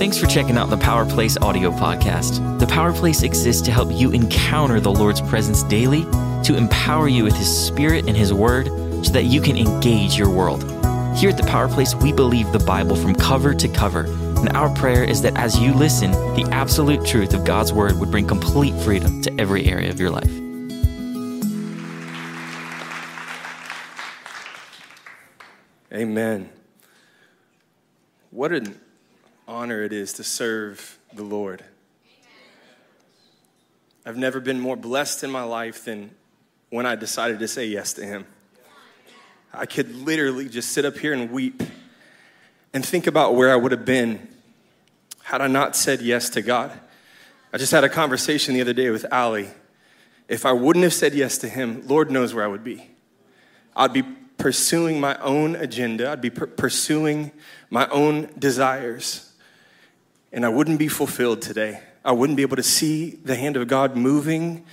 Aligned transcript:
Thanks 0.00 0.16
for 0.16 0.26
checking 0.26 0.56
out 0.56 0.70
the 0.70 0.78
Power 0.78 1.04
Place 1.04 1.36
audio 1.42 1.70
podcast. 1.70 2.58
The 2.58 2.66
Power 2.66 2.90
Place 2.90 3.22
exists 3.22 3.60
to 3.66 3.70
help 3.70 3.92
you 3.92 4.12
encounter 4.12 4.80
the 4.80 4.90
Lord's 4.90 5.20
presence 5.20 5.62
daily, 5.64 6.04
to 6.44 6.56
empower 6.56 7.06
you 7.06 7.22
with 7.22 7.36
His 7.36 7.54
Spirit 7.66 8.08
and 8.08 8.16
His 8.16 8.32
Word, 8.32 8.68
so 9.04 9.12
that 9.12 9.24
you 9.24 9.42
can 9.42 9.58
engage 9.58 10.16
your 10.16 10.30
world. 10.30 10.62
Here 11.18 11.28
at 11.28 11.36
the 11.36 11.46
Power 11.46 11.68
Place, 11.68 11.94
we 11.94 12.14
believe 12.14 12.50
the 12.50 12.60
Bible 12.60 12.96
from 12.96 13.14
cover 13.14 13.52
to 13.52 13.68
cover, 13.68 14.06
and 14.38 14.48
our 14.56 14.74
prayer 14.74 15.04
is 15.04 15.20
that 15.20 15.36
as 15.36 15.58
you 15.58 15.74
listen, 15.74 16.12
the 16.12 16.48
absolute 16.50 17.04
truth 17.04 17.34
of 17.34 17.44
God's 17.44 17.70
Word 17.70 18.00
would 18.00 18.10
bring 18.10 18.26
complete 18.26 18.74
freedom 18.80 19.20
to 19.20 19.38
every 19.38 19.66
area 19.66 19.90
of 19.90 20.00
your 20.00 20.10
life. 20.10 20.32
Amen. 25.92 26.48
What 28.30 28.52
an 28.52 28.80
honor 29.50 29.82
it 29.82 29.92
is 29.92 30.12
to 30.12 30.22
serve 30.22 30.96
the 31.12 31.24
Lord. 31.24 31.64
I've 34.06 34.16
never 34.16 34.38
been 34.38 34.60
more 34.60 34.76
blessed 34.76 35.24
in 35.24 35.30
my 35.30 35.42
life 35.42 35.84
than 35.86 36.12
when 36.70 36.86
I 36.86 36.94
decided 36.94 37.40
to 37.40 37.48
say 37.48 37.66
yes 37.66 37.92
to 37.94 38.04
Him. 38.06 38.26
I 39.52 39.66
could 39.66 39.92
literally 39.92 40.48
just 40.48 40.70
sit 40.70 40.84
up 40.84 40.96
here 40.96 41.12
and 41.12 41.32
weep 41.32 41.64
and 42.72 42.86
think 42.86 43.08
about 43.08 43.34
where 43.34 43.52
I 43.52 43.56
would 43.56 43.72
have 43.72 43.84
been 43.84 44.28
had 45.24 45.40
I 45.40 45.48
not 45.48 45.74
said 45.74 46.00
yes 46.00 46.30
to 46.30 46.42
God. 46.42 46.70
I 47.52 47.58
just 47.58 47.72
had 47.72 47.82
a 47.82 47.88
conversation 47.88 48.54
the 48.54 48.60
other 48.60 48.72
day 48.72 48.90
with 48.90 49.04
Allie. 49.12 49.50
If 50.28 50.46
I 50.46 50.52
wouldn't 50.52 50.84
have 50.84 50.94
said 50.94 51.12
yes 51.12 51.38
to 51.38 51.48
Him, 51.48 51.82
Lord 51.88 52.08
knows 52.08 52.32
where 52.32 52.44
I 52.44 52.48
would 52.48 52.62
be. 52.62 52.88
I'd 53.74 53.92
be 53.92 54.04
pursuing 54.38 55.00
my 55.00 55.18
own 55.18 55.56
agenda, 55.56 56.08
I'd 56.08 56.20
be 56.20 56.30
per- 56.30 56.46
pursuing 56.46 57.32
my 57.68 57.88
own 57.88 58.30
desires, 58.38 59.29
and 60.32 60.44
I 60.44 60.48
wouldn't 60.48 60.78
be 60.78 60.88
fulfilled 60.88 61.42
today. 61.42 61.80
I 62.04 62.12
wouldn't 62.12 62.36
be 62.36 62.42
able 62.42 62.56
to 62.56 62.62
see 62.62 63.10
the 63.10 63.36
hand 63.36 63.56
of 63.56 63.68
God 63.68 63.96
moving 63.96 64.64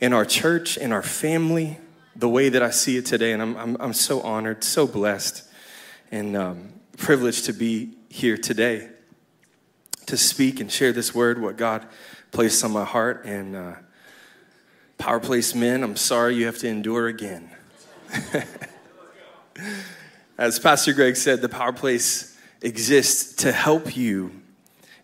in 0.00 0.12
our 0.12 0.24
church, 0.24 0.76
in 0.76 0.92
our 0.92 1.02
family, 1.02 1.78
the 2.14 2.28
way 2.28 2.48
that 2.48 2.62
I 2.62 2.70
see 2.70 2.96
it 2.96 3.06
today. 3.06 3.32
And 3.32 3.40
I'm, 3.40 3.56
I'm, 3.56 3.76
I'm 3.80 3.92
so 3.92 4.20
honored, 4.20 4.64
so 4.64 4.86
blessed, 4.86 5.44
and 6.10 6.36
um, 6.36 6.72
privileged 6.96 7.46
to 7.46 7.52
be 7.52 7.96
here 8.08 8.36
today 8.36 8.88
to 10.06 10.16
speak 10.16 10.60
and 10.60 10.70
share 10.70 10.92
this 10.92 11.14
word, 11.14 11.40
what 11.40 11.56
God 11.56 11.86
placed 12.30 12.64
on 12.64 12.70
my 12.72 12.84
heart. 12.84 13.24
And 13.24 13.56
uh, 13.56 13.74
Power 14.98 15.20
Place 15.20 15.54
men, 15.54 15.82
I'm 15.82 15.96
sorry 15.96 16.36
you 16.36 16.46
have 16.46 16.58
to 16.58 16.68
endure 16.68 17.08
again. 17.08 17.50
As 20.38 20.58
Pastor 20.58 20.92
Greg 20.92 21.16
said, 21.16 21.40
the 21.40 21.48
Power 21.48 21.72
Place 21.72 22.36
exists 22.60 23.36
to 23.36 23.52
help 23.52 23.96
you 23.96 24.30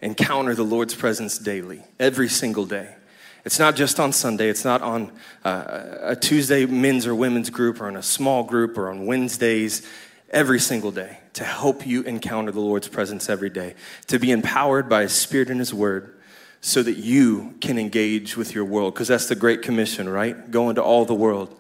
encounter 0.03 0.55
the 0.55 0.65
Lord's 0.65 0.95
presence 0.95 1.39
daily, 1.39 1.83
every 1.99 2.29
single 2.29 2.67
day. 2.67 2.97
It's 3.45 3.59
not 3.59 3.75
just 3.75 3.99
on 3.99 4.13
Sunday, 4.13 4.49
it's 4.49 4.65
not 4.65 4.83
on 4.83 5.13
uh, 5.45 5.95
a 6.01 6.17
Tuesday 6.17 6.67
men's 6.67 7.07
or 7.07 7.15
women's 7.15 7.51
group 7.51 7.81
or 7.81 7.89
in 7.89 7.97
a 7.97 8.03
small 8.03 8.45
group 8.45 8.77
or 8.77 8.91
on 8.91 9.07
Wednesdays, 9.07 9.87
every 10.31 10.61
single 10.61 10.91
day 10.91 11.19
to 11.35 11.45
help 11.45 11.87
you 11.87 12.03
encounter 12.03 12.53
the 12.53 12.61
Lord's 12.61 12.89
presence 12.89 13.29
every 13.29 13.51
day, 13.51 13.75
to 14.09 14.19
be 14.19 14.31
empowered 14.31 14.89
by 14.89 15.03
His 15.03 15.13
Spirit 15.13 15.51
and 15.51 15.59
His 15.59 15.73
Word 15.73 16.19
so 16.61 16.83
that 16.83 16.97
you 16.97 17.55
can 17.61 17.79
engage 17.79 18.37
with 18.37 18.55
your 18.55 18.65
world. 18.65 18.95
Because 18.95 19.09
that's 19.09 19.27
the 19.27 19.35
Great 19.35 19.63
Commission, 19.63 20.09
right? 20.09 20.51
Go 20.51 20.69
into 20.69 20.83
all 20.83 21.05
the 21.05 21.15
world 21.15 21.59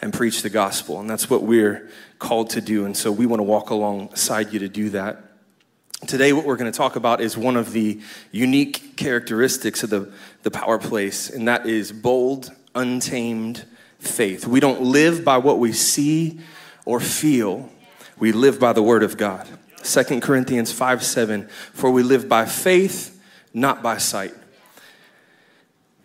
and 0.00 0.12
preach 0.12 0.42
the 0.42 0.50
gospel. 0.50 1.00
And 1.00 1.08
that's 1.08 1.28
what 1.28 1.42
we're 1.42 1.88
called 2.18 2.50
to 2.50 2.60
do. 2.60 2.84
And 2.84 2.96
so 2.96 3.10
we 3.10 3.26
want 3.26 3.40
to 3.40 3.44
walk 3.44 3.70
alongside 3.70 4.52
you 4.52 4.58
to 4.60 4.68
do 4.68 4.90
that. 4.90 5.27
Today, 6.08 6.32
what 6.32 6.46
we're 6.46 6.56
going 6.56 6.72
to 6.72 6.76
talk 6.76 6.96
about 6.96 7.20
is 7.20 7.36
one 7.36 7.54
of 7.54 7.72
the 7.72 8.00
unique 8.32 8.96
characteristics 8.96 9.82
of 9.82 9.90
the, 9.90 10.10
the 10.42 10.50
power 10.50 10.78
place, 10.78 11.28
and 11.28 11.46
that 11.48 11.66
is 11.66 11.92
bold, 11.92 12.50
untamed 12.74 13.66
faith. 13.98 14.46
We 14.46 14.58
don't 14.58 14.80
live 14.80 15.22
by 15.22 15.36
what 15.36 15.58
we 15.58 15.72
see 15.72 16.40
or 16.86 16.98
feel, 16.98 17.68
we 18.18 18.32
live 18.32 18.58
by 18.58 18.72
the 18.72 18.82
word 18.82 19.02
of 19.02 19.18
God. 19.18 19.46
2 19.82 20.20
Corinthians 20.20 20.72
5 20.72 21.04
7, 21.04 21.46
for 21.74 21.90
we 21.90 22.02
live 22.02 22.26
by 22.26 22.46
faith, 22.46 23.22
not 23.52 23.82
by 23.82 23.98
sight. 23.98 24.32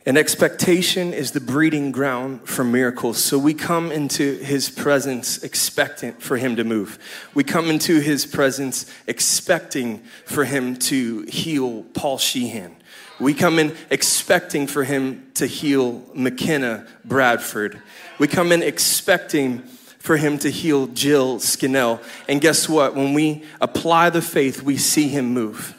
An 0.05 0.17
expectation 0.17 1.13
is 1.13 1.31
the 1.31 1.39
breeding 1.39 1.93
ground 1.93 2.41
for 2.47 2.65
miracles. 2.65 3.23
So 3.23 3.39
we 3.39 3.53
come 3.53 3.89
into 3.89 4.37
his 4.39 4.69
presence 4.69 5.41
expectant 5.43 6.21
for 6.21 6.35
him 6.35 6.57
to 6.57 6.65
move. 6.65 6.99
We 7.33 7.45
come 7.45 7.69
into 7.69 8.01
his 8.01 8.25
presence 8.25 8.85
expecting 9.07 9.99
for 10.25 10.43
him 10.43 10.75
to 10.75 11.21
heal 11.21 11.83
Paul 11.93 12.17
Sheehan. 12.17 12.75
We 13.17 13.33
come 13.33 13.59
in 13.59 13.77
expecting 13.89 14.67
for 14.67 14.83
him 14.83 15.31
to 15.35 15.45
heal 15.45 16.03
McKenna 16.13 16.85
Bradford. 17.05 17.81
We 18.19 18.27
come 18.27 18.51
in 18.51 18.61
expecting 18.61 19.59
for 19.99 20.17
him 20.17 20.37
to 20.39 20.49
heal 20.49 20.87
Jill 20.87 21.37
Skinnell. 21.37 22.03
And 22.27 22.41
guess 22.41 22.67
what? 22.67 22.93
When 22.93 23.13
we 23.13 23.45
apply 23.61 24.09
the 24.09 24.21
faith, 24.21 24.63
we 24.63 24.75
see 24.75 25.07
him 25.07 25.33
move. 25.33 25.75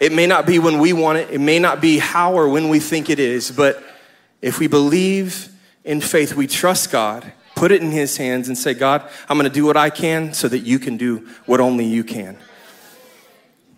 It 0.00 0.12
may 0.12 0.26
not 0.26 0.46
be 0.46 0.58
when 0.58 0.78
we 0.78 0.92
want 0.92 1.18
it, 1.18 1.30
it 1.30 1.40
may 1.40 1.58
not 1.58 1.80
be 1.80 1.98
how 1.98 2.34
or 2.34 2.48
when 2.48 2.68
we 2.68 2.80
think 2.80 3.10
it 3.10 3.18
is, 3.18 3.50
but 3.50 3.82
if 4.42 4.58
we 4.58 4.66
believe 4.66 5.48
in 5.84 6.00
faith, 6.00 6.34
we 6.34 6.46
trust 6.46 6.90
God, 6.90 7.32
put 7.54 7.72
it 7.72 7.82
in 7.82 7.90
His 7.90 8.16
hands, 8.16 8.48
and 8.48 8.58
say, 8.58 8.74
God, 8.74 9.08
I'm 9.28 9.38
gonna 9.38 9.48
do 9.48 9.64
what 9.64 9.76
I 9.76 9.90
can 9.90 10.34
so 10.34 10.48
that 10.48 10.60
you 10.60 10.78
can 10.78 10.96
do 10.96 11.28
what 11.46 11.60
only 11.60 11.86
you 11.86 12.04
can. 12.04 12.36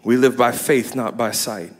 We 0.04 0.16
live 0.16 0.36
by 0.36 0.52
faith, 0.52 0.94
not 0.94 1.16
by 1.16 1.32
sight. 1.32 1.72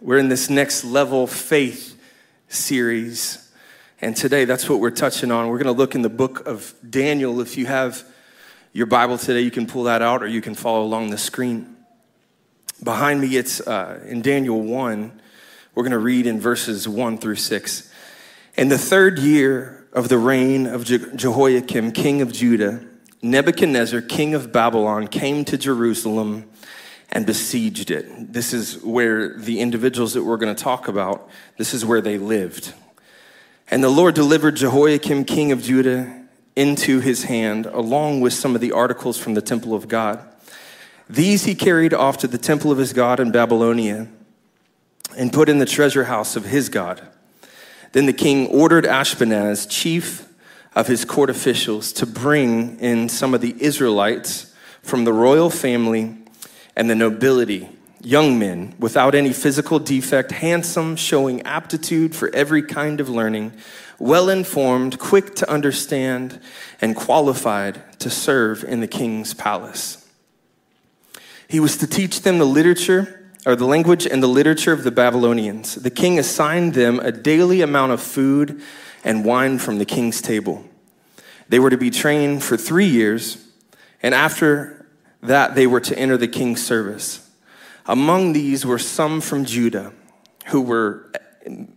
We're 0.00 0.18
in 0.18 0.28
this 0.28 0.48
next 0.48 0.84
level 0.84 1.26
faith 1.26 2.00
series. 2.48 3.50
And 4.00 4.16
today, 4.16 4.44
that's 4.44 4.68
what 4.68 4.78
we're 4.78 4.90
touching 4.90 5.32
on. 5.32 5.48
We're 5.48 5.58
going 5.58 5.66
to 5.66 5.72
look 5.72 5.94
in 5.96 6.02
the 6.02 6.08
book 6.08 6.46
of 6.46 6.72
Daniel. 6.88 7.40
If 7.40 7.58
you 7.58 7.66
have 7.66 8.04
your 8.72 8.86
Bible 8.86 9.18
today, 9.18 9.40
you 9.40 9.50
can 9.50 9.66
pull 9.66 9.84
that 9.84 10.02
out 10.02 10.22
or 10.22 10.28
you 10.28 10.40
can 10.40 10.54
follow 10.54 10.84
along 10.84 11.10
the 11.10 11.18
screen. 11.18 11.77
Behind 12.82 13.20
me, 13.20 13.36
it's 13.36 13.60
uh, 13.60 14.00
in 14.06 14.22
Daniel 14.22 14.60
1. 14.60 15.20
We're 15.74 15.82
going 15.82 15.90
to 15.90 15.98
read 15.98 16.26
in 16.26 16.40
verses 16.40 16.88
1 16.88 17.18
through 17.18 17.36
6. 17.36 17.92
In 18.56 18.68
the 18.68 18.78
third 18.78 19.18
year 19.18 19.86
of 19.92 20.08
the 20.08 20.18
reign 20.18 20.66
of 20.66 20.84
Je- 20.84 21.16
Jehoiakim, 21.16 21.90
king 21.90 22.22
of 22.22 22.32
Judah, 22.32 22.84
Nebuchadnezzar, 23.20 24.00
king 24.02 24.34
of 24.34 24.52
Babylon, 24.52 25.08
came 25.08 25.44
to 25.46 25.58
Jerusalem 25.58 26.48
and 27.10 27.26
besieged 27.26 27.90
it. 27.90 28.32
This 28.32 28.52
is 28.52 28.80
where 28.84 29.36
the 29.36 29.58
individuals 29.58 30.14
that 30.14 30.22
we're 30.22 30.36
going 30.36 30.54
to 30.54 30.62
talk 30.62 30.86
about, 30.86 31.28
this 31.56 31.74
is 31.74 31.84
where 31.84 32.00
they 32.00 32.16
lived. 32.16 32.74
And 33.70 33.82
the 33.82 33.88
Lord 33.88 34.14
delivered 34.14 34.54
Jehoiakim, 34.54 35.24
king 35.24 35.50
of 35.50 35.62
Judah, 35.62 36.22
into 36.54 37.00
his 37.00 37.24
hand, 37.24 37.66
along 37.66 38.20
with 38.20 38.32
some 38.32 38.54
of 38.54 38.60
the 38.60 38.72
articles 38.72 39.18
from 39.18 39.34
the 39.34 39.42
temple 39.42 39.74
of 39.74 39.88
God. 39.88 40.24
These 41.10 41.44
he 41.44 41.54
carried 41.54 41.94
off 41.94 42.18
to 42.18 42.28
the 42.28 42.38
temple 42.38 42.70
of 42.70 42.78
his 42.78 42.92
God 42.92 43.18
in 43.18 43.30
Babylonia 43.30 44.08
and 45.16 45.32
put 45.32 45.48
in 45.48 45.58
the 45.58 45.66
treasure 45.66 46.04
house 46.04 46.36
of 46.36 46.44
his 46.44 46.68
God. 46.68 47.00
Then 47.92 48.06
the 48.06 48.12
king 48.12 48.46
ordered 48.48 48.84
Ashpenaz, 48.84 49.66
chief 49.68 50.28
of 50.74 50.86
his 50.86 51.04
court 51.04 51.30
officials, 51.30 51.92
to 51.94 52.06
bring 52.06 52.78
in 52.78 53.08
some 53.08 53.34
of 53.34 53.40
the 53.40 53.54
Israelites 53.58 54.54
from 54.82 55.04
the 55.04 55.12
royal 55.12 55.50
family 55.50 56.16
and 56.76 56.90
the 56.90 56.94
nobility, 56.94 57.70
young 58.02 58.38
men 58.38 58.74
without 58.78 59.14
any 59.14 59.32
physical 59.32 59.78
defect, 59.78 60.30
handsome, 60.30 60.94
showing 60.94 61.42
aptitude 61.42 62.14
for 62.14 62.32
every 62.34 62.62
kind 62.62 63.00
of 63.00 63.08
learning, 63.08 63.52
well 63.98 64.28
informed, 64.28 64.98
quick 64.98 65.34
to 65.36 65.50
understand, 65.50 66.38
and 66.80 66.94
qualified 66.94 67.98
to 67.98 68.10
serve 68.10 68.62
in 68.62 68.80
the 68.80 68.86
king's 68.86 69.32
palace. 69.34 70.07
He 71.48 71.58
was 71.58 71.76
to 71.78 71.86
teach 71.86 72.20
them 72.22 72.38
the 72.38 72.44
literature 72.44 73.30
or 73.46 73.56
the 73.56 73.64
language 73.64 74.06
and 74.06 74.22
the 74.22 74.28
literature 74.28 74.72
of 74.72 74.84
the 74.84 74.90
Babylonians. 74.90 75.76
The 75.76 75.90
king 75.90 76.18
assigned 76.18 76.74
them 76.74 77.00
a 77.00 77.10
daily 77.10 77.62
amount 77.62 77.92
of 77.92 78.02
food 78.02 78.60
and 79.02 79.24
wine 79.24 79.58
from 79.58 79.78
the 79.78 79.86
king's 79.86 80.20
table. 80.20 80.64
They 81.48 81.58
were 81.58 81.70
to 81.70 81.78
be 81.78 81.90
trained 81.90 82.44
for 82.44 82.58
three 82.58 82.86
years, 82.86 83.42
and 84.02 84.14
after 84.14 84.86
that, 85.22 85.54
they 85.54 85.66
were 85.66 85.80
to 85.80 85.98
enter 85.98 86.18
the 86.18 86.28
king's 86.28 86.62
service. 86.62 87.28
Among 87.86 88.34
these 88.34 88.66
were 88.66 88.78
some 88.78 89.22
from 89.22 89.46
Judah 89.46 89.92
who 90.48 90.60
were 90.60 91.10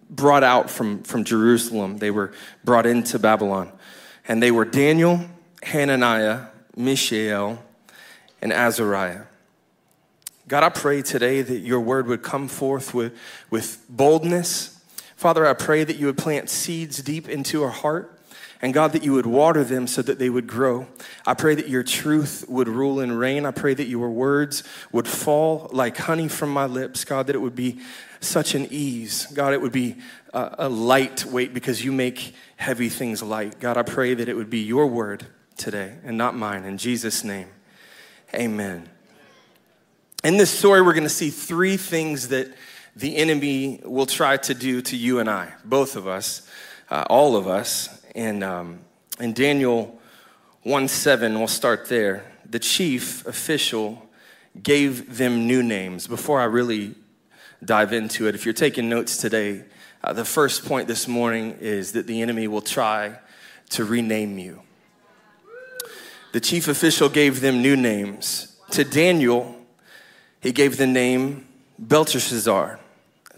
brought 0.09 0.43
out 0.43 0.69
from, 0.69 1.03
from 1.03 1.23
Jerusalem. 1.23 1.97
They 1.97 2.11
were 2.11 2.33
brought 2.65 2.85
into 2.85 3.17
Babylon. 3.17 3.71
And 4.27 4.43
they 4.43 4.51
were 4.51 4.65
Daniel, 4.65 5.25
Hananiah, 5.63 6.47
Mishael, 6.75 7.63
and 8.41 8.51
Azariah. 8.51 9.23
God, 10.51 10.63
I 10.63 10.69
pray 10.69 11.01
today 11.01 11.41
that 11.41 11.59
your 11.59 11.79
word 11.79 12.07
would 12.07 12.23
come 12.23 12.49
forth 12.49 12.93
with, 12.93 13.17
with 13.49 13.85
boldness. 13.87 14.77
Father, 15.15 15.45
I 15.45 15.53
pray 15.53 15.85
that 15.85 15.95
you 15.95 16.07
would 16.07 16.17
plant 16.17 16.49
seeds 16.49 17.01
deep 17.01 17.29
into 17.29 17.63
our 17.63 17.69
heart 17.69 18.21
And 18.61 18.73
God, 18.73 18.91
that 18.91 19.03
you 19.03 19.13
would 19.13 19.25
water 19.25 19.63
them 19.63 19.87
so 19.87 20.03
that 20.03 20.19
they 20.19 20.29
would 20.29 20.45
grow. 20.45 20.87
I 21.25 21.33
pray 21.33 21.55
that 21.55 21.67
your 21.67 21.81
truth 21.81 22.45
would 22.47 22.67
rule 22.67 22.99
and 22.99 23.17
reign. 23.17 23.45
I 23.45 23.51
pray 23.51 23.73
that 23.73 23.87
your 23.87 24.09
words 24.09 24.63
would 24.91 25.07
fall 25.07 25.69
like 25.73 25.97
honey 25.97 26.27
from 26.27 26.51
my 26.51 26.67
lips. 26.67 27.03
God, 27.03 27.25
that 27.27 27.35
it 27.35 27.39
would 27.39 27.55
be 27.55 27.79
such 28.19 28.53
an 28.53 28.67
ease. 28.69 29.25
God, 29.33 29.53
it 29.53 29.61
would 29.61 29.71
be 29.71 29.97
a, 30.31 30.55
a 30.59 30.69
lightweight 30.69 31.55
because 31.55 31.83
you 31.83 31.91
make 31.91 32.35
heavy 32.57 32.89
things 32.89 33.23
light. 33.23 33.59
God, 33.59 33.77
I 33.77 33.83
pray 33.83 34.13
that 34.13 34.29
it 34.29 34.35
would 34.35 34.51
be 34.51 34.59
your 34.59 34.85
word 34.85 35.25
today 35.57 35.97
and 36.03 36.15
not 36.15 36.35
mine. 36.35 36.63
In 36.63 36.77
Jesus' 36.77 37.23
name, 37.23 37.47
amen. 38.35 38.89
In 40.23 40.37
this 40.37 40.51
story, 40.51 40.83
we're 40.83 40.93
going 40.93 41.01
to 41.01 41.09
see 41.09 41.31
three 41.31 41.77
things 41.77 42.27
that 42.27 42.53
the 42.95 43.15
enemy 43.15 43.81
will 43.83 44.05
try 44.05 44.37
to 44.37 44.53
do 44.53 44.79
to 44.83 44.95
you 44.95 45.17
and 45.17 45.27
I, 45.27 45.51
both 45.65 45.95
of 45.95 46.07
us, 46.07 46.47
uh, 46.91 47.05
all 47.09 47.35
of 47.35 47.47
us. 47.47 48.03
And 48.13 48.43
um, 48.43 48.81
in 49.19 49.33
Daniel 49.33 49.99
1 50.61 50.87
7, 50.87 51.39
we'll 51.39 51.47
start 51.47 51.89
there. 51.89 52.31
The 52.47 52.59
chief 52.59 53.25
official 53.25 54.07
gave 54.61 55.17
them 55.17 55.47
new 55.47 55.63
names. 55.63 56.05
Before 56.05 56.39
I 56.39 56.43
really 56.43 56.93
dive 57.65 57.91
into 57.91 58.27
it, 58.27 58.35
if 58.35 58.45
you're 58.45 58.53
taking 58.53 58.89
notes 58.89 59.17
today, 59.17 59.63
uh, 60.03 60.13
the 60.13 60.25
first 60.25 60.65
point 60.65 60.87
this 60.87 61.07
morning 61.07 61.57
is 61.59 61.93
that 61.93 62.05
the 62.05 62.21
enemy 62.21 62.47
will 62.47 62.61
try 62.61 63.17
to 63.69 63.85
rename 63.85 64.37
you. 64.37 64.61
The 66.31 66.39
chief 66.39 66.67
official 66.67 67.09
gave 67.09 67.41
them 67.41 67.63
new 67.63 67.75
names. 67.75 68.55
To 68.71 68.83
Daniel, 68.83 69.60
he 70.41 70.51
gave 70.51 70.77
the 70.77 70.87
name 70.87 71.47
Belteshazzar. 71.79 72.79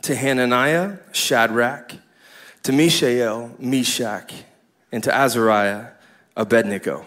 To 0.04 0.16
Hananiah, 0.16 0.98
Shadrach. 1.12 1.94
To 2.64 2.72
Mishael, 2.72 3.54
Meshach. 3.60 4.34
And 4.92 5.04
to 5.04 5.14
Azariah, 5.14 5.88
Abednego. 6.36 7.06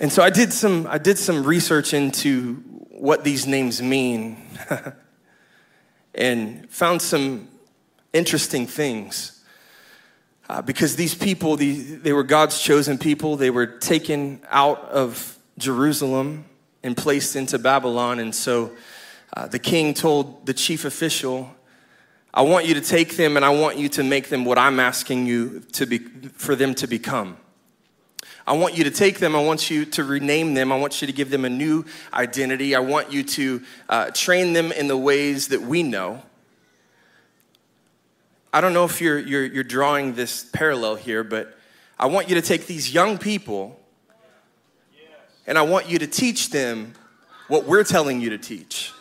And 0.00 0.12
so 0.12 0.22
I 0.22 0.30
did 0.30 0.52
some, 0.52 0.86
I 0.88 0.98
did 0.98 1.18
some 1.18 1.44
research 1.44 1.92
into 1.92 2.54
what 2.90 3.24
these 3.24 3.46
names 3.46 3.82
mean 3.82 4.36
and 6.14 6.70
found 6.70 7.02
some 7.02 7.48
interesting 8.12 8.66
things. 8.66 9.44
Uh, 10.48 10.62
because 10.62 10.96
these 10.96 11.14
people, 11.14 11.56
the, 11.56 11.72
they 11.72 12.12
were 12.12 12.22
God's 12.22 12.60
chosen 12.60 12.98
people. 12.98 13.36
They 13.36 13.50
were 13.50 13.66
taken 13.66 14.40
out 14.48 14.80
of 14.84 15.36
Jerusalem 15.58 16.44
and 16.82 16.96
placed 16.96 17.36
into 17.36 17.58
Babylon. 17.58 18.18
And 18.18 18.34
so 18.34 18.72
uh, 19.36 19.46
the 19.46 19.58
king 19.58 19.94
told 19.94 20.46
the 20.46 20.54
chief 20.54 20.84
official, 20.84 21.54
I 22.32 22.42
want 22.42 22.66
you 22.66 22.74
to 22.74 22.80
take 22.80 23.16
them 23.16 23.36
and 23.36 23.44
I 23.44 23.50
want 23.50 23.78
you 23.78 23.88
to 23.90 24.04
make 24.04 24.28
them 24.28 24.44
what 24.44 24.58
I'm 24.58 24.78
asking 24.80 25.26
you 25.26 25.60
to 25.72 25.86
be, 25.86 25.98
for 25.98 26.54
them 26.54 26.74
to 26.76 26.86
become. 26.86 27.36
I 28.46 28.52
want 28.52 28.78
you 28.78 28.84
to 28.84 28.90
take 28.90 29.18
them. 29.18 29.36
I 29.36 29.42
want 29.42 29.70
you 29.70 29.84
to 29.84 30.04
rename 30.04 30.54
them. 30.54 30.72
I 30.72 30.78
want 30.78 31.02
you 31.02 31.06
to 31.06 31.12
give 31.12 31.28
them 31.28 31.44
a 31.44 31.50
new 31.50 31.84
identity. 32.14 32.74
I 32.74 32.80
want 32.80 33.12
you 33.12 33.22
to 33.22 33.62
uh, 33.88 34.10
train 34.12 34.54
them 34.54 34.72
in 34.72 34.88
the 34.88 34.96
ways 34.96 35.48
that 35.48 35.60
we 35.60 35.82
know. 35.82 36.22
I 38.52 38.62
don't 38.62 38.72
know 38.72 38.86
if 38.86 39.02
you're, 39.02 39.18
you're, 39.18 39.44
you're 39.44 39.64
drawing 39.64 40.14
this 40.14 40.44
parallel 40.50 40.94
here, 40.94 41.22
but 41.22 41.58
I 41.98 42.06
want 42.06 42.30
you 42.30 42.36
to 42.36 42.42
take 42.42 42.66
these 42.66 42.94
young 42.94 43.18
people 43.18 43.77
and 45.48 45.56
I 45.56 45.62
want 45.62 45.88
you 45.88 45.98
to 45.98 46.06
teach 46.06 46.50
them 46.50 46.92
what 47.48 47.64
we're 47.64 47.82
telling 47.82 48.20
you 48.20 48.30
to 48.30 48.38
teach. 48.38 48.92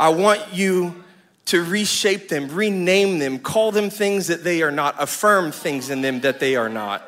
I 0.00 0.08
want 0.08 0.42
you 0.52 1.04
to 1.46 1.62
reshape 1.64 2.28
them, 2.28 2.48
rename 2.48 3.20
them, 3.20 3.38
call 3.38 3.70
them 3.70 3.88
things 3.88 4.26
that 4.26 4.42
they 4.42 4.62
are 4.62 4.72
not, 4.72 4.96
affirm 4.98 5.52
things 5.52 5.90
in 5.90 6.02
them 6.02 6.20
that 6.20 6.40
they 6.40 6.56
are 6.56 6.68
not. 6.68 7.02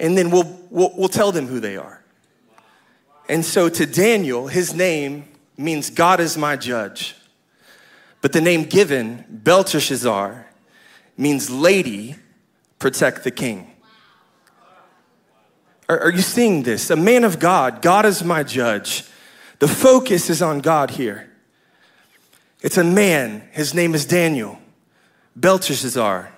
And 0.00 0.18
then 0.18 0.30
we'll, 0.30 0.58
we'll, 0.70 0.92
we'll 0.96 1.08
tell 1.08 1.30
them 1.30 1.46
who 1.46 1.60
they 1.60 1.76
are. 1.76 2.02
And 3.28 3.44
so 3.44 3.68
to 3.68 3.86
Daniel, 3.86 4.48
his 4.48 4.74
name 4.74 5.24
means 5.56 5.88
God 5.88 6.18
is 6.18 6.36
my 6.36 6.56
judge. 6.56 7.14
But 8.22 8.32
the 8.32 8.40
name 8.40 8.64
given, 8.64 9.24
Belteshazzar, 9.28 10.46
means 11.16 11.48
lady, 11.48 12.16
protect 12.80 13.22
the 13.22 13.30
king. 13.30 13.72
Are, 15.88 15.98
are, 16.00 16.10
you 16.10 16.20
seeing 16.20 16.62
this? 16.62 16.90
A 16.90 16.96
man 16.96 17.24
of 17.24 17.38
God, 17.38 17.80
God 17.82 18.04
is 18.04 18.22
my 18.22 18.42
judge. 18.42 19.04
The 19.58 19.68
focus 19.68 20.28
is 20.30 20.42
on 20.42 20.60
God 20.60 20.90
here. 20.90 21.30
It's 22.60 22.76
a 22.76 22.84
man, 22.84 23.48
his 23.52 23.72
name 23.74 23.94
is 23.94 24.04
Daniel. 24.04 24.58
Belteshazzar, 25.36 26.32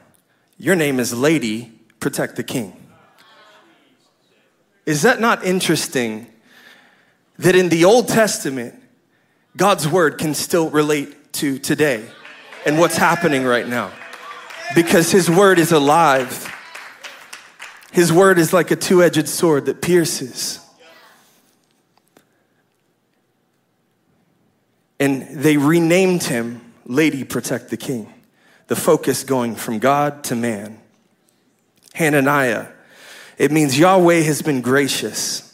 your 0.59 0.77
name 0.77 1.01
is 1.01 1.13
lady, 1.15 1.73
protect 1.99 2.37
the 2.37 2.43
king. 2.45 2.77
Is 4.85 5.03
that 5.03 5.21
not 5.21 5.45
interesting 5.45 6.27
that 7.39 7.57
in 7.57 7.71
the 7.71 7.85
Old 7.85 8.09
Testament, 8.09 8.75
God's 9.57 9.89
word 9.89 10.19
can 10.19 10.35
still 10.35 10.69
relate 10.71 11.33
to 11.35 11.59
today 11.59 12.07
and 12.67 12.79
what's 12.79 12.97
happening 12.97 13.45
right 13.45 13.67
now. 13.67 13.91
Because 14.75 15.11
His 15.11 15.31
word 15.31 15.59
is 15.59 15.73
alive. 15.73 16.55
His 17.93 18.13
word 18.13 18.39
is 18.39 18.53
like 18.53 18.71
a 18.71 18.77
two 18.77 19.03
edged 19.03 19.29
sword 19.29 19.67
that 19.67 19.83
pierces. 19.83 20.61
And 24.99 25.43
they 25.43 25.57
renamed 25.57 26.25
him 26.25 26.61
Lady 26.85 27.25
Protect 27.25 27.71
the 27.71 27.77
King, 27.77 28.13
the 28.67 28.77
focus 28.77 29.25
going 29.25 29.57
from 29.57 29.79
God 29.79 30.25
to 30.25 30.37
man. 30.37 30.79
Hananiah, 31.95 32.69
it 33.39 33.51
means 33.51 33.79
Yahweh 33.79 34.21
has 34.21 34.43
been 34.43 34.61
gracious 34.61 35.50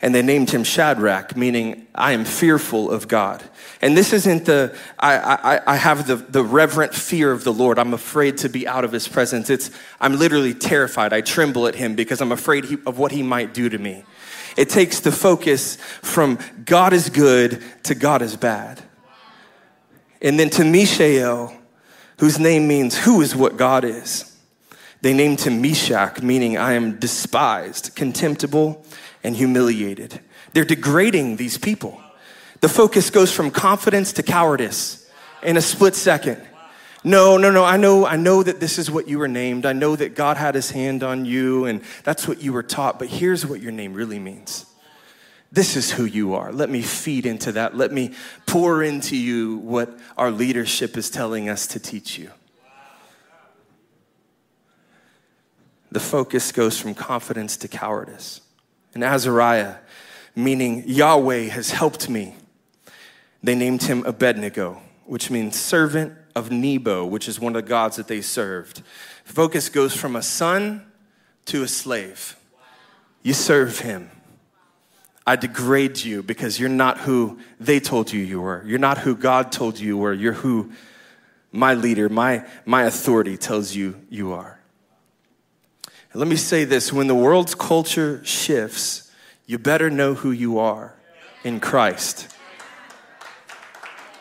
and 0.00 0.14
they 0.14 0.22
named 0.22 0.50
him 0.50 0.62
Shadrach, 0.64 1.36
meaning 1.36 1.86
I 1.94 2.12
am 2.12 2.24
fearful 2.24 2.90
of 2.90 3.08
God. 3.08 3.42
And 3.80 3.96
this 3.96 4.12
isn't 4.12 4.44
the, 4.44 4.76
I, 4.98 5.16
I, 5.16 5.60
I 5.66 5.76
have 5.76 6.06
the, 6.06 6.16
the 6.16 6.42
reverent 6.42 6.94
fear 6.94 7.32
of 7.32 7.44
the 7.44 7.52
Lord. 7.52 7.78
I'm 7.78 7.94
afraid 7.94 8.38
to 8.38 8.48
be 8.48 8.66
out 8.66 8.84
of 8.84 8.92
his 8.92 9.08
presence. 9.08 9.50
It's, 9.50 9.70
I'm 10.00 10.18
literally 10.18 10.54
terrified. 10.54 11.12
I 11.12 11.20
tremble 11.20 11.66
at 11.66 11.74
him 11.74 11.94
because 11.94 12.20
I'm 12.20 12.32
afraid 12.32 12.64
he, 12.64 12.78
of 12.86 12.98
what 12.98 13.12
he 13.12 13.22
might 13.22 13.54
do 13.54 13.68
to 13.68 13.78
me. 13.78 14.04
It 14.56 14.68
takes 14.68 15.00
the 15.00 15.12
focus 15.12 15.76
from 15.76 16.38
God 16.64 16.92
is 16.92 17.08
good 17.10 17.62
to 17.84 17.94
God 17.94 18.22
is 18.22 18.36
bad. 18.36 18.82
And 20.20 20.38
then 20.38 20.50
to 20.50 20.64
Mishael, 20.64 21.56
whose 22.18 22.38
name 22.38 22.66
means 22.66 22.98
who 22.98 23.20
is 23.20 23.36
what 23.36 23.56
God 23.56 23.84
is. 23.84 24.36
They 25.00 25.14
named 25.14 25.40
him 25.40 25.62
Meshach, 25.62 26.22
meaning 26.22 26.58
I 26.58 26.72
am 26.72 26.98
despised, 26.98 27.94
contemptible, 27.94 28.84
and 29.22 29.36
humiliated. 29.36 30.20
They're 30.52 30.64
degrading 30.64 31.36
these 31.36 31.58
people. 31.58 32.00
The 32.60 32.68
focus 32.68 33.10
goes 33.10 33.32
from 33.32 33.50
confidence 33.50 34.12
to 34.14 34.22
cowardice 34.22 35.08
in 35.42 35.56
a 35.56 35.60
split 35.60 35.94
second. 35.94 36.40
No, 37.04 37.36
no, 37.36 37.50
no. 37.50 37.64
I 37.64 37.76
know, 37.76 38.06
I 38.06 38.16
know 38.16 38.42
that 38.42 38.58
this 38.58 38.78
is 38.78 38.90
what 38.90 39.06
you 39.06 39.18
were 39.18 39.28
named. 39.28 39.64
I 39.64 39.72
know 39.72 39.94
that 39.94 40.14
God 40.16 40.36
had 40.36 40.54
his 40.54 40.70
hand 40.70 41.02
on 41.02 41.24
you 41.24 41.66
and 41.66 41.82
that's 42.02 42.26
what 42.26 42.42
you 42.42 42.52
were 42.52 42.64
taught. 42.64 42.98
But 42.98 43.08
here's 43.08 43.46
what 43.46 43.60
your 43.60 43.72
name 43.72 43.94
really 43.94 44.18
means. 44.18 44.66
This 45.50 45.76
is 45.76 45.92
who 45.92 46.04
you 46.04 46.34
are. 46.34 46.52
Let 46.52 46.68
me 46.68 46.82
feed 46.82 47.24
into 47.24 47.52
that. 47.52 47.76
Let 47.76 47.92
me 47.92 48.14
pour 48.46 48.82
into 48.82 49.16
you 49.16 49.58
what 49.58 49.96
our 50.16 50.30
leadership 50.30 50.96
is 50.96 51.08
telling 51.08 51.48
us 51.48 51.66
to 51.68 51.80
teach 51.80 52.18
you. 52.18 52.30
The 55.90 56.00
focus 56.00 56.52
goes 56.52 56.78
from 56.78 56.94
confidence 56.94 57.56
to 57.58 57.68
cowardice 57.68 58.42
and 58.98 59.04
Azariah, 59.04 59.76
meaning 60.34 60.82
Yahweh 60.84 61.44
has 61.44 61.70
helped 61.70 62.10
me. 62.10 62.34
They 63.44 63.54
named 63.54 63.84
him 63.84 64.04
Abednego, 64.04 64.82
which 65.06 65.30
means 65.30 65.56
servant 65.56 66.14
of 66.34 66.50
Nebo, 66.50 67.06
which 67.06 67.28
is 67.28 67.38
one 67.38 67.54
of 67.54 67.62
the 67.62 67.68
gods 67.68 67.94
that 67.94 68.08
they 68.08 68.20
served. 68.20 68.82
Focus 69.22 69.68
goes 69.68 69.94
from 69.94 70.16
a 70.16 70.22
son 70.22 70.84
to 71.44 71.62
a 71.62 71.68
slave. 71.68 72.36
You 73.22 73.34
serve 73.34 73.78
him. 73.78 74.10
I 75.24 75.36
degrade 75.36 75.98
you 75.98 76.24
because 76.24 76.58
you're 76.58 76.68
not 76.68 76.98
who 76.98 77.38
they 77.60 77.78
told 77.78 78.12
you 78.12 78.20
you 78.20 78.40
were. 78.40 78.64
You're 78.66 78.80
not 78.80 78.98
who 78.98 79.14
God 79.14 79.52
told 79.52 79.78
you 79.78 79.86
you 79.86 79.96
were. 79.96 80.12
You're 80.12 80.32
who 80.32 80.72
my 81.52 81.74
leader, 81.74 82.08
my, 82.08 82.44
my 82.66 82.82
authority 82.82 83.36
tells 83.36 83.76
you 83.76 84.00
you 84.10 84.32
are. 84.32 84.57
Let 86.18 86.26
me 86.26 86.34
say 86.34 86.64
this 86.64 86.92
when 86.92 87.06
the 87.06 87.14
world's 87.14 87.54
culture 87.54 88.20
shifts, 88.24 89.08
you 89.46 89.56
better 89.56 89.88
know 89.88 90.14
who 90.14 90.32
you 90.32 90.58
are 90.58 90.92
in 91.44 91.60
Christ. 91.60 92.34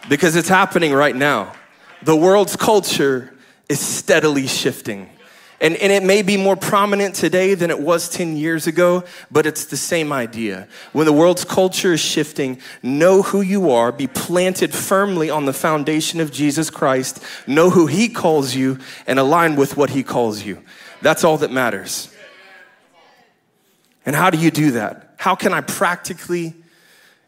Because 0.08 0.36
it's 0.36 0.48
happening 0.48 0.94
right 0.94 1.16
now. 1.16 1.54
The 2.04 2.16
world's 2.16 2.56
culture 2.56 3.34
is 3.68 3.80
steadily 3.80 4.46
shifting. 4.46 5.10
And, 5.60 5.76
and 5.78 5.92
it 5.92 6.04
may 6.04 6.22
be 6.22 6.38
more 6.38 6.56
prominent 6.56 7.16
today 7.16 7.56
than 7.56 7.72
it 7.72 7.80
was 7.80 8.10
10 8.10 8.38
years 8.38 8.68
ago, 8.68 9.04
but 9.32 9.48
it's 9.48 9.66
the 9.66 9.76
same 9.76 10.14
idea. 10.14 10.68
When 10.94 11.08
the 11.08 11.14
world's 11.14 11.46
culture 11.46 11.94
is 11.94 12.00
shifting, 12.00 12.62
know 12.84 13.24
who 13.24 13.42
you 13.42 13.72
are, 13.72 13.92
be 13.92 14.06
planted 14.06 14.72
firmly 14.72 15.32
on 15.32 15.46
the 15.46 15.54
foundation 15.54 16.20
of 16.20 16.32
Jesus 16.32 16.70
Christ, 16.70 17.24
know 17.48 17.72
who 17.72 17.88
He 17.88 18.08
calls 18.08 18.54
you, 18.54 18.78
and 19.08 19.18
align 19.18 19.56
with 19.56 19.76
what 19.76 19.90
He 19.90 20.04
calls 20.04 20.44
you. 20.44 20.62
That's 21.02 21.24
all 21.24 21.38
that 21.38 21.52
matters. 21.52 22.14
And 24.06 24.16
how 24.16 24.30
do 24.30 24.38
you 24.38 24.52
do 24.52 24.72
that? 24.72 25.16
How 25.18 25.36
can 25.36 25.54
I 25.54 25.62
practically 25.62 26.54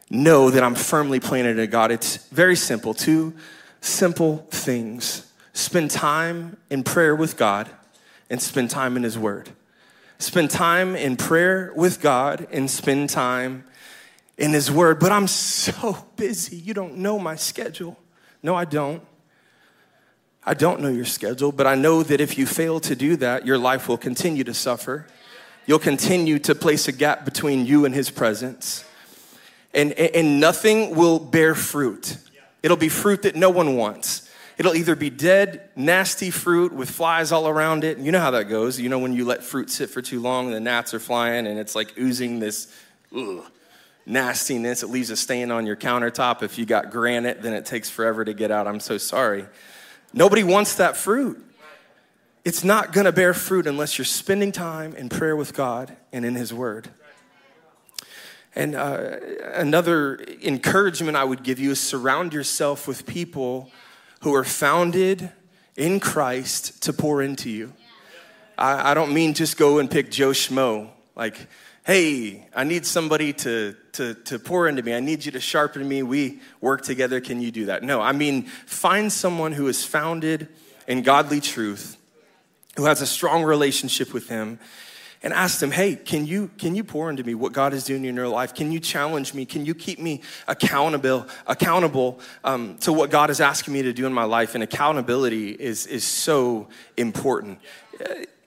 know 0.08 0.50
that 0.50 0.62
I'm 0.62 0.74
firmly 0.74 1.20
planted 1.20 1.58
in 1.58 1.70
God? 1.70 1.90
It's 1.90 2.16
very 2.28 2.56
simple. 2.56 2.94
Two 2.94 3.34
simple 3.80 4.38
things 4.50 5.26
spend 5.52 5.90
time 5.90 6.56
in 6.70 6.82
prayer 6.82 7.14
with 7.14 7.36
God 7.36 7.68
and 8.30 8.40
spend 8.40 8.70
time 8.70 8.96
in 8.96 9.02
His 9.02 9.18
Word. 9.18 9.50
Spend 10.18 10.50
time 10.50 10.96
in 10.96 11.16
prayer 11.16 11.72
with 11.74 12.00
God 12.00 12.46
and 12.50 12.70
spend 12.70 13.10
time 13.10 13.64
in 14.38 14.52
His 14.52 14.70
Word. 14.70 15.00
But 15.00 15.12
I'm 15.12 15.26
so 15.26 16.06
busy. 16.16 16.56
You 16.56 16.74
don't 16.74 16.96
know 16.98 17.18
my 17.18 17.36
schedule. 17.36 17.98
No, 18.42 18.54
I 18.54 18.64
don't. 18.64 19.02
I 20.44 20.54
don't 20.54 20.80
know 20.80 20.88
your 20.88 21.04
schedule, 21.04 21.52
but 21.52 21.66
I 21.66 21.74
know 21.74 22.02
that 22.02 22.20
if 22.20 22.38
you 22.38 22.46
fail 22.46 22.80
to 22.80 22.96
do 22.96 23.16
that, 23.16 23.46
your 23.46 23.58
life 23.58 23.88
will 23.88 23.98
continue 23.98 24.44
to 24.44 24.54
suffer. 24.54 25.06
You'll 25.66 25.78
continue 25.78 26.38
to 26.40 26.54
place 26.54 26.88
a 26.88 26.92
gap 26.92 27.24
between 27.24 27.66
you 27.66 27.84
and 27.84 27.94
His 27.94 28.10
presence. 28.10 28.84
And, 29.74 29.92
and 29.92 30.40
nothing 30.40 30.96
will 30.96 31.18
bear 31.18 31.54
fruit. 31.54 32.16
It'll 32.62 32.76
be 32.76 32.88
fruit 32.88 33.22
that 33.22 33.36
no 33.36 33.50
one 33.50 33.76
wants. 33.76 34.28
It'll 34.58 34.74
either 34.74 34.94
be 34.94 35.08
dead, 35.08 35.68
nasty 35.74 36.30
fruit 36.30 36.72
with 36.72 36.90
flies 36.90 37.32
all 37.32 37.48
around 37.48 37.82
it. 37.84 37.98
You 37.98 38.12
know 38.12 38.20
how 38.20 38.32
that 38.32 38.44
goes. 38.44 38.78
You 38.78 38.90
know 38.90 38.98
when 38.98 39.14
you 39.14 39.24
let 39.24 39.42
fruit 39.42 39.70
sit 39.70 39.88
for 39.88 40.02
too 40.02 40.20
long, 40.20 40.50
the 40.50 40.60
gnats 40.60 40.92
are 40.92 41.00
flying 41.00 41.46
and 41.46 41.58
it's 41.58 41.74
like 41.74 41.98
oozing 41.98 42.40
this 42.40 42.70
ugh, 43.16 43.42
nastiness. 44.04 44.82
It 44.82 44.88
leaves 44.88 45.08
a 45.08 45.16
stain 45.16 45.50
on 45.50 45.64
your 45.64 45.76
countertop. 45.76 46.42
If 46.42 46.58
you 46.58 46.66
got 46.66 46.90
granite, 46.90 47.40
then 47.40 47.54
it 47.54 47.64
takes 47.64 47.88
forever 47.88 48.22
to 48.22 48.34
get 48.34 48.50
out. 48.50 48.66
I'm 48.66 48.80
so 48.80 48.98
sorry. 48.98 49.46
Nobody 50.12 50.42
wants 50.42 50.74
that 50.76 50.96
fruit. 50.96 51.44
It's 52.44 52.64
not 52.64 52.92
going 52.92 53.04
to 53.04 53.12
bear 53.12 53.34
fruit 53.34 53.66
unless 53.66 53.98
you're 53.98 54.04
spending 54.04 54.50
time 54.50 54.94
in 54.94 55.08
prayer 55.08 55.36
with 55.36 55.54
God 55.54 55.96
and 56.12 56.24
in 56.24 56.34
His 56.34 56.52
Word. 56.52 56.88
And 58.54 58.74
uh, 58.74 59.16
another 59.54 60.18
encouragement 60.42 61.16
I 61.16 61.24
would 61.24 61.42
give 61.42 61.60
you 61.60 61.70
is 61.70 61.80
surround 61.80 62.32
yourself 62.32 62.88
with 62.88 63.06
people 63.06 63.70
who 64.22 64.34
are 64.34 64.44
founded 64.44 65.30
in 65.76 66.00
Christ 66.00 66.82
to 66.82 66.92
pour 66.92 67.22
into 67.22 67.48
you. 67.48 67.72
I, 68.58 68.90
I 68.90 68.94
don't 68.94 69.14
mean 69.14 69.34
just 69.34 69.56
go 69.56 69.78
and 69.78 69.90
pick 69.90 70.10
Joe 70.10 70.30
Schmo. 70.30 70.90
Like, 71.14 71.46
hey, 71.90 72.46
I 72.54 72.62
need 72.62 72.86
somebody 72.86 73.32
to, 73.32 73.74
to, 73.94 74.14
to 74.14 74.38
pour 74.38 74.68
into 74.68 74.80
me. 74.80 74.94
I 74.94 75.00
need 75.00 75.24
you 75.24 75.32
to 75.32 75.40
sharpen 75.40 75.88
me. 75.88 76.04
We 76.04 76.38
work 76.60 76.82
together. 76.82 77.20
Can 77.20 77.40
you 77.40 77.50
do 77.50 77.66
that? 77.66 77.82
No, 77.82 78.00
I 78.00 78.12
mean, 78.12 78.44
find 78.44 79.12
someone 79.12 79.50
who 79.50 79.66
is 79.66 79.84
founded 79.84 80.46
in 80.86 81.02
godly 81.02 81.40
truth, 81.40 81.96
who 82.76 82.84
has 82.84 83.00
a 83.02 83.08
strong 83.08 83.42
relationship 83.42 84.14
with 84.14 84.28
Him, 84.28 84.60
and 85.24 85.32
ask 85.32 85.58
them, 85.58 85.72
hey, 85.72 85.96
can 85.96 86.26
you, 86.26 86.52
can 86.58 86.76
you 86.76 86.84
pour 86.84 87.10
into 87.10 87.24
me 87.24 87.34
what 87.34 87.52
God 87.52 87.74
is 87.74 87.82
doing 87.82 88.04
in 88.04 88.14
your 88.14 88.28
life? 88.28 88.54
Can 88.54 88.70
you 88.70 88.78
challenge 88.78 89.34
me? 89.34 89.44
Can 89.44 89.66
you 89.66 89.74
keep 89.74 89.98
me 89.98 90.22
accountable, 90.46 91.26
accountable 91.48 92.20
um, 92.44 92.78
to 92.82 92.92
what 92.92 93.10
God 93.10 93.30
is 93.30 93.40
asking 93.40 93.74
me 93.74 93.82
to 93.82 93.92
do 93.92 94.06
in 94.06 94.12
my 94.12 94.22
life? 94.22 94.54
And 94.54 94.62
accountability 94.62 95.50
is, 95.50 95.88
is 95.88 96.04
so 96.04 96.68
important. 96.96 97.58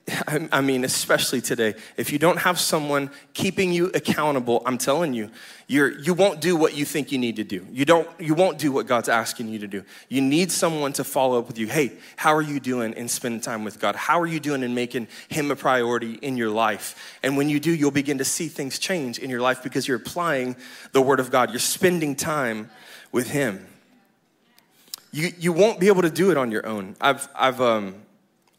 I 0.52 0.60
mean, 0.60 0.84
especially 0.84 1.40
today, 1.40 1.74
if 1.96 2.12
you 2.12 2.18
don't 2.18 2.36
have 2.38 2.60
someone 2.60 3.10
keeping 3.32 3.72
you 3.72 3.86
accountable, 3.94 4.62
I'm 4.66 4.76
telling 4.76 5.14
you, 5.14 5.30
you're, 5.66 5.98
you 5.98 6.12
won't 6.12 6.42
do 6.42 6.56
what 6.56 6.76
you 6.76 6.84
think 6.84 7.10
you 7.10 7.16
need 7.16 7.36
to 7.36 7.44
do. 7.44 7.66
You, 7.72 7.86
don't, 7.86 8.08
you 8.20 8.34
won't 8.34 8.58
do 8.58 8.70
what 8.70 8.86
God's 8.86 9.08
asking 9.08 9.48
you 9.48 9.58
to 9.60 9.66
do. 9.66 9.82
You 10.10 10.20
need 10.20 10.52
someone 10.52 10.92
to 10.94 11.04
follow 11.04 11.38
up 11.38 11.46
with 11.46 11.58
you. 11.58 11.68
Hey, 11.68 11.92
how 12.16 12.34
are 12.34 12.42
you 12.42 12.60
doing 12.60 12.92
in 12.92 13.08
spending 13.08 13.40
time 13.40 13.64
with 13.64 13.80
God? 13.80 13.96
How 13.96 14.20
are 14.20 14.26
you 14.26 14.40
doing 14.40 14.62
in 14.62 14.74
making 14.74 15.08
Him 15.28 15.50
a 15.50 15.56
priority 15.56 16.14
in 16.14 16.36
your 16.36 16.50
life? 16.50 17.18
And 17.22 17.38
when 17.38 17.48
you 17.48 17.58
do, 17.58 17.74
you'll 17.74 17.90
begin 17.90 18.18
to 18.18 18.24
see 18.24 18.48
things 18.48 18.78
change 18.78 19.18
in 19.18 19.30
your 19.30 19.40
life 19.40 19.62
because 19.62 19.88
you're 19.88 19.96
applying 19.96 20.54
the 20.92 21.00
Word 21.00 21.18
of 21.20 21.30
God. 21.30 21.50
You're 21.50 21.60
spending 21.60 22.14
time 22.14 22.70
with 23.10 23.30
Him. 23.30 23.66
You, 25.12 25.30
you 25.38 25.52
won't 25.52 25.80
be 25.80 25.86
able 25.86 26.02
to 26.02 26.10
do 26.10 26.30
it 26.30 26.36
on 26.36 26.50
your 26.50 26.66
own. 26.66 26.96
I've, 27.00 27.26
I've, 27.34 27.60
um, 27.60 28.03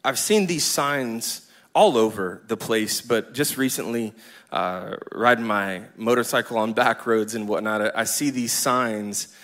I've 0.06 0.20
seen 0.20 0.46
these 0.46 0.62
signs 0.62 1.50
all 1.74 1.96
over 1.96 2.40
the 2.46 2.56
place, 2.56 3.00
but 3.00 3.34
just 3.34 3.56
recently, 3.58 4.12
uh, 4.52 4.98
riding 5.10 5.44
my 5.44 5.82
motorcycle 5.96 6.58
on 6.58 6.74
back 6.74 7.08
roads 7.08 7.34
and 7.34 7.48
whatnot, 7.48 7.90
I 7.96 8.04
see 8.04 8.30
these 8.30 8.52
signs 8.52 9.34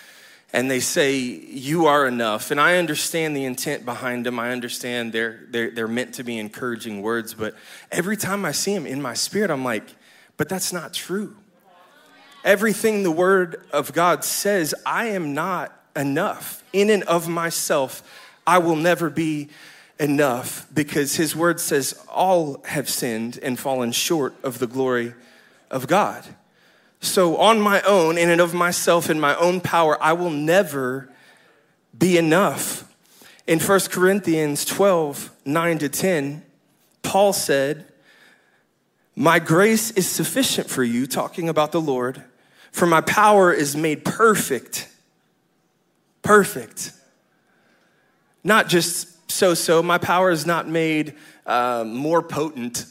and 0.53 0.71
they 0.71 0.79
say, 0.79 1.17
You 1.17 1.87
are 1.87 2.07
enough. 2.07 2.49
And 2.49 2.61
I 2.61 2.77
understand 2.77 3.35
the 3.35 3.43
intent 3.43 3.83
behind 3.83 4.25
them. 4.25 4.39
I 4.39 4.51
understand 4.51 5.11
they're, 5.11 5.41
they're, 5.49 5.71
they're 5.71 5.87
meant 5.89 6.13
to 6.13 6.23
be 6.23 6.37
encouraging 6.37 7.01
words, 7.01 7.33
but 7.33 7.55
every 7.91 8.15
time 8.15 8.45
I 8.45 8.53
see 8.53 8.73
them 8.73 8.85
in 8.85 9.01
my 9.01 9.15
spirit, 9.15 9.51
I'm 9.51 9.65
like, 9.65 9.83
But 10.37 10.47
that's 10.47 10.71
not 10.71 10.93
true. 10.93 11.35
Everything 12.45 13.03
the 13.03 13.11
Word 13.11 13.65
of 13.73 13.91
God 13.91 14.23
says, 14.23 14.73
I 14.85 15.07
am 15.07 15.33
not 15.33 15.77
enough. 15.93 16.63
In 16.71 16.89
and 16.89 17.03
of 17.03 17.27
myself, 17.27 18.01
I 18.47 18.59
will 18.59 18.77
never 18.77 19.09
be 19.09 19.49
enough 19.99 20.67
because 20.73 21.15
his 21.15 21.35
word 21.35 21.59
says 21.59 21.93
all 22.09 22.61
have 22.65 22.89
sinned 22.89 23.39
and 23.41 23.59
fallen 23.59 23.91
short 23.91 24.33
of 24.43 24.59
the 24.59 24.67
glory 24.67 25.13
of 25.69 25.87
God. 25.87 26.25
So, 26.99 27.35
on 27.37 27.59
my 27.59 27.81
own, 27.81 28.17
in 28.17 28.29
and 28.29 28.39
of 28.39 28.53
myself, 28.53 29.09
in 29.09 29.19
my 29.19 29.35
own 29.35 29.59
power, 29.59 30.01
I 30.01 30.13
will 30.13 30.29
never 30.29 31.09
be 31.97 32.17
enough. 32.17 32.89
In 33.45 33.59
1 33.59 33.79
Corinthians 33.91 34.63
12, 34.63 35.29
9 35.43 35.77
to 35.79 35.89
10, 35.89 36.45
Paul 37.01 37.33
said, 37.33 37.85
My 39.17 39.39
grace 39.39 39.91
is 39.91 40.07
sufficient 40.07 40.69
for 40.69 40.81
you, 40.81 41.05
talking 41.05 41.49
about 41.49 41.73
the 41.73 41.81
Lord, 41.81 42.23
for 42.71 42.85
my 42.85 43.01
power 43.01 43.51
is 43.51 43.75
made 43.75 44.05
perfect. 44.05 44.87
Perfect. 46.21 46.93
Not 48.45 48.69
just 48.69 49.12
so 49.27 49.53
so. 49.53 49.81
My 49.83 49.97
power 49.97 50.31
is 50.31 50.45
not 50.45 50.67
made 50.67 51.15
uh, 51.45 51.83
more 51.85 52.21
potent, 52.21 52.85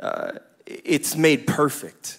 uh, 0.00 0.32
it's 0.66 1.16
made 1.16 1.46
perfect. 1.46 2.18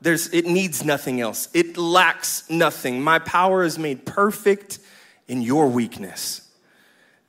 There's, 0.00 0.32
it 0.32 0.46
needs 0.46 0.84
nothing 0.84 1.20
else, 1.20 1.48
it 1.54 1.76
lacks 1.76 2.48
nothing. 2.48 3.02
My 3.02 3.18
power 3.18 3.64
is 3.64 3.78
made 3.78 4.06
perfect 4.06 4.78
in 5.26 5.42
your 5.42 5.68
weakness. 5.68 6.48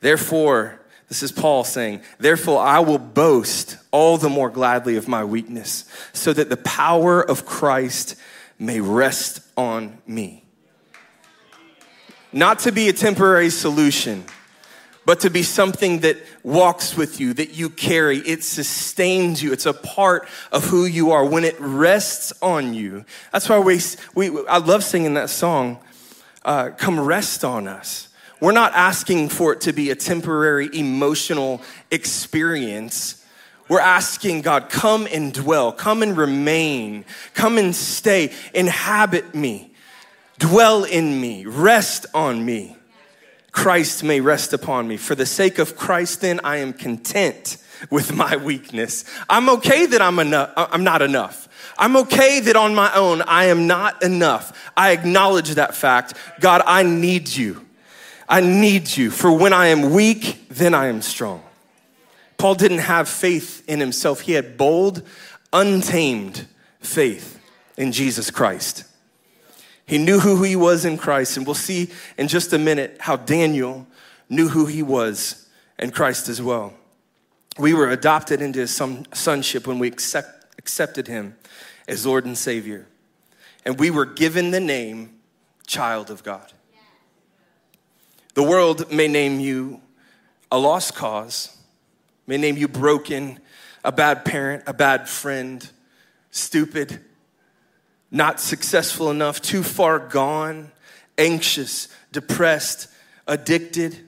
Therefore, 0.00 0.80
this 1.08 1.22
is 1.24 1.32
Paul 1.32 1.64
saying, 1.64 2.02
Therefore, 2.18 2.60
I 2.60 2.78
will 2.78 2.98
boast 2.98 3.76
all 3.90 4.16
the 4.16 4.28
more 4.28 4.48
gladly 4.48 4.96
of 4.96 5.08
my 5.08 5.24
weakness, 5.24 5.84
so 6.12 6.32
that 6.32 6.48
the 6.48 6.56
power 6.56 7.20
of 7.20 7.44
Christ 7.44 8.14
may 8.58 8.80
rest 8.80 9.40
on 9.56 9.98
me. 10.06 10.44
Not 12.32 12.60
to 12.60 12.72
be 12.72 12.88
a 12.88 12.92
temporary 12.92 13.50
solution 13.50 14.24
but 15.10 15.18
to 15.18 15.28
be 15.28 15.42
something 15.42 15.98
that 15.98 16.16
walks 16.44 16.96
with 16.96 17.18
you, 17.18 17.34
that 17.34 17.52
you 17.52 17.68
carry. 17.68 18.18
It 18.18 18.44
sustains 18.44 19.42
you. 19.42 19.52
It's 19.52 19.66
a 19.66 19.72
part 19.72 20.28
of 20.52 20.64
who 20.66 20.84
you 20.84 21.10
are 21.10 21.24
when 21.24 21.42
it 21.42 21.56
rests 21.58 22.32
on 22.40 22.74
you. 22.74 23.04
That's 23.32 23.48
why 23.48 23.58
we, 23.58 23.80
we 24.14 24.46
I 24.46 24.58
love 24.58 24.84
singing 24.84 25.14
that 25.14 25.28
song, 25.28 25.80
uh, 26.44 26.70
Come 26.78 27.00
Rest 27.00 27.44
on 27.44 27.66
Us. 27.66 28.06
We're 28.40 28.52
not 28.52 28.72
asking 28.74 29.30
for 29.30 29.52
it 29.52 29.62
to 29.62 29.72
be 29.72 29.90
a 29.90 29.96
temporary 29.96 30.70
emotional 30.72 31.60
experience. 31.90 33.26
We're 33.68 33.80
asking 33.80 34.42
God, 34.42 34.70
come 34.70 35.08
and 35.10 35.34
dwell, 35.34 35.72
come 35.72 36.04
and 36.04 36.16
remain, 36.16 37.04
come 37.34 37.58
and 37.58 37.74
stay, 37.74 38.32
inhabit 38.54 39.34
me, 39.34 39.72
dwell 40.38 40.84
in 40.84 41.20
me, 41.20 41.46
rest 41.46 42.06
on 42.14 42.44
me. 42.44 42.76
Christ 43.52 44.04
may 44.04 44.20
rest 44.20 44.52
upon 44.52 44.86
me. 44.88 44.96
For 44.96 45.14
the 45.14 45.26
sake 45.26 45.58
of 45.58 45.76
Christ, 45.76 46.20
then, 46.20 46.40
I 46.44 46.58
am 46.58 46.72
content 46.72 47.56
with 47.88 48.14
my 48.14 48.36
weakness. 48.36 49.04
I'm 49.28 49.48
okay 49.50 49.86
that 49.86 50.02
I'm 50.02 50.18
enough. 50.18 50.52
I'm 50.56 50.84
not 50.84 51.02
enough. 51.02 51.48
I'm 51.78 51.96
okay 51.96 52.40
that 52.40 52.56
on 52.56 52.74
my 52.74 52.92
own 52.94 53.22
I 53.22 53.46
am 53.46 53.66
not 53.66 54.02
enough. 54.02 54.70
I 54.76 54.90
acknowledge 54.90 55.54
that 55.54 55.74
fact. 55.74 56.14
God, 56.40 56.62
I 56.66 56.82
need 56.82 57.28
you. 57.28 57.66
I 58.28 58.40
need 58.40 58.96
you. 58.96 59.10
For 59.10 59.32
when 59.32 59.52
I 59.52 59.68
am 59.68 59.90
weak, 59.90 60.48
then 60.50 60.74
I 60.74 60.86
am 60.86 61.00
strong. 61.00 61.42
Paul 62.36 62.54
didn't 62.54 62.78
have 62.78 63.08
faith 63.08 63.64
in 63.68 63.80
himself. 63.80 64.20
He 64.20 64.32
had 64.32 64.56
bold, 64.56 65.02
untamed 65.52 66.46
faith 66.80 67.38
in 67.76 67.92
Jesus 67.92 68.30
Christ. 68.30 68.84
He 69.90 69.98
knew 69.98 70.20
who 70.20 70.44
he 70.44 70.54
was 70.54 70.84
in 70.84 70.96
Christ, 70.96 71.36
and 71.36 71.44
we'll 71.44 71.56
see 71.56 71.90
in 72.16 72.28
just 72.28 72.52
a 72.52 72.58
minute 72.58 72.98
how 73.00 73.16
Daniel 73.16 73.88
knew 74.28 74.46
who 74.46 74.66
he 74.66 74.84
was 74.84 75.48
in 75.80 75.90
Christ 75.90 76.28
as 76.28 76.40
well. 76.40 76.74
We 77.58 77.74
were 77.74 77.90
adopted 77.90 78.40
into 78.40 78.60
his 78.60 78.72
son- 78.72 79.04
sonship 79.12 79.66
when 79.66 79.80
we 79.80 79.88
accept, 79.88 80.54
accepted 80.58 81.08
him 81.08 81.36
as 81.88 82.06
Lord 82.06 82.24
and 82.24 82.38
Savior. 82.38 82.86
And 83.64 83.80
we 83.80 83.90
were 83.90 84.04
given 84.04 84.52
the 84.52 84.60
name 84.60 85.18
child 85.66 86.08
of 86.08 86.22
God. 86.22 86.52
The 88.34 88.44
world 88.44 88.92
may 88.92 89.08
name 89.08 89.40
you 89.40 89.80
a 90.52 90.58
lost 90.60 90.94
cause, 90.94 91.58
may 92.28 92.36
name 92.36 92.56
you 92.56 92.68
broken, 92.68 93.40
a 93.84 93.90
bad 93.90 94.24
parent, 94.24 94.62
a 94.68 94.72
bad 94.72 95.08
friend, 95.08 95.68
stupid, 96.30 97.00
not 98.10 98.40
successful 98.40 99.10
enough, 99.10 99.40
too 99.40 99.62
far 99.62 99.98
gone, 99.98 100.72
anxious, 101.16 101.88
depressed, 102.12 102.88
addicted. 103.26 103.98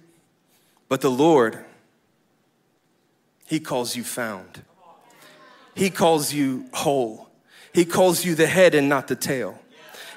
But 0.89 1.01
the 1.01 1.11
Lord, 1.11 1.65
He 3.47 3.61
calls 3.61 3.97
you 3.97 4.05
found. 4.05 4.63
He 5.75 5.91
calls 5.91 6.33
you 6.33 6.67
whole. 6.73 7.29
He 7.73 7.85
calls 7.85 8.25
you 8.25 8.35
the 8.35 8.47
head 8.47 8.75
and 8.75 8.89
not 8.89 9.09
the 9.09 9.17
tail. 9.17 9.59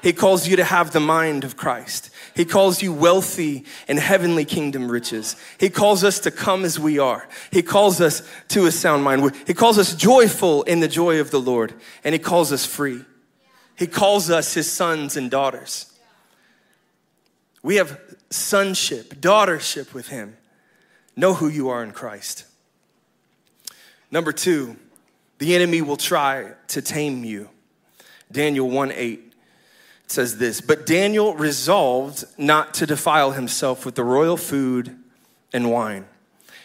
He 0.06 0.14
calls 0.14 0.48
you 0.48 0.58
to 0.58 0.64
have 0.64 0.92
the 0.92 1.00
mind 1.00 1.44
of 1.44 1.58
Christ. 1.58 2.12
He 2.36 2.46
calls 2.46 2.84
you 2.84 2.94
wealthy 2.94 3.66
in 3.88 3.98
heavenly 3.98 4.46
kingdom 4.46 4.92
riches. 4.92 5.36
He 5.60 5.70
calls 5.70 6.04
us 6.04 6.20
to 6.20 6.32
come 6.32 6.64
as 6.64 6.80
we 6.80 7.00
are. 7.00 7.28
He 7.52 7.64
calls 7.64 8.00
us 8.02 8.22
to 8.50 8.68
a 8.68 8.72
sound 8.72 9.04
mind. 9.04 9.36
He 9.48 9.56
calls 9.56 9.80
us 9.80 9.96
joyful 9.96 10.62
in 10.64 10.80
the 10.80 10.88
joy 10.88 11.20
of 11.20 11.32
the 11.32 11.40
Lord, 11.40 11.74
and 12.04 12.14
He 12.14 12.20
calls 12.20 12.52
us 12.52 12.66
free. 12.66 13.04
He 13.76 13.88
calls 13.88 14.30
us 14.30 14.54
His 14.54 14.72
sons 14.72 15.18
and 15.18 15.30
daughters. 15.30 15.92
We 17.62 17.76
have 17.76 18.00
sonship, 18.30 19.16
daughtership 19.16 19.94
with 19.94 20.10
Him. 20.10 20.38
Know 21.16 21.34
who 21.34 21.48
you 21.48 21.70
are 21.70 21.84
in 21.84 21.92
Christ. 21.92 22.46
Number 24.12 24.32
two, 24.32 24.78
the 25.40 25.56
enemy 25.56 25.82
will 25.82 25.98
try 25.98 26.54
to 26.68 26.82
tame 26.82 27.24
you. 27.24 27.50
Daniel 28.32 28.70
1 28.70 28.92
8 28.92 29.34
says 30.08 30.38
this 30.38 30.62
But 30.62 30.86
Daniel 30.86 31.36
resolved 31.36 32.24
not 32.38 32.74
to 32.76 32.86
defile 32.86 33.32
himself 33.32 33.86
with 33.86 33.96
the 33.96 34.04
royal 34.04 34.38
food 34.38 34.98
and 35.54 35.72
wine. 35.72 36.06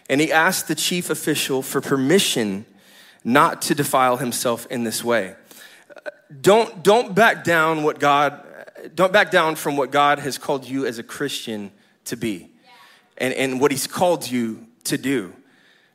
And 0.08 0.20
he 0.20 0.32
asked 0.32 0.68
the 0.68 0.74
chief 0.74 1.10
official 1.10 1.62
for 1.62 1.80
permission 1.80 2.66
not 3.22 3.62
to 3.62 3.74
defile 3.74 4.16
himself 4.16 4.66
in 4.66 4.84
this 4.84 5.04
way. 5.04 5.36
Don't, 6.40 6.82
don't 6.82 7.14
back 7.14 7.44
down 7.44 7.82
what 7.82 7.98
God, 7.98 8.44
don't 8.94 9.12
back 9.12 9.30
down 9.30 9.56
from 9.56 9.76
what 9.76 9.90
God 9.90 10.18
has 10.20 10.38
called 10.38 10.64
you 10.64 10.86
as 10.86 10.98
a 10.98 11.02
Christian 11.02 11.72
to 12.04 12.16
be 12.16 12.50
and, 13.18 13.34
and 13.34 13.60
what 13.60 13.70
he's 13.70 13.86
called 13.86 14.28
you 14.28 14.66
to 14.84 14.96
do. 14.96 15.34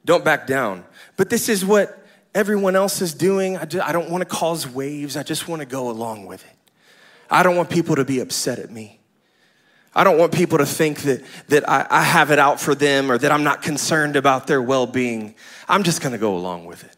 Don't 0.03 0.23
back 0.23 0.45
down. 0.45 0.85
But 1.17 1.29
this 1.29 1.49
is 1.49 1.65
what 1.65 2.05
everyone 2.33 2.75
else 2.75 3.01
is 3.01 3.13
doing. 3.13 3.57
I, 3.57 3.65
just, 3.65 3.87
I 3.87 3.91
don't 3.91 4.09
want 4.09 4.21
to 4.21 4.25
cause 4.25 4.67
waves. 4.67 5.17
I 5.17 5.23
just 5.23 5.47
want 5.47 5.61
to 5.61 5.65
go 5.65 5.89
along 5.89 6.25
with 6.25 6.45
it. 6.45 6.51
I 7.29 7.41
don't 7.41 7.55
want 7.55 7.69
people 7.69 7.95
to 7.95 8.05
be 8.05 8.19
upset 8.19 8.59
at 8.59 8.69
me. 8.69 8.99
I 9.95 10.03
don't 10.03 10.17
want 10.17 10.33
people 10.33 10.57
to 10.57 10.65
think 10.65 11.01
that, 11.03 11.23
that 11.47 11.67
I, 11.69 11.87
I 11.89 12.03
have 12.03 12.29
it 12.29 12.37
out 12.37 12.59
for 12.59 12.75
them 12.75 13.09
or 13.09 13.17
that 13.17 13.31
I'm 13.31 13.43
not 13.43 13.61
concerned 13.61 14.17
about 14.17 14.45
their 14.45 14.61
well 14.61 14.85
being. 14.85 15.35
I'm 15.69 15.83
just 15.83 16.01
going 16.01 16.11
to 16.11 16.17
go 16.17 16.35
along 16.35 16.65
with 16.65 16.83
it. 16.83 16.94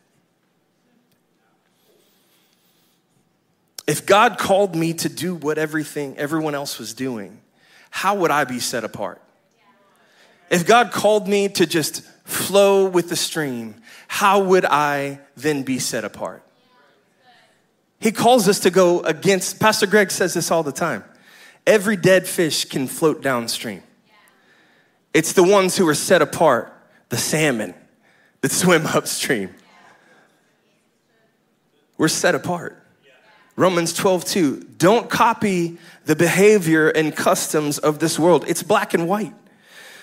If 3.87 4.05
God 4.05 4.37
called 4.37 4.75
me 4.75 4.93
to 4.95 5.09
do 5.09 5.33
what 5.33 5.57
everything 5.57 6.17
everyone 6.17 6.53
else 6.53 6.77
was 6.77 6.93
doing, 6.93 7.39
how 7.89 8.15
would 8.15 8.31
I 8.31 8.43
be 8.43 8.59
set 8.59 8.83
apart? 8.83 9.21
If 10.49 10.67
God 10.67 10.91
called 10.91 11.27
me 11.27 11.47
to 11.49 11.65
just 11.65 12.03
flow 12.25 12.85
with 12.85 13.09
the 13.09 13.15
stream, 13.15 13.75
how 14.07 14.43
would 14.43 14.65
I 14.65 15.19
then 15.37 15.63
be 15.63 15.79
set 15.79 16.03
apart? 16.03 16.43
He 17.99 18.11
calls 18.11 18.47
us 18.47 18.59
to 18.59 18.69
go 18.69 18.99
against, 19.01 19.59
Pastor 19.59 19.87
Greg 19.87 20.11
says 20.11 20.33
this 20.33 20.51
all 20.51 20.63
the 20.63 20.71
time. 20.71 21.03
Every 21.65 21.97
dead 21.97 22.27
fish 22.27 22.65
can 22.65 22.87
float 22.87 23.21
downstream. 23.21 23.83
It's 25.13 25.33
the 25.33 25.43
ones 25.43 25.75
who 25.77 25.87
are 25.87 25.95
set 25.95 26.21
apart, 26.21 26.73
the 27.09 27.17
salmon 27.17 27.73
that 28.41 28.51
swim 28.51 28.85
upstream. 28.85 29.53
We're 31.97 32.09
set 32.09 32.35
apart. 32.35 32.83
Romans 33.57 33.91
12, 33.93 34.23
2. 34.23 34.59
Don't 34.77 35.09
copy 35.09 35.79
the 36.05 36.15
behavior 36.15 36.89
and 36.89 37.13
customs 37.13 37.79
of 37.79 37.97
this 37.97 38.17
world. 38.17 38.45
It's 38.47 38.63
black 38.63 38.93
and 38.93 39.07
white. 39.09 39.33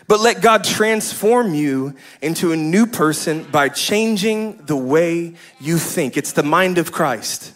But 0.08 0.20
let 0.20 0.42
God 0.42 0.64
transform 0.64 1.54
you 1.54 1.94
into 2.20 2.52
a 2.52 2.56
new 2.56 2.86
person 2.86 3.44
by 3.44 3.70
changing 3.70 4.66
the 4.66 4.76
way 4.76 5.36
you 5.60 5.78
think. 5.78 6.16
It's 6.16 6.32
the 6.32 6.42
mind 6.42 6.78
of 6.78 6.92
Christ. 6.92 7.54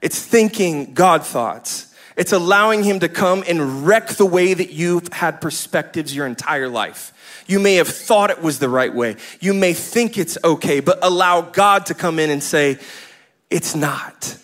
It's 0.00 0.24
thinking 0.24 0.94
God 0.94 1.26
thoughts. 1.26 1.92
It's 2.16 2.32
allowing 2.32 2.84
Him 2.84 3.00
to 3.00 3.08
come 3.08 3.42
and 3.46 3.86
wreck 3.86 4.10
the 4.10 4.24
way 4.24 4.54
that 4.54 4.70
you've 4.70 5.12
had 5.12 5.40
perspectives 5.40 6.14
your 6.14 6.26
entire 6.26 6.68
life. 6.68 7.12
You 7.48 7.58
may 7.58 7.74
have 7.74 7.88
thought 7.88 8.30
it 8.30 8.40
was 8.40 8.60
the 8.60 8.68
right 8.68 8.94
way. 8.94 9.16
You 9.40 9.52
may 9.52 9.74
think 9.74 10.16
it's 10.16 10.38
okay, 10.44 10.78
but 10.78 11.00
allow 11.02 11.42
God 11.42 11.86
to 11.86 11.94
come 11.94 12.18
in 12.20 12.30
and 12.30 12.42
say, 12.42 12.78
it's 13.50 13.74
not. 13.74 14.38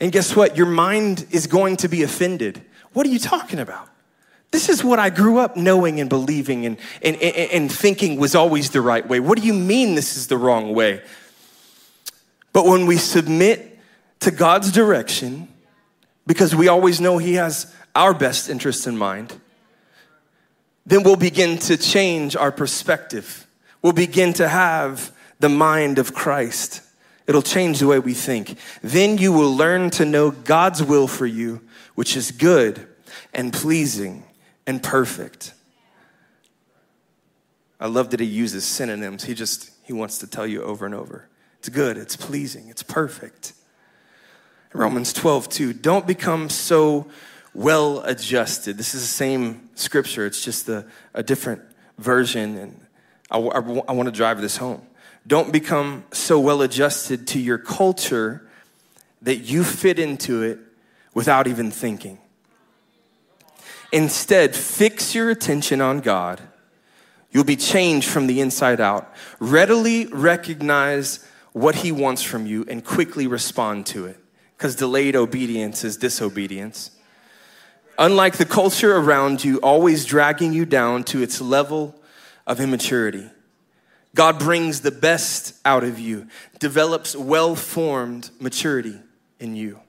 And 0.00 0.12
guess 0.12 0.36
what? 0.36 0.56
Your 0.56 0.66
mind 0.66 1.26
is 1.30 1.46
going 1.46 1.76
to 1.78 1.88
be 1.88 2.02
offended. 2.02 2.62
What 2.92 3.06
are 3.06 3.10
you 3.10 3.18
talking 3.18 3.58
about? 3.58 3.88
This 4.50 4.68
is 4.68 4.82
what 4.82 4.98
I 4.98 5.10
grew 5.10 5.38
up 5.38 5.56
knowing 5.56 6.00
and 6.00 6.08
believing 6.08 6.64
and, 6.64 6.78
and, 7.02 7.16
and, 7.16 7.50
and, 7.50 7.72
thinking 7.72 8.18
was 8.18 8.34
always 8.34 8.70
the 8.70 8.80
right 8.80 9.06
way. 9.06 9.20
What 9.20 9.38
do 9.38 9.44
you 9.44 9.52
mean 9.52 9.94
this 9.94 10.16
is 10.16 10.28
the 10.28 10.38
wrong 10.38 10.74
way? 10.74 11.02
But 12.54 12.64
when 12.64 12.86
we 12.86 12.96
submit 12.96 13.78
to 14.20 14.30
God's 14.30 14.72
direction 14.72 15.48
because 16.26 16.54
we 16.54 16.68
always 16.68 16.98
know 17.00 17.18
He 17.18 17.34
has 17.34 17.74
our 17.94 18.14
best 18.14 18.48
interests 18.48 18.86
in 18.86 18.96
mind, 18.96 19.38
then 20.86 21.02
we'll 21.02 21.16
begin 21.16 21.58
to 21.58 21.76
change 21.76 22.34
our 22.34 22.50
perspective. 22.50 23.46
We'll 23.82 23.92
begin 23.92 24.32
to 24.34 24.48
have 24.48 25.12
the 25.40 25.50
mind 25.50 25.98
of 25.98 26.14
Christ. 26.14 26.80
It'll 27.28 27.42
change 27.42 27.78
the 27.78 27.86
way 27.86 27.98
we 27.98 28.14
think. 28.14 28.58
Then 28.82 29.18
you 29.18 29.32
will 29.32 29.54
learn 29.54 29.90
to 29.90 30.06
know 30.06 30.30
God's 30.30 30.82
will 30.82 31.06
for 31.06 31.26
you, 31.26 31.60
which 31.94 32.16
is 32.16 32.30
good 32.30 32.88
and 33.34 33.52
pleasing 33.52 34.24
and 34.66 34.82
perfect. 34.82 35.52
I 37.78 37.86
love 37.86 38.10
that 38.10 38.20
he 38.20 38.26
uses 38.26 38.64
synonyms. 38.64 39.24
He 39.24 39.34
just 39.34 39.70
he 39.84 39.92
wants 39.92 40.18
to 40.18 40.26
tell 40.26 40.46
you 40.46 40.62
over 40.62 40.86
and 40.86 40.94
over. 40.94 41.28
It's 41.58 41.68
good, 41.68 41.96
it's 41.96 42.16
pleasing, 42.16 42.68
it's 42.68 42.82
perfect. 42.82 43.52
Romans 44.72 45.12
12, 45.12 45.48
2. 45.48 45.72
Don't 45.72 46.06
become 46.06 46.48
so 46.50 47.08
well 47.54 48.00
adjusted. 48.00 48.76
This 48.76 48.94
is 48.94 49.00
the 49.00 49.06
same 49.06 49.70
scripture, 49.74 50.26
it's 50.26 50.44
just 50.44 50.68
a, 50.68 50.86
a 51.14 51.22
different 51.22 51.62
version, 51.98 52.56
and 52.56 52.80
I, 53.30 53.38
I, 53.38 53.58
I 53.88 53.92
want 53.92 54.06
to 54.06 54.12
drive 54.12 54.40
this 54.40 54.56
home. 54.56 54.82
Don't 55.28 55.52
become 55.52 56.04
so 56.10 56.40
well 56.40 56.62
adjusted 56.62 57.26
to 57.28 57.38
your 57.38 57.58
culture 57.58 58.48
that 59.20 59.36
you 59.36 59.62
fit 59.62 59.98
into 59.98 60.42
it 60.42 60.58
without 61.12 61.46
even 61.46 61.70
thinking. 61.70 62.18
Instead, 63.92 64.56
fix 64.56 65.14
your 65.14 65.28
attention 65.28 65.82
on 65.82 66.00
God. 66.00 66.40
You'll 67.30 67.44
be 67.44 67.56
changed 67.56 68.08
from 68.08 68.26
the 68.26 68.40
inside 68.40 68.80
out. 68.80 69.12
Readily 69.38 70.06
recognize 70.06 71.26
what 71.52 71.76
He 71.76 71.92
wants 71.92 72.22
from 72.22 72.46
you 72.46 72.64
and 72.66 72.82
quickly 72.82 73.26
respond 73.26 73.84
to 73.86 74.06
it 74.06 74.18
because 74.56 74.76
delayed 74.76 75.14
obedience 75.14 75.84
is 75.84 75.98
disobedience. 75.98 76.90
Unlike 77.98 78.38
the 78.38 78.46
culture 78.46 78.96
around 78.96 79.44
you, 79.44 79.58
always 79.58 80.06
dragging 80.06 80.54
you 80.54 80.64
down 80.64 81.04
to 81.04 81.20
its 81.20 81.40
level 81.40 81.94
of 82.46 82.60
immaturity. 82.60 83.28
God 84.14 84.38
brings 84.38 84.80
the 84.80 84.90
best 84.90 85.54
out 85.64 85.84
of 85.84 85.98
you, 85.98 86.26
develops 86.58 87.14
well 87.14 87.54
formed 87.54 88.30
maturity 88.40 88.98
in 89.38 89.54
you. 89.54 89.80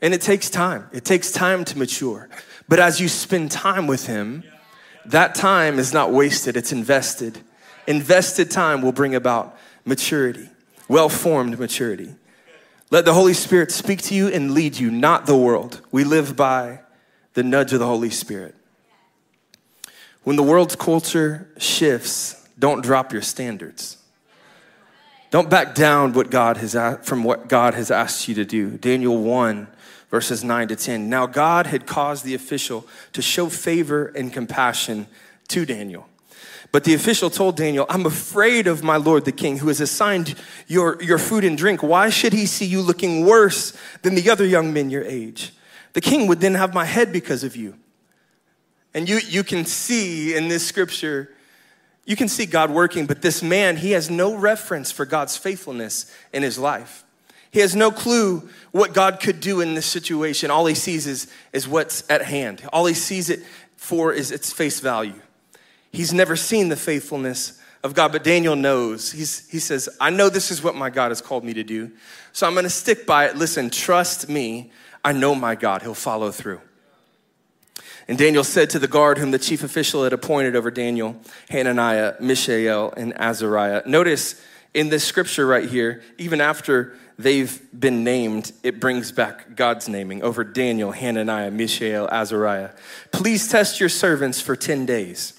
And 0.00 0.14
it 0.14 0.20
takes 0.20 0.50
time. 0.50 0.88
It 0.92 1.04
takes 1.04 1.32
time 1.32 1.64
to 1.66 1.78
mature. 1.78 2.28
But 2.68 2.78
as 2.78 3.00
you 3.00 3.08
spend 3.08 3.50
time 3.50 3.86
with 3.86 4.06
Him, 4.06 4.44
that 5.06 5.34
time 5.34 5.78
is 5.78 5.92
not 5.92 6.12
wasted, 6.12 6.56
it's 6.56 6.72
invested. 6.72 7.38
Invested 7.86 8.50
time 8.50 8.82
will 8.82 8.92
bring 8.92 9.14
about 9.14 9.56
maturity, 9.84 10.50
well 10.88 11.08
formed 11.08 11.58
maturity. 11.58 12.14
Let 12.90 13.04
the 13.04 13.14
Holy 13.14 13.34
Spirit 13.34 13.72
speak 13.72 14.02
to 14.02 14.14
you 14.14 14.28
and 14.28 14.52
lead 14.52 14.76
you, 14.76 14.90
not 14.90 15.26
the 15.26 15.36
world. 15.36 15.80
We 15.90 16.04
live 16.04 16.36
by 16.36 16.80
the 17.34 17.42
nudge 17.42 17.72
of 17.72 17.80
the 17.80 17.86
Holy 17.86 18.10
Spirit. 18.10 18.54
When 20.24 20.36
the 20.36 20.42
world's 20.42 20.76
culture 20.76 21.48
shifts, 21.58 22.37
don't 22.58 22.82
drop 22.82 23.12
your 23.12 23.22
standards. 23.22 23.96
Don't 25.30 25.50
back 25.50 25.74
down 25.74 26.12
what 26.14 26.30
God 26.30 26.56
has 26.56 26.74
from 27.02 27.22
what 27.22 27.48
God 27.48 27.74
has 27.74 27.90
asked 27.90 28.28
you 28.28 28.34
to 28.36 28.44
do. 28.44 28.78
Daniel 28.78 29.18
1 29.18 29.68
verses 30.10 30.42
9 30.42 30.68
to 30.68 30.76
10. 30.76 31.08
Now 31.08 31.26
God 31.26 31.66
had 31.66 31.86
caused 31.86 32.24
the 32.24 32.34
official 32.34 32.86
to 33.12 33.22
show 33.22 33.48
favor 33.48 34.06
and 34.06 34.32
compassion 34.32 35.06
to 35.48 35.64
Daniel 35.64 36.06
But 36.72 36.84
the 36.84 36.92
official 36.92 37.30
told 37.30 37.56
Daniel, 37.56 37.86
I'm 37.88 38.04
afraid 38.04 38.66
of 38.66 38.82
my 38.82 38.96
lord 38.96 39.24
the 39.24 39.32
king, 39.32 39.58
who 39.58 39.68
has 39.68 39.80
assigned 39.80 40.34
your, 40.66 41.02
your 41.02 41.16
food 41.16 41.44
and 41.44 41.56
drink. 41.56 41.82
Why 41.82 42.10
should 42.10 42.34
he 42.34 42.44
see 42.44 42.66
you 42.66 42.82
looking 42.82 43.24
worse 43.24 43.76
than 44.02 44.14
the 44.14 44.28
other 44.28 44.44
young 44.44 44.72
men 44.74 44.90
your 44.90 45.04
age? 45.04 45.52
The 45.94 46.02
king 46.02 46.26
would 46.26 46.40
then 46.40 46.54
have 46.54 46.74
my 46.74 46.84
head 46.84 47.10
because 47.10 47.42
of 47.42 47.56
you. 47.56 47.74
And 48.92 49.08
you, 49.08 49.20
you 49.26 49.42
can 49.44 49.64
see 49.64 50.36
in 50.36 50.48
this 50.48 50.66
scripture, 50.66 51.30
you 52.08 52.16
can 52.16 52.28
see 52.28 52.46
God 52.46 52.70
working, 52.70 53.04
but 53.04 53.20
this 53.20 53.42
man, 53.42 53.76
he 53.76 53.90
has 53.90 54.08
no 54.08 54.34
reference 54.34 54.90
for 54.90 55.04
God's 55.04 55.36
faithfulness 55.36 56.10
in 56.32 56.42
his 56.42 56.58
life. 56.58 57.04
He 57.50 57.60
has 57.60 57.76
no 57.76 57.90
clue 57.90 58.48
what 58.72 58.94
God 58.94 59.20
could 59.20 59.40
do 59.40 59.60
in 59.60 59.74
this 59.74 59.84
situation. 59.84 60.50
All 60.50 60.64
he 60.64 60.74
sees 60.74 61.06
is, 61.06 61.30
is 61.52 61.68
what's 61.68 62.08
at 62.08 62.22
hand. 62.22 62.66
All 62.72 62.86
he 62.86 62.94
sees 62.94 63.28
it 63.28 63.40
for 63.76 64.10
is 64.10 64.32
its 64.32 64.50
face 64.50 64.80
value. 64.80 65.20
He's 65.92 66.14
never 66.14 66.34
seen 66.34 66.70
the 66.70 66.76
faithfulness 66.76 67.60
of 67.84 67.92
God, 67.92 68.12
but 68.12 68.24
Daniel 68.24 68.56
knows. 68.56 69.12
He's, 69.12 69.46
he 69.50 69.58
says, 69.58 69.86
I 70.00 70.08
know 70.08 70.30
this 70.30 70.50
is 70.50 70.62
what 70.62 70.74
my 70.74 70.88
God 70.88 71.10
has 71.10 71.20
called 71.20 71.44
me 71.44 71.52
to 71.52 71.62
do, 71.62 71.90
so 72.32 72.46
I'm 72.46 72.54
gonna 72.54 72.70
stick 72.70 73.04
by 73.04 73.26
it. 73.26 73.36
Listen, 73.36 73.68
trust 73.68 74.30
me. 74.30 74.72
I 75.04 75.12
know 75.12 75.34
my 75.34 75.56
God, 75.56 75.82
he'll 75.82 75.92
follow 75.92 76.30
through. 76.30 76.62
And 78.08 78.16
Daniel 78.16 78.42
said 78.42 78.70
to 78.70 78.78
the 78.78 78.88
guard 78.88 79.18
whom 79.18 79.32
the 79.32 79.38
chief 79.38 79.62
official 79.62 80.04
had 80.04 80.14
appointed 80.14 80.56
over 80.56 80.70
Daniel, 80.70 81.16
Hananiah, 81.50 82.14
Mishael, 82.20 82.92
and 82.96 83.12
Azariah. 83.20 83.82
Notice 83.84 84.40
in 84.72 84.88
this 84.88 85.04
scripture 85.04 85.46
right 85.46 85.68
here, 85.68 86.02
even 86.16 86.40
after 86.40 86.96
they've 87.18 87.60
been 87.78 88.04
named, 88.04 88.52
it 88.62 88.80
brings 88.80 89.12
back 89.12 89.54
God's 89.56 89.88
naming 89.90 90.22
over 90.22 90.42
Daniel, 90.42 90.92
Hananiah, 90.92 91.50
Mishael, 91.50 92.08
Azariah. 92.10 92.70
Please 93.12 93.48
test 93.48 93.78
your 93.78 93.90
servants 93.90 94.40
for 94.40 94.56
10 94.56 94.86
days. 94.86 95.34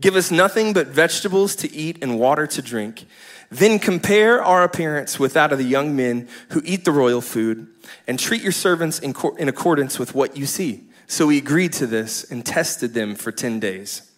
Give 0.00 0.16
us 0.16 0.30
nothing 0.30 0.72
but 0.72 0.86
vegetables 0.86 1.54
to 1.56 1.70
eat 1.70 1.98
and 2.02 2.18
water 2.18 2.46
to 2.46 2.62
drink. 2.62 3.04
Then 3.50 3.78
compare 3.78 4.42
our 4.42 4.62
appearance 4.62 5.18
with 5.18 5.34
that 5.34 5.52
of 5.52 5.58
the 5.58 5.64
young 5.64 5.94
men 5.94 6.28
who 6.50 6.62
eat 6.64 6.86
the 6.86 6.92
royal 6.92 7.20
food, 7.20 7.66
and 8.06 8.18
treat 8.18 8.40
your 8.40 8.52
servants 8.52 8.98
in, 9.00 9.12
co- 9.12 9.34
in 9.34 9.48
accordance 9.48 9.98
with 9.98 10.14
what 10.14 10.36
you 10.36 10.46
see. 10.46 10.84
So 11.10 11.28
he 11.28 11.38
agreed 11.38 11.72
to 11.72 11.88
this 11.88 12.30
and 12.30 12.46
tested 12.46 12.94
them 12.94 13.16
for 13.16 13.32
10 13.32 13.58
days. 13.58 14.08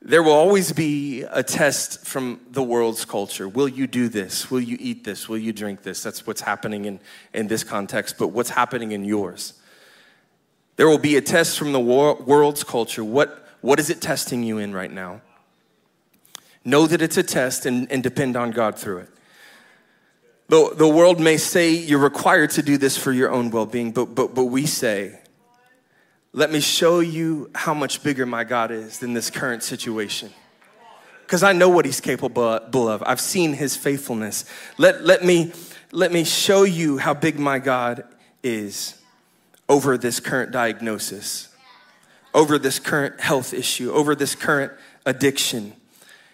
There 0.00 0.22
will 0.22 0.34
always 0.34 0.70
be 0.70 1.22
a 1.22 1.42
test 1.42 2.06
from 2.06 2.40
the 2.48 2.62
world's 2.62 3.04
culture. 3.04 3.48
Will 3.48 3.66
you 3.66 3.88
do 3.88 4.08
this? 4.08 4.48
Will 4.48 4.60
you 4.60 4.76
eat 4.78 5.02
this? 5.02 5.28
Will 5.28 5.36
you 5.36 5.52
drink 5.52 5.82
this? 5.82 6.04
That's 6.04 6.24
what's 6.24 6.42
happening 6.42 6.84
in, 6.84 7.00
in 7.34 7.48
this 7.48 7.64
context, 7.64 8.18
but 8.18 8.28
what's 8.28 8.50
happening 8.50 8.92
in 8.92 9.04
yours? 9.04 9.54
There 10.76 10.88
will 10.88 10.96
be 10.96 11.16
a 11.16 11.20
test 11.20 11.58
from 11.58 11.72
the 11.72 11.80
wor- 11.80 12.14
world's 12.22 12.62
culture. 12.62 13.02
What, 13.02 13.44
what 13.60 13.80
is 13.80 13.90
it 13.90 14.00
testing 14.00 14.44
you 14.44 14.58
in 14.58 14.72
right 14.72 14.92
now? 14.92 15.22
Know 16.64 16.86
that 16.86 17.02
it's 17.02 17.16
a 17.16 17.24
test 17.24 17.66
and, 17.66 17.90
and 17.90 18.00
depend 18.00 18.36
on 18.36 18.52
God 18.52 18.78
through 18.78 18.98
it. 18.98 19.08
The, 20.50 20.72
the 20.72 20.86
world 20.86 21.18
may 21.18 21.36
say 21.36 21.70
you're 21.70 21.98
required 21.98 22.50
to 22.50 22.62
do 22.62 22.78
this 22.78 22.96
for 22.96 23.10
your 23.10 23.32
own 23.32 23.50
well 23.50 23.66
being, 23.66 23.90
but, 23.90 24.14
but, 24.14 24.36
but 24.36 24.44
we 24.44 24.66
say, 24.66 25.18
let 26.36 26.52
me 26.52 26.60
show 26.60 27.00
you 27.00 27.50
how 27.54 27.72
much 27.72 28.02
bigger 28.02 28.26
my 28.26 28.44
God 28.44 28.70
is 28.70 28.98
than 28.98 29.14
this 29.14 29.30
current 29.30 29.62
situation. 29.62 30.30
Because 31.22 31.42
I 31.42 31.54
know 31.54 31.70
what 31.70 31.86
he's 31.86 32.02
capable 32.02 32.88
of. 32.88 33.02
I've 33.06 33.22
seen 33.22 33.54
his 33.54 33.74
faithfulness. 33.74 34.44
Let, 34.76 35.02
let, 35.02 35.24
me, 35.24 35.52
let 35.92 36.12
me 36.12 36.24
show 36.24 36.64
you 36.64 36.98
how 36.98 37.14
big 37.14 37.38
my 37.38 37.58
God 37.58 38.04
is 38.42 39.00
over 39.66 39.96
this 39.96 40.20
current 40.20 40.52
diagnosis, 40.52 41.48
over 42.34 42.58
this 42.58 42.78
current 42.78 43.18
health 43.18 43.54
issue, 43.54 43.90
over 43.90 44.14
this 44.14 44.34
current 44.34 44.74
addiction. 45.06 45.72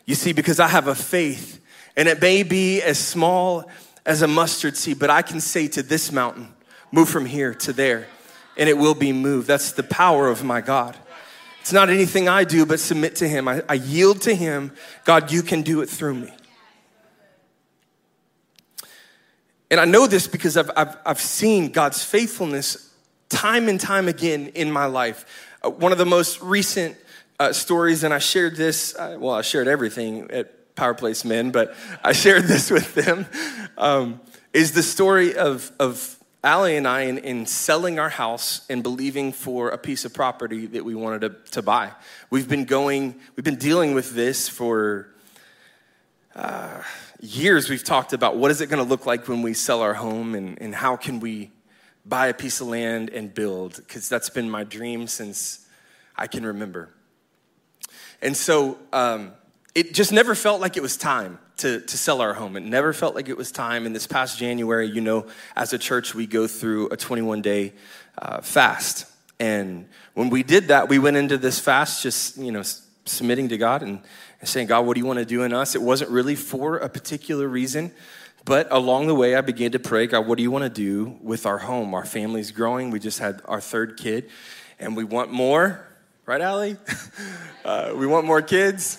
You 0.04 0.16
see, 0.16 0.32
because 0.32 0.58
I 0.58 0.66
have 0.66 0.88
a 0.88 0.96
faith, 0.96 1.64
and 1.96 2.08
it 2.08 2.20
may 2.20 2.42
be 2.42 2.82
as 2.82 2.98
small 2.98 3.70
as 4.04 4.20
a 4.20 4.26
mustard 4.26 4.76
seed, 4.76 4.98
but 4.98 5.10
I 5.10 5.22
can 5.22 5.40
say 5.40 5.68
to 5.68 5.82
this 5.82 6.10
mountain, 6.10 6.48
move 6.90 7.08
from 7.08 7.24
here 7.24 7.54
to 7.54 7.72
there 7.72 8.08
and 8.56 8.68
it 8.68 8.76
will 8.76 8.94
be 8.94 9.12
moved. 9.12 9.46
That's 9.46 9.72
the 9.72 9.82
power 9.82 10.28
of 10.28 10.44
my 10.44 10.60
God. 10.60 10.96
It's 11.60 11.72
not 11.72 11.90
anything 11.90 12.28
I 12.28 12.44
do, 12.44 12.66
but 12.66 12.80
submit 12.80 13.16
to 13.16 13.28
Him. 13.28 13.46
I, 13.46 13.62
I 13.68 13.74
yield 13.74 14.22
to 14.22 14.34
Him. 14.34 14.72
God, 15.04 15.30
you 15.30 15.42
can 15.42 15.62
do 15.62 15.80
it 15.80 15.88
through 15.88 16.14
me. 16.14 16.32
And 19.70 19.80
I 19.80 19.84
know 19.84 20.06
this 20.06 20.26
because 20.26 20.56
I've, 20.56 20.70
I've, 20.76 20.96
I've 21.06 21.20
seen 21.20 21.70
God's 21.70 22.04
faithfulness 22.04 22.92
time 23.30 23.68
and 23.68 23.80
time 23.80 24.08
again 24.08 24.48
in 24.48 24.70
my 24.70 24.86
life. 24.86 25.24
Uh, 25.62 25.70
one 25.70 25.92
of 25.92 25.98
the 25.98 26.04
most 26.04 26.42
recent 26.42 26.96
uh, 27.40 27.52
stories, 27.52 28.04
and 28.04 28.12
I 28.12 28.18
shared 28.18 28.56
this, 28.56 28.94
uh, 28.96 29.16
well, 29.18 29.34
I 29.34 29.42
shared 29.42 29.68
everything 29.68 30.30
at 30.30 30.74
Power 30.74 30.94
Place 30.94 31.24
Men, 31.24 31.52
but 31.52 31.74
I 32.04 32.12
shared 32.12 32.42
this 32.48 32.70
with 32.70 32.94
them, 32.94 33.26
um, 33.78 34.20
is 34.52 34.72
the 34.72 34.82
story 34.82 35.34
of, 35.36 35.72
of 35.78 36.18
Allie 36.44 36.76
and 36.76 36.88
I, 36.88 37.02
in, 37.02 37.18
in, 37.18 37.46
selling 37.46 38.00
our 38.00 38.08
house 38.08 38.66
and 38.68 38.82
believing 38.82 39.32
for 39.32 39.68
a 39.68 39.78
piece 39.78 40.04
of 40.04 40.12
property 40.12 40.66
that 40.66 40.84
we 40.84 40.96
wanted 40.96 41.20
to, 41.20 41.50
to 41.52 41.62
buy, 41.62 41.92
we've 42.30 42.48
been 42.48 42.64
going, 42.64 43.14
we've 43.36 43.44
been 43.44 43.54
dealing 43.54 43.94
with 43.94 44.12
this 44.12 44.48
for 44.48 45.08
uh, 46.34 46.82
years. 47.20 47.70
We've 47.70 47.84
talked 47.84 48.12
about 48.12 48.36
what 48.36 48.50
is 48.50 48.60
it 48.60 48.66
going 48.66 48.82
to 48.82 48.88
look 48.88 49.06
like 49.06 49.28
when 49.28 49.42
we 49.42 49.54
sell 49.54 49.82
our 49.82 49.94
home 49.94 50.34
and, 50.34 50.60
and 50.60 50.74
how 50.74 50.96
can 50.96 51.20
we 51.20 51.52
buy 52.04 52.26
a 52.26 52.34
piece 52.34 52.60
of 52.60 52.66
land 52.66 53.10
and 53.10 53.32
build, 53.32 53.76
because 53.76 54.08
that's 54.08 54.28
been 54.28 54.50
my 54.50 54.64
dream 54.64 55.06
since 55.06 55.64
I 56.16 56.26
can 56.26 56.44
remember. 56.44 56.88
And 58.20 58.36
so 58.36 58.78
um, 58.92 59.30
it 59.74 59.94
just 59.94 60.12
never 60.12 60.34
felt 60.34 60.60
like 60.60 60.76
it 60.76 60.82
was 60.82 60.96
time 60.96 61.38
to, 61.58 61.80
to 61.80 61.98
sell 61.98 62.20
our 62.20 62.34
home. 62.34 62.56
It 62.56 62.62
never 62.62 62.92
felt 62.92 63.14
like 63.14 63.28
it 63.28 63.36
was 63.36 63.50
time. 63.50 63.86
And 63.86 63.94
this 63.94 64.06
past 64.06 64.38
January, 64.38 64.86
you 64.86 65.00
know, 65.00 65.26
as 65.56 65.72
a 65.72 65.78
church, 65.78 66.14
we 66.14 66.26
go 66.26 66.46
through 66.46 66.88
a 66.90 66.96
21 66.96 67.40
day 67.40 67.72
uh, 68.18 68.42
fast. 68.42 69.06
And 69.40 69.88
when 70.14 70.28
we 70.28 70.42
did 70.42 70.68
that, 70.68 70.88
we 70.88 70.98
went 70.98 71.16
into 71.16 71.38
this 71.38 71.58
fast 71.58 72.02
just, 72.02 72.36
you 72.36 72.52
know, 72.52 72.62
submitting 73.06 73.48
to 73.48 73.58
God 73.58 73.82
and, 73.82 74.00
and 74.40 74.48
saying, 74.48 74.66
God, 74.66 74.86
what 74.86 74.94
do 74.94 75.00
you 75.00 75.06
want 75.06 75.18
to 75.20 75.24
do 75.24 75.42
in 75.42 75.54
us? 75.54 75.74
It 75.74 75.82
wasn't 75.82 76.10
really 76.10 76.36
for 76.36 76.76
a 76.76 76.88
particular 76.88 77.48
reason. 77.48 77.92
But 78.44 78.68
along 78.70 79.06
the 79.06 79.14
way, 79.14 79.36
I 79.36 79.40
began 79.40 79.72
to 79.72 79.78
pray, 79.78 80.06
God, 80.06 80.26
what 80.26 80.36
do 80.36 80.42
you 80.42 80.50
want 80.50 80.64
to 80.64 80.70
do 80.70 81.16
with 81.22 81.46
our 81.46 81.58
home? 81.58 81.94
Our 81.94 82.04
family's 82.04 82.50
growing. 82.50 82.90
We 82.90 82.98
just 82.98 83.20
had 83.20 83.40
our 83.44 83.60
third 83.60 83.96
kid, 83.96 84.28
and 84.80 84.96
we 84.96 85.04
want 85.04 85.30
more, 85.30 85.86
right, 86.26 86.40
Allie? 86.40 86.76
uh, 87.64 87.94
we 87.96 88.06
want 88.06 88.26
more 88.26 88.42
kids 88.42 88.98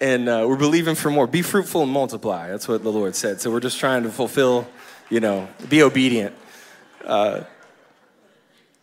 and 0.00 0.28
uh, 0.28 0.44
we're 0.48 0.56
believing 0.56 0.94
for 0.94 1.10
more. 1.10 1.26
Be 1.26 1.42
fruitful 1.42 1.82
and 1.82 1.92
multiply. 1.92 2.48
That's 2.48 2.68
what 2.68 2.82
the 2.82 2.90
Lord 2.92 3.14
said. 3.14 3.40
So 3.40 3.50
we're 3.50 3.60
just 3.60 3.78
trying 3.78 4.02
to 4.02 4.10
fulfill, 4.10 4.66
you 5.10 5.20
know, 5.20 5.48
be 5.68 5.82
obedient. 5.82 6.34
Uh, 7.04 7.42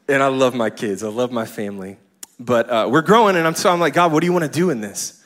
and 0.07 0.21
I 0.21 0.27
love 0.27 0.53
my 0.53 0.69
kids. 0.69 1.03
I 1.03 1.09
love 1.09 1.31
my 1.31 1.45
family. 1.45 1.97
But 2.39 2.69
uh, 2.69 2.89
we're 2.91 3.01
growing, 3.01 3.35
and 3.35 3.45
I'm 3.45 3.55
so 3.55 3.71
I'm 3.71 3.79
like, 3.79 3.93
God, 3.93 4.11
what 4.11 4.21
do 4.21 4.25
you 4.25 4.33
want 4.33 4.45
to 4.45 4.51
do 4.51 4.69
in 4.69 4.81
this? 4.81 5.23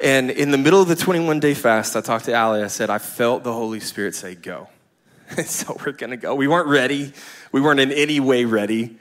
And 0.00 0.30
in 0.30 0.50
the 0.50 0.58
middle 0.58 0.80
of 0.80 0.88
the 0.88 0.96
21 0.96 1.40
day 1.40 1.52
fast, 1.52 1.94
I 1.94 2.00
talked 2.00 2.24
to 2.24 2.32
Allie. 2.32 2.62
I 2.62 2.68
said, 2.68 2.88
I 2.88 2.98
felt 2.98 3.44
the 3.44 3.52
Holy 3.52 3.80
Spirit 3.80 4.14
say, 4.14 4.34
go. 4.34 4.68
so 5.44 5.78
we're 5.84 5.92
going 5.92 6.10
to 6.10 6.16
go. 6.16 6.34
We 6.34 6.48
weren't 6.48 6.68
ready. 6.68 7.12
We 7.52 7.60
weren't 7.60 7.80
in 7.80 7.92
any 7.92 8.18
way 8.18 8.46
ready. 8.46 8.96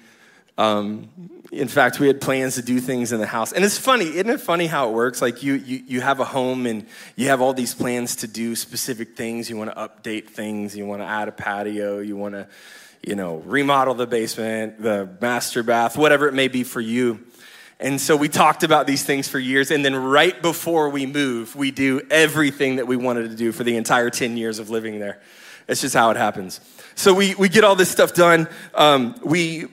Um, 0.57 1.09
in 1.51 1.67
fact, 1.67 1.99
we 1.99 2.07
had 2.07 2.21
plans 2.21 2.55
to 2.55 2.61
do 2.61 2.79
things 2.79 3.11
in 3.11 3.19
the 3.19 3.25
house. 3.25 3.53
And 3.53 3.65
it's 3.65 3.77
funny, 3.77 4.05
isn't 4.05 4.29
it 4.29 4.39
funny 4.39 4.67
how 4.67 4.89
it 4.89 4.93
works? 4.93 5.21
Like 5.21 5.41
you, 5.41 5.55
you, 5.55 5.83
you 5.87 6.01
have 6.01 6.19
a 6.19 6.25
home 6.25 6.67
and 6.67 6.85
you 7.15 7.29
have 7.29 7.41
all 7.41 7.53
these 7.53 7.73
plans 7.73 8.17
to 8.17 8.27
do 8.27 8.55
specific 8.55 9.15
things. 9.15 9.49
You 9.49 9.57
want 9.57 9.71
to 9.71 9.75
update 9.75 10.29
things. 10.29 10.77
You 10.77 10.85
want 10.85 11.01
to 11.01 11.07
add 11.07 11.27
a 11.27 11.31
patio. 11.31 11.99
You 11.99 12.15
want 12.15 12.35
to, 12.35 12.47
you 13.01 13.15
know, 13.15 13.37
remodel 13.37 13.95
the 13.95 14.05
basement, 14.05 14.81
the 14.81 15.09
master 15.21 15.63
bath, 15.63 15.97
whatever 15.97 16.27
it 16.27 16.33
may 16.33 16.49
be 16.49 16.63
for 16.63 16.81
you. 16.81 17.19
And 17.79 17.99
so 17.99 18.15
we 18.15 18.29
talked 18.29 18.63
about 18.63 18.85
these 18.85 19.03
things 19.03 19.27
for 19.27 19.39
years. 19.39 19.71
And 19.71 19.83
then 19.83 19.95
right 19.95 20.39
before 20.39 20.89
we 20.89 21.07
move, 21.07 21.55
we 21.55 21.71
do 21.71 22.01
everything 22.11 22.75
that 22.75 22.85
we 22.85 22.95
wanted 22.95 23.29
to 23.29 23.35
do 23.35 23.51
for 23.51 23.63
the 23.63 23.75
entire 23.75 24.11
10 24.11 24.37
years 24.37 24.59
of 24.59 24.69
living 24.69 24.99
there. 24.99 25.19
It's 25.67 25.81
just 25.81 25.95
how 25.95 26.11
it 26.11 26.17
happens. 26.17 26.59
So 26.93 27.13
we, 27.13 27.33
we 27.35 27.49
get 27.49 27.63
all 27.63 27.75
this 27.75 27.89
stuff 27.89 28.13
done. 28.13 28.47
Um, 28.75 29.15
we 29.23 29.67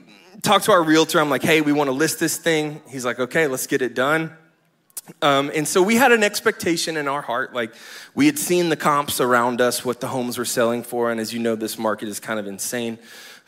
talked 0.47 0.67
to 0.67 0.73
our 0.73 0.83
realtor. 0.83 1.21
I'm 1.21 1.29
like, 1.29 1.43
hey, 1.43 1.61
we 1.61 1.73
want 1.73 1.89
to 1.89 1.93
list 1.93 2.21
this 2.21 2.37
thing. 2.37 2.81
He's 2.89 3.05
like, 3.05 3.19
okay, 3.19 3.49
let's 3.49 3.67
get 3.67 3.83
it 3.83 3.95
done. 3.95 4.33
Um, 5.21 5.51
and 5.55 5.67
so 5.67 5.83
we 5.83 5.97
had 5.97 6.13
an 6.13 6.23
expectation 6.23 6.97
in 6.97 7.09
our 7.09 7.21
heart. 7.21 7.53
Like, 7.53 7.75
we 8.15 8.27
had 8.27 8.39
seen 8.39 8.69
the 8.69 8.77
comps 8.77 9.21
around 9.21 9.61
us, 9.61 9.85
what 9.85 10.01
the 10.01 10.07
homes 10.07 10.39
were 10.39 10.45
selling 10.45 10.85
for. 10.85 11.11
And 11.11 11.21
as 11.21 11.33
you 11.33 11.41
know, 11.41 11.57
this 11.57 11.79
market 11.79 12.09
is 12.09 12.21
kind 12.21 12.39
of 12.39 12.47
insane. 12.47 12.99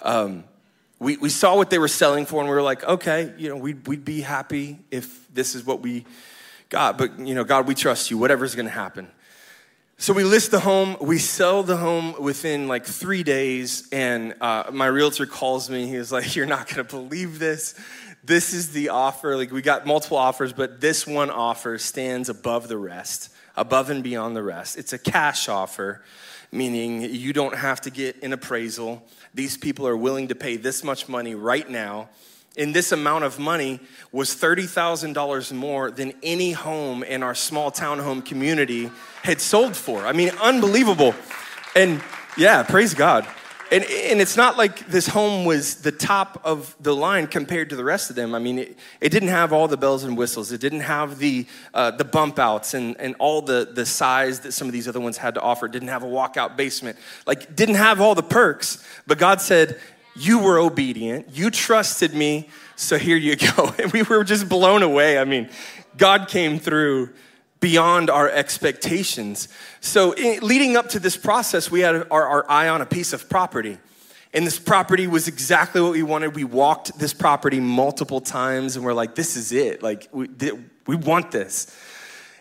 Um, 0.02 0.44
we, 0.98 1.16
we 1.18 1.28
saw 1.28 1.56
what 1.56 1.70
they 1.70 1.78
were 1.78 1.88
selling 1.88 2.26
for, 2.26 2.40
and 2.40 2.48
we 2.48 2.54
were 2.54 2.62
like, 2.62 2.82
okay, 2.82 3.32
you 3.38 3.48
know, 3.48 3.56
we'd, 3.56 3.86
we'd 3.86 4.04
be 4.04 4.20
happy 4.20 4.78
if 4.90 5.32
this 5.32 5.54
is 5.54 5.64
what 5.64 5.80
we 5.80 6.04
got. 6.68 6.98
But, 6.98 7.18
you 7.20 7.34
know, 7.36 7.44
God, 7.44 7.68
we 7.68 7.76
trust 7.76 8.10
you, 8.10 8.18
whatever's 8.18 8.56
going 8.56 8.66
to 8.66 8.72
happen. 8.72 9.08
So 10.00 10.12
we 10.12 10.22
list 10.22 10.52
the 10.52 10.60
home, 10.60 10.96
we 11.00 11.18
sell 11.18 11.64
the 11.64 11.76
home 11.76 12.14
within 12.20 12.68
like 12.68 12.86
three 12.86 13.24
days, 13.24 13.88
and 13.90 14.32
uh, 14.40 14.70
my 14.72 14.86
realtor 14.86 15.26
calls 15.26 15.68
me. 15.68 15.88
He 15.88 15.98
was 15.98 16.12
like, 16.12 16.36
You're 16.36 16.46
not 16.46 16.68
gonna 16.68 16.84
believe 16.84 17.40
this. 17.40 17.74
this 18.22 18.54
is 18.54 18.70
the 18.70 18.90
offer. 18.90 19.36
Like 19.36 19.50
we 19.50 19.60
got 19.60 19.86
multiple 19.86 20.16
offers, 20.16 20.52
but 20.52 20.80
this 20.80 21.04
one 21.04 21.30
offer 21.30 21.78
stands 21.78 22.28
above 22.28 22.68
the 22.68 22.76
rest, 22.76 23.30
above 23.56 23.90
and 23.90 24.04
beyond 24.04 24.36
the 24.36 24.42
rest. 24.44 24.78
It's 24.78 24.92
a 24.92 25.00
cash 25.00 25.48
offer, 25.48 26.04
meaning 26.52 27.02
you 27.02 27.32
don't 27.32 27.56
have 27.56 27.80
to 27.80 27.90
get 27.90 28.22
an 28.22 28.32
appraisal. 28.32 29.04
These 29.34 29.56
people 29.56 29.88
are 29.88 29.96
willing 29.96 30.28
to 30.28 30.36
pay 30.36 30.56
this 30.58 30.84
much 30.84 31.08
money 31.08 31.34
right 31.34 31.68
now. 31.68 32.08
And 32.58 32.74
this 32.74 32.90
amount 32.90 33.24
of 33.24 33.38
money 33.38 33.78
was 34.10 34.34
$30,000 34.34 35.52
more 35.52 35.90
than 35.90 36.12
any 36.22 36.52
home 36.52 37.04
in 37.04 37.22
our 37.22 37.34
small 37.34 37.70
townhome 37.70 38.24
community 38.24 38.90
had 39.22 39.40
sold 39.40 39.76
for. 39.76 40.04
I 40.04 40.12
mean, 40.12 40.30
unbelievable. 40.40 41.14
And 41.76 42.02
yeah, 42.36 42.64
praise 42.64 42.94
God. 42.94 43.26
And, 43.70 43.84
and 43.84 44.20
it's 44.20 44.36
not 44.36 44.56
like 44.56 44.86
this 44.86 45.06
home 45.06 45.44
was 45.44 45.82
the 45.82 45.92
top 45.92 46.40
of 46.42 46.74
the 46.80 46.96
line 46.96 47.26
compared 47.26 47.68
to 47.70 47.76
the 47.76 47.84
rest 47.84 48.08
of 48.08 48.16
them. 48.16 48.34
I 48.34 48.38
mean, 48.38 48.60
it, 48.60 48.78
it 49.00 49.10
didn't 49.10 49.28
have 49.28 49.52
all 49.52 49.68
the 49.68 49.76
bells 49.76 50.04
and 50.04 50.16
whistles. 50.16 50.50
It 50.52 50.60
didn't 50.60 50.80
have 50.80 51.18
the, 51.18 51.46
uh, 51.74 51.90
the 51.90 52.04
bump 52.04 52.38
outs 52.38 52.72
and, 52.72 52.98
and 52.98 53.14
all 53.18 53.42
the, 53.42 53.68
the 53.70 53.84
size 53.84 54.40
that 54.40 54.52
some 54.52 54.68
of 54.68 54.72
these 54.72 54.88
other 54.88 55.00
ones 55.00 55.18
had 55.18 55.34
to 55.34 55.42
offer. 55.42 55.66
It 55.66 55.72
didn't 55.72 55.88
have 55.88 56.02
a 56.02 56.06
walkout 56.06 56.56
basement. 56.56 56.96
Like, 57.26 57.54
didn't 57.54 57.74
have 57.74 58.00
all 58.00 58.14
the 58.14 58.22
perks. 58.22 58.82
But 59.06 59.18
God 59.18 59.42
said, 59.42 59.78
You 60.16 60.40
were 60.40 60.58
obedient. 60.58 61.36
You 61.36 61.50
trusted 61.50 62.14
me. 62.14 62.48
So 62.76 62.98
here 62.98 63.16
you 63.16 63.36
go. 63.36 63.74
And 63.78 63.92
we 63.92 64.02
were 64.02 64.24
just 64.24 64.48
blown 64.48 64.82
away. 64.82 65.18
I 65.18 65.24
mean, 65.24 65.48
God 65.96 66.28
came 66.28 66.58
through 66.58 67.10
beyond 67.60 68.10
our 68.10 68.30
expectations. 68.30 69.48
So, 69.80 70.12
in, 70.12 70.40
leading 70.40 70.76
up 70.76 70.90
to 70.90 71.00
this 71.00 71.16
process, 71.16 71.70
we 71.70 71.80
had 71.80 72.06
our, 72.10 72.26
our, 72.26 72.50
eye 72.50 72.68
on 72.68 72.80
a 72.80 72.86
piece 72.86 73.12
of 73.12 73.28
property. 73.28 73.78
And 74.32 74.46
this 74.46 74.58
property 74.58 75.06
was 75.06 75.26
exactly 75.26 75.80
what 75.80 75.92
we 75.92 76.02
wanted. 76.02 76.36
We 76.36 76.44
walked 76.44 76.98
this 76.98 77.14
property 77.14 77.60
multiple 77.60 78.20
times 78.20 78.76
and 78.76 78.84
we're 78.84 78.92
like, 78.92 79.14
this 79.14 79.36
is 79.36 79.52
it. 79.52 79.82
Like, 79.82 80.08
we, 80.12 80.28
we 80.86 80.96
want 80.96 81.30
this. 81.30 81.74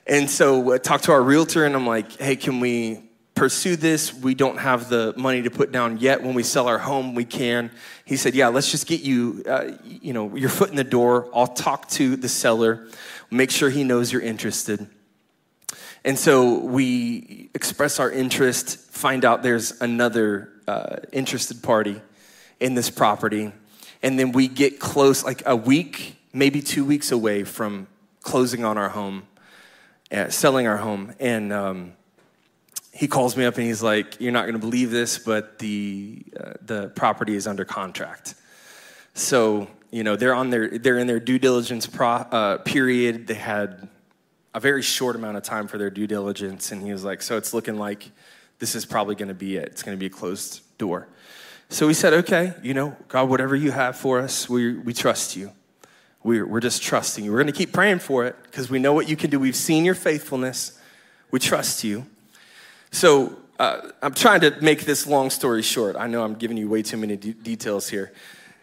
And 0.06 0.30
so 0.30 0.74
I 0.74 0.78
talked 0.78 1.06
to 1.06 1.12
our 1.14 1.22
realtor 1.22 1.66
and 1.66 1.76
I'm 1.76 1.88
like, 1.88 2.20
hey, 2.20 2.36
can 2.36 2.60
we 2.60 3.07
pursue 3.38 3.76
this? 3.76 4.14
We 4.14 4.34
don't 4.34 4.58
have 4.58 4.90
the 4.90 5.14
money 5.16 5.44
to 5.44 5.52
put 5.52 5.72
down 5.72 6.00
yet. 6.00 6.24
When 6.24 6.34
we 6.34 6.42
sell 6.42 6.68
our 6.68 6.80
home, 6.80 7.14
we 7.14 7.24
can. 7.24 7.70
He 8.04 8.18
said, 8.18 8.34
yeah, 8.34 8.48
let's 8.48 8.72
just 8.72 8.88
get 8.88 9.02
you, 9.02 9.44
uh, 9.48 9.74
you 9.84 10.12
know, 10.12 10.36
your 10.36 10.50
foot 10.50 10.72
in 10.72 10.76
the 10.76 10.84
door. 10.84 11.30
I'll 11.34 11.46
talk 11.46 11.88
to 11.90 12.16
the 12.16 12.28
seller, 12.28 12.88
make 13.30 13.52
sure 13.52 13.70
he 13.70 13.84
knows 13.84 14.12
you're 14.12 14.24
interested. 14.24 14.88
And 16.04 16.18
so 16.18 16.60
we 16.60 17.50
express 17.54 18.00
our 18.00 18.10
interest, 18.10 18.78
find 18.92 19.24
out 19.24 19.44
there's 19.44 19.80
another 19.82 20.50
uh, 20.68 20.98
interested 21.12 21.62
party 21.62 22.02
in 22.60 22.74
this 22.74 22.90
property. 22.90 23.52
And 24.02 24.18
then 24.18 24.32
we 24.32 24.48
get 24.48 24.80
close, 24.80 25.24
like 25.24 25.44
a 25.46 25.56
week, 25.56 26.16
maybe 26.34 26.62
two 26.62 26.84
weeks 26.86 27.12
away 27.12 27.44
from 27.44 27.88
closing 28.22 28.66
on 28.66 28.78
our 28.78 28.90
home, 28.90 29.28
uh, 30.12 30.30
selling 30.30 30.66
our 30.66 30.78
home. 30.78 31.14
And 31.20 31.54
um, 31.54 31.94
he 32.98 33.08
calls 33.08 33.38
me 33.38 33.46
up 33.46 33.56
and 33.58 33.68
he's 33.68 33.84
like, 33.84 34.20
You're 34.20 34.32
not 34.32 34.44
going 34.44 34.54
to 34.54 34.60
believe 34.60 34.90
this, 34.90 35.20
but 35.20 35.60
the, 35.60 36.24
uh, 36.40 36.54
the 36.64 36.90
property 36.90 37.36
is 37.36 37.46
under 37.46 37.64
contract. 37.64 38.34
So, 39.14 39.68
you 39.92 40.04
know, 40.04 40.16
they're, 40.16 40.34
on 40.34 40.50
their, 40.50 40.68
they're 40.80 40.98
in 40.98 41.06
their 41.06 41.20
due 41.20 41.38
diligence 41.38 41.86
pro, 41.86 42.08
uh, 42.08 42.58
period. 42.58 43.28
They 43.28 43.36
had 43.36 43.88
a 44.56 44.60
very 44.60 44.82
short 44.82 45.16
amount 45.16 45.38
of 45.38 45.44
time 45.44 45.68
for 45.68 45.78
their 45.78 45.92
due 45.92 46.08
diligence. 46.08 46.72
And 46.72 46.82
he 46.82 46.92
was 46.92 47.04
like, 47.04 47.22
So 47.22 47.38
it's 47.38 47.54
looking 47.54 47.78
like 47.78 48.10
this 48.58 48.74
is 48.74 48.84
probably 48.84 49.14
going 49.14 49.28
to 49.28 49.36
be 49.36 49.58
it. 49.58 49.68
It's 49.68 49.84
going 49.84 49.96
to 49.96 50.00
be 50.00 50.08
a 50.08 50.10
closed 50.10 50.62
door. 50.80 51.08
So 51.70 51.86
we 51.86 51.94
said, 51.94 52.14
Okay, 52.14 52.56
you 52.64 52.74
know, 52.74 52.98
God, 53.10 53.30
whatever 53.30 53.56
you 53.56 53.70
have 53.70 53.96
for 53.96 54.20
us, 54.20 54.50
we, 54.50 54.74
we 54.74 54.94
trust 54.94 55.36
you. 55.36 55.52
We're, 56.24 56.48
we're 56.48 56.62
just 56.62 56.82
trusting 56.82 57.24
you. 57.24 57.32
We're 57.32 57.44
going 57.44 57.54
to 57.54 57.58
keep 57.58 57.74
praying 57.74 58.00
for 58.00 58.26
it 58.26 58.36
because 58.42 58.72
we 58.72 58.80
know 58.80 58.94
what 58.94 59.08
you 59.08 59.16
can 59.16 59.30
do. 59.30 59.40
We've 59.40 59.56
seen 59.56 59.86
your 59.86 59.96
faithfulness. 59.96 60.82
We 61.30 61.40
trust 61.40 61.84
you. 61.84 62.08
So 62.92 63.38
uh, 63.60 63.90
I'm 64.02 64.14
trying 64.14 64.42
to 64.42 64.56
make 64.62 64.86
this 64.86 65.08
long 65.08 65.30
story 65.30 65.62
short. 65.62 65.96
I 65.96 66.08
know 66.08 66.24
I'm 66.24 66.36
giving 66.36 66.58
you 66.58 66.70
way 66.70 66.84
too 66.84 66.98
many 66.98 67.16
de- 67.16 67.34
details 67.34 67.90
here. 67.90 68.12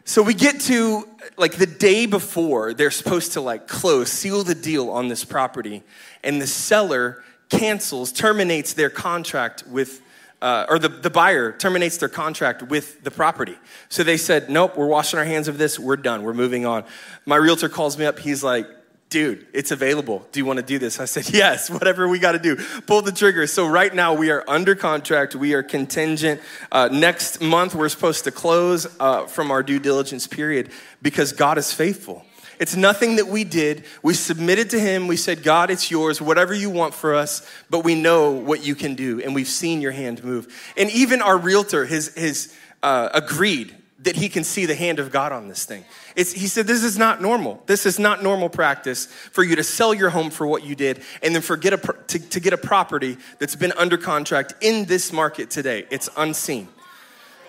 So 0.04 0.22
we 0.22 0.34
get 0.34 0.60
to 0.62 1.08
like 1.36 1.54
the 1.56 1.66
day 1.66 2.06
before 2.06 2.74
they're 2.74 2.90
supposed 2.90 3.32
to 3.32 3.40
like 3.40 3.66
close, 3.66 4.10
seal 4.10 4.44
the 4.44 4.54
deal 4.54 4.90
on 4.90 5.08
this 5.08 5.24
property, 5.24 5.82
and 6.22 6.40
the 6.40 6.46
seller 6.46 7.24
cancels, 7.48 8.12
terminates 8.12 8.74
their 8.74 8.90
contract 8.90 9.64
with, 9.66 10.02
uh, 10.42 10.66
or 10.68 10.78
the, 10.78 10.88
the 10.88 11.10
buyer 11.10 11.52
terminates 11.52 11.96
their 11.98 12.08
contract 12.08 12.62
with 12.62 13.02
the 13.02 13.10
property. 13.10 13.56
So 13.88 14.02
they 14.02 14.16
said, 14.16 14.50
Nope, 14.50 14.76
we're 14.76 14.86
washing 14.86 15.18
our 15.18 15.24
hands 15.24 15.48
of 15.48 15.58
this, 15.58 15.78
we're 15.78 15.96
done, 15.96 16.22
we're 16.22 16.34
moving 16.34 16.66
on. 16.66 16.84
My 17.26 17.36
realtor 17.36 17.68
calls 17.68 17.98
me 17.98 18.04
up, 18.04 18.18
he's 18.18 18.42
like, 18.42 18.66
dude, 19.14 19.46
it's 19.52 19.70
available. 19.70 20.26
Do 20.32 20.40
you 20.40 20.44
want 20.44 20.58
to 20.58 20.64
do 20.64 20.76
this? 20.76 20.98
I 20.98 21.04
said, 21.04 21.30
yes, 21.32 21.70
whatever 21.70 22.08
we 22.08 22.18
got 22.18 22.32
to 22.32 22.38
do. 22.40 22.56
Pull 22.88 23.02
the 23.02 23.12
trigger. 23.12 23.46
So 23.46 23.64
right 23.64 23.94
now 23.94 24.12
we 24.12 24.32
are 24.32 24.42
under 24.48 24.74
contract. 24.74 25.36
We 25.36 25.54
are 25.54 25.62
contingent. 25.62 26.40
Uh, 26.72 26.88
next 26.90 27.40
month 27.40 27.76
we're 27.76 27.88
supposed 27.88 28.24
to 28.24 28.32
close 28.32 28.88
uh, 28.98 29.26
from 29.26 29.52
our 29.52 29.62
due 29.62 29.78
diligence 29.78 30.26
period 30.26 30.70
because 31.00 31.32
God 31.32 31.58
is 31.58 31.72
faithful. 31.72 32.26
It's 32.58 32.74
nothing 32.74 33.14
that 33.16 33.28
we 33.28 33.44
did. 33.44 33.84
We 34.02 34.14
submitted 34.14 34.70
to 34.70 34.80
Him. 34.80 35.06
We 35.06 35.16
said, 35.16 35.44
God, 35.44 35.70
it's 35.70 35.92
yours, 35.92 36.20
whatever 36.20 36.52
you 36.52 36.68
want 36.68 36.92
for 36.92 37.14
us, 37.14 37.48
but 37.70 37.84
we 37.84 37.94
know 37.94 38.32
what 38.32 38.66
you 38.66 38.74
can 38.74 38.96
do, 38.96 39.20
and 39.20 39.32
we've 39.32 39.46
seen 39.46 39.80
your 39.80 39.92
hand 39.92 40.24
move. 40.24 40.52
And 40.76 40.90
even 40.90 41.22
our 41.22 41.38
realtor 41.38 41.84
has, 41.86 42.12
has 42.16 42.52
uh, 42.82 43.10
agreed 43.14 43.76
that 44.04 44.16
he 44.16 44.28
can 44.28 44.44
see 44.44 44.66
the 44.66 44.74
hand 44.74 44.98
of 44.98 45.10
God 45.10 45.32
on 45.32 45.48
this 45.48 45.64
thing. 45.64 45.84
It's, 46.14 46.32
he 46.32 46.46
said, 46.46 46.66
This 46.66 46.84
is 46.84 46.96
not 46.96 47.20
normal. 47.20 47.62
This 47.66 47.86
is 47.86 47.98
not 47.98 48.22
normal 48.22 48.48
practice 48.48 49.06
for 49.06 49.42
you 49.42 49.56
to 49.56 49.64
sell 49.64 49.92
your 49.92 50.10
home 50.10 50.30
for 50.30 50.46
what 50.46 50.62
you 50.62 50.74
did 50.74 51.02
and 51.22 51.34
then 51.34 51.42
forget 51.42 51.72
a, 51.72 51.78
to, 51.78 52.18
to 52.18 52.40
get 52.40 52.52
a 52.52 52.58
property 52.58 53.16
that's 53.38 53.56
been 53.56 53.72
under 53.72 53.96
contract 53.96 54.54
in 54.60 54.84
this 54.84 55.12
market 55.12 55.50
today. 55.50 55.86
It's 55.90 56.08
unseen. 56.16 56.68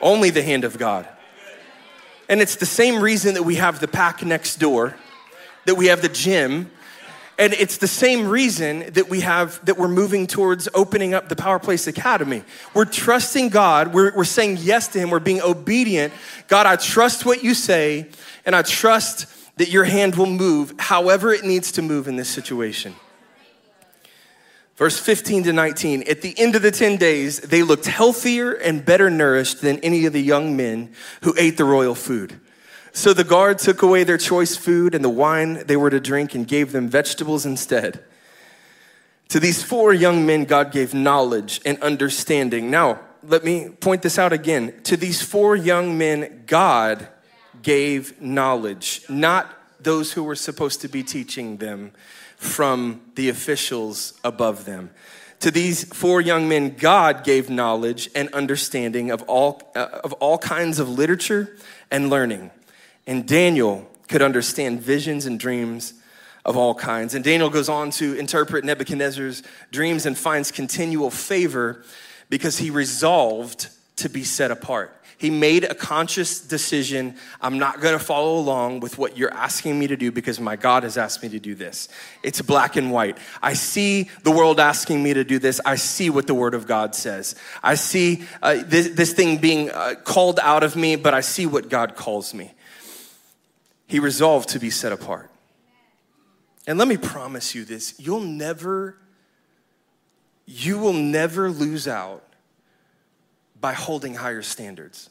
Only 0.02 0.30
the 0.30 0.44
hand 0.44 0.64
of 0.64 0.78
God. 0.78 1.08
And 2.28 2.42
it's 2.42 2.56
the 2.56 2.66
same 2.66 3.02
reason 3.02 3.36
that 3.36 3.44
we 3.44 3.56
have 3.56 3.80
the 3.80 3.88
pack 3.88 4.26
next 4.26 4.56
door, 4.56 4.96
that 5.66 5.76
we 5.76 5.88
have 5.88 6.02
the 6.02 6.10
gym, 6.10 6.72
and 7.38 7.54
it's 7.54 7.78
the 7.78 7.88
same 7.88 8.28
reason 8.28 8.92
that 8.94 9.10
we 9.10 9.22
have 9.22 9.64
that 9.66 9.78
we're 9.78 9.90
moving 9.90 10.26
towards 10.26 10.70
opening 10.74 11.14
up 11.14 11.28
the 11.28 11.36
Power 11.36 11.60
Place 11.60 11.86
Academy. 11.86 12.44
We're 12.74 12.86
trusting 12.86 13.50
God. 13.50 13.94
We're, 13.94 14.16
we're 14.16 14.24
saying 14.24 14.60
yes 14.62 14.88
to 14.90 15.00
Him. 15.00 15.10
We're 15.10 15.20
being 15.20 15.42
obedient. 15.42 16.14
God, 16.48 16.66
I 16.66 16.78
trust 16.78 17.26
what 17.26 17.44
you 17.44 17.54
say, 17.54 18.08
and 18.46 18.56
I 18.56 18.62
trust 18.62 19.28
that 19.58 19.70
your 19.70 19.84
hand 19.84 20.16
will 20.16 20.26
move 20.26 20.74
however 20.80 21.34
it 21.34 21.44
needs 21.44 21.74
to 21.74 21.82
move 21.82 22.08
in 22.08 22.16
this 22.16 22.30
situation. 22.30 22.96
Verse 24.78 25.00
15 25.00 25.44
to 25.44 25.54
19. 25.54 26.04
At 26.04 26.22
the 26.22 26.38
end 26.38 26.56
of 26.56 26.62
the 26.62 26.72
10 26.72 26.98
days, 26.98 27.40
they 27.40 27.64
looked 27.64 27.86
healthier 27.86 28.52
and 28.52 28.84
better 28.84 29.10
nourished 29.10 29.62
than 29.62 29.80
any 29.80 30.06
of 30.06 30.14
the 30.14 30.22
young 30.22 30.58
men 30.58 30.94
who 31.22 31.34
ate 31.38 31.58
the 31.58 31.64
royal 31.64 31.96
food. 31.96 32.40
So 32.96 33.12
the 33.12 33.26
guard 33.26 33.60
took 33.60 33.82
away 33.82 34.06
their 34.06 34.18
choice 34.18 34.56
food 34.56 34.96
and 34.96 35.04
the 35.04 35.10
wine 35.10 35.66
they 35.68 35.76
were 35.76 35.90
to 35.90 36.00
drink 36.00 36.34
and 36.34 36.48
gave 36.48 36.72
them 36.72 36.88
vegetables 36.88 37.46
instead. 37.46 38.02
To 39.30 39.40
these 39.42 39.62
four 39.62 39.94
young 39.94 40.26
men, 40.26 40.46
God 40.46 40.72
gave 40.72 40.94
knowledge 40.94 41.60
and 41.66 41.78
understanding. 41.84 42.72
Now, 42.72 43.02
let 43.22 43.44
me 43.44 43.68
point 43.68 44.02
this 44.02 44.18
out 44.18 44.32
again. 44.32 44.74
To 44.84 44.96
these 44.96 45.22
four 45.22 45.58
young 45.58 45.98
men, 45.98 46.44
God 46.48 47.10
gave 47.62 48.22
knowledge, 48.22 49.02
not 49.10 49.54
those 49.78 50.14
who 50.14 50.24
were 50.24 50.34
supposed 50.34 50.80
to 50.80 50.88
be 50.88 51.04
teaching 51.04 51.58
them 51.58 51.92
from 52.38 53.02
the 53.16 53.28
officials 53.28 54.18
above 54.24 54.64
them. 54.64 54.90
To 55.42 55.52
these 55.52 55.84
four 55.84 56.22
young 56.22 56.48
men, 56.48 56.78
God 56.78 57.26
gave 57.26 57.50
knowledge 57.50 58.10
and 58.16 58.34
understanding 58.34 59.12
of 59.12 59.22
all, 59.24 59.70
uh, 59.76 60.00
of 60.02 60.14
all 60.14 60.38
kinds 60.38 60.80
of 60.80 60.88
literature 60.88 61.58
and 61.92 62.10
learning. 62.10 62.52
And 63.08 63.28
Daniel 63.28 63.90
could 64.08 64.22
understand 64.22 64.82
visions 64.82 65.26
and 65.26 65.40
dreams 65.40 65.94
of 66.44 66.56
all 66.56 66.76
kinds. 66.76 67.16
And 67.16 67.24
Daniel 67.24 67.50
goes 67.50 67.70
on 67.70 67.90
to 67.92 68.14
interpret 68.16 68.64
Nebuchadnezzar's 68.64 69.44
dreams 69.72 70.06
and 70.06 70.18
finds 70.18 70.52
continual 70.52 71.10
favor 71.10 71.84
because 72.30 72.58
he 72.58 72.70
resolved 72.70 73.70
to 73.98 74.10
be 74.10 74.24
set 74.24 74.52
apart. 74.52 74.92
He 75.18 75.30
made 75.30 75.64
a 75.64 75.74
conscious 75.74 76.42
decision. 76.42 77.16
I'm 77.42 77.58
not 77.58 77.80
going 77.80 77.98
to 77.98 78.04
follow 78.04 78.38
along 78.38 78.82
with 78.82 78.98
what 78.98 79.18
you're 79.18 79.34
asking 79.34 79.80
me 79.80 79.88
to 79.88 79.96
do 79.96 80.12
because 80.12 80.42
my 80.42 80.58
God 80.58 80.84
has 80.84 80.98
asked 80.98 81.24
me 81.24 81.30
to 81.30 81.40
do 81.40 81.56
this. 81.56 81.88
It's 82.22 82.42
black 82.42 82.76
and 82.76 82.92
white. 82.92 83.18
I 83.42 83.54
see 83.54 84.10
the 84.24 84.32
world 84.32 84.60
asking 84.60 85.02
me 85.02 85.14
to 85.14 85.24
do 85.24 85.40
this. 85.40 85.62
I 85.66 85.76
see 85.76 86.10
what 86.10 86.28
the 86.28 86.34
Word 86.34 86.54
of 86.54 86.68
God 86.68 86.96
says. 86.96 87.36
I 87.64 87.76
see 87.76 88.26
uh, 88.42 88.62
this, 88.66 88.90
this, 88.90 89.14
thing 89.14 89.38
being 89.38 89.72
uh, 89.72 89.96
called 90.04 90.40
out 90.42 90.64
of 90.64 90.76
me, 90.76 90.98
but 90.98 91.14
I 91.14 91.22
see 91.22 91.46
what 91.46 91.70
God 91.70 91.96
calls 91.96 92.34
me 92.34 92.52
he 93.88 94.00
resolved 94.00 94.50
to 94.50 94.60
be 94.60 94.70
set 94.70 94.92
apart. 94.92 95.30
And 96.68 96.80
let 96.80 96.88
me 96.88 96.98
promise 96.98 97.54
you 97.54 97.66
this 97.66 97.96
you'll 98.00 98.22
never, 98.22 98.98
you 100.46 100.78
will 100.80 100.94
never 100.94 101.50
lose 101.50 101.88
out 101.88 102.24
by 103.60 103.74
holding 103.74 104.16
higher 104.16 104.42
standards. 104.42 105.10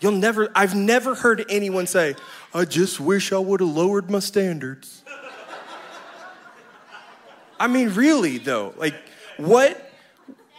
You'll 0.00 0.12
never, 0.12 0.50
I've 0.54 0.74
never 0.74 1.14
heard 1.14 1.44
anyone 1.48 1.86
say, 1.86 2.14
I 2.52 2.64
just 2.64 3.00
wish 3.00 3.32
I 3.32 3.38
would 3.38 3.60
have 3.60 3.70
lowered 3.70 4.10
my 4.10 4.18
standards. 4.18 5.02
I 7.58 7.68
mean, 7.68 7.90
really 7.94 8.38
though, 8.38 8.74
like 8.76 8.94
what, 9.36 9.90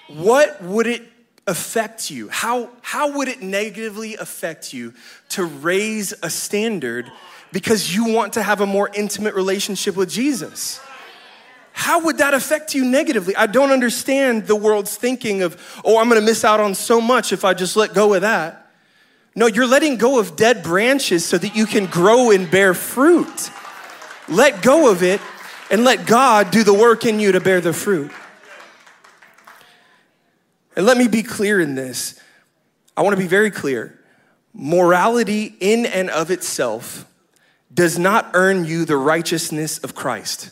what 0.08 0.62
would 0.64 0.88
it 0.88 1.04
affect 1.48 2.10
you? 2.10 2.30
How, 2.30 2.70
how 2.82 3.18
would 3.18 3.28
it 3.28 3.42
negatively 3.42 4.16
affect 4.16 4.74
you 4.74 4.94
to 5.30 5.46
raise 5.46 6.14
a 6.24 6.30
standard 6.30 7.12
because 7.52 7.96
you 7.96 8.06
want 8.06 8.34
to 8.34 8.44
have 8.44 8.62
a 8.62 8.66
more 8.66 8.90
intimate 8.94 9.36
relationship 9.36 9.96
with 9.96 10.10
Jesus? 10.10 10.80
How 11.72 12.06
would 12.06 12.20
that 12.20 12.34
affect 12.34 12.74
you 12.74 12.86
negatively? 12.86 13.36
I 13.36 13.48
don't 13.48 13.72
understand 13.72 14.48
the 14.48 14.56
world's 14.56 14.96
thinking 14.96 15.42
of, 15.44 15.62
oh, 15.84 15.98
I'm 15.98 16.08
gonna 16.08 16.22
miss 16.22 16.46
out 16.46 16.60
on 16.60 16.74
so 16.74 17.02
much 17.02 17.34
if 17.34 17.44
I 17.44 17.54
just 17.54 17.76
let 17.76 17.94
go 17.94 18.14
of 18.14 18.22
that. 18.22 18.72
No, 19.36 19.48
you're 19.48 19.68
letting 19.68 19.98
go 19.98 20.18
of 20.18 20.38
dead 20.38 20.64
branches 20.64 21.26
so 21.26 21.38
that 21.38 21.56
you 21.56 21.66
can 21.66 21.88
grow 21.88 22.32
and 22.32 22.50
bear 22.50 22.74
fruit. 22.74 23.52
Let 24.30 24.64
go 24.64 24.90
of 24.90 25.04
it 25.04 25.20
and 25.70 25.84
let 25.84 26.08
God 26.08 26.50
do 26.50 26.64
the 26.64 26.74
work 26.74 27.06
in 27.06 27.20
you 27.20 27.34
to 27.34 27.42
bear 27.42 27.60
the 27.60 27.74
fruit. 27.74 28.12
And 30.76 30.86
let 30.86 30.98
me 30.98 31.08
be 31.08 31.24
clear 31.24 31.60
in 31.60 31.76
this. 31.76 32.20
I 32.98 33.02
wanna 33.02 33.18
be 33.18 33.28
very 33.28 33.52
clear. 33.52 34.00
Morality 34.54 35.56
in 35.60 35.86
and 35.86 36.10
of 36.10 36.32
itself 36.32 37.06
does 37.74 38.00
not 38.00 38.32
earn 38.34 38.66
you 38.66 38.86
the 38.86 38.98
righteousness 38.98 39.80
of 39.80 39.96
Christ 39.96 40.52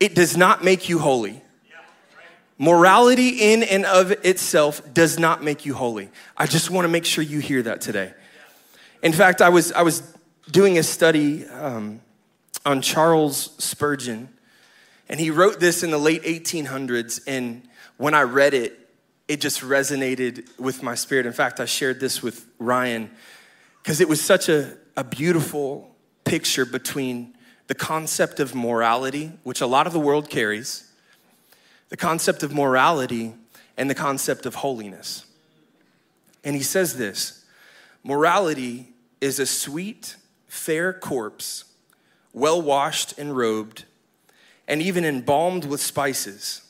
it 0.00 0.14
does 0.14 0.36
not 0.36 0.62
make 0.62 0.88
you 0.88 0.98
holy. 0.98 1.42
Morality 2.60 3.52
in 3.52 3.62
and 3.62 3.84
of 3.84 4.10
itself 4.24 4.82
does 4.92 5.18
not 5.18 5.44
make 5.44 5.64
you 5.64 5.74
holy. 5.74 6.10
I 6.36 6.46
just 6.46 6.70
want 6.70 6.84
to 6.84 6.88
make 6.88 7.04
sure 7.04 7.22
you 7.22 7.38
hear 7.38 7.62
that 7.62 7.80
today. 7.80 8.12
In 9.02 9.12
fact, 9.12 9.40
I 9.40 9.48
was, 9.48 9.70
I 9.72 9.82
was 9.82 10.02
doing 10.50 10.76
a 10.76 10.82
study 10.82 11.46
um, 11.46 12.00
on 12.66 12.82
Charles 12.82 13.54
Spurgeon, 13.62 14.28
and 15.08 15.20
he 15.20 15.30
wrote 15.30 15.60
this 15.60 15.84
in 15.84 15.92
the 15.92 15.98
late 15.98 16.24
1800s. 16.24 17.20
And 17.28 17.62
when 17.96 18.12
I 18.12 18.22
read 18.22 18.54
it, 18.54 18.87
it 19.28 19.42
just 19.42 19.60
resonated 19.60 20.58
with 20.58 20.82
my 20.82 20.94
spirit. 20.94 21.26
In 21.26 21.34
fact, 21.34 21.60
I 21.60 21.66
shared 21.66 22.00
this 22.00 22.22
with 22.22 22.46
Ryan 22.58 23.10
because 23.82 24.00
it 24.00 24.08
was 24.08 24.20
such 24.20 24.48
a, 24.48 24.76
a 24.96 25.04
beautiful 25.04 25.94
picture 26.24 26.64
between 26.64 27.34
the 27.66 27.74
concept 27.74 28.40
of 28.40 28.54
morality, 28.54 29.32
which 29.44 29.60
a 29.60 29.66
lot 29.66 29.86
of 29.86 29.92
the 29.92 30.00
world 30.00 30.30
carries, 30.30 30.90
the 31.90 31.96
concept 31.96 32.42
of 32.42 32.54
morality, 32.54 33.34
and 33.76 33.88
the 33.88 33.94
concept 33.94 34.46
of 34.46 34.56
holiness. 34.56 35.26
And 36.42 36.56
he 36.56 36.62
says 36.62 36.96
this 36.96 37.44
morality 38.02 38.88
is 39.20 39.38
a 39.38 39.46
sweet, 39.46 40.16
fair 40.46 40.92
corpse, 40.94 41.64
well 42.32 42.60
washed 42.62 43.18
and 43.18 43.36
robed, 43.36 43.84
and 44.66 44.80
even 44.80 45.04
embalmed 45.04 45.66
with 45.66 45.82
spices. 45.82 46.62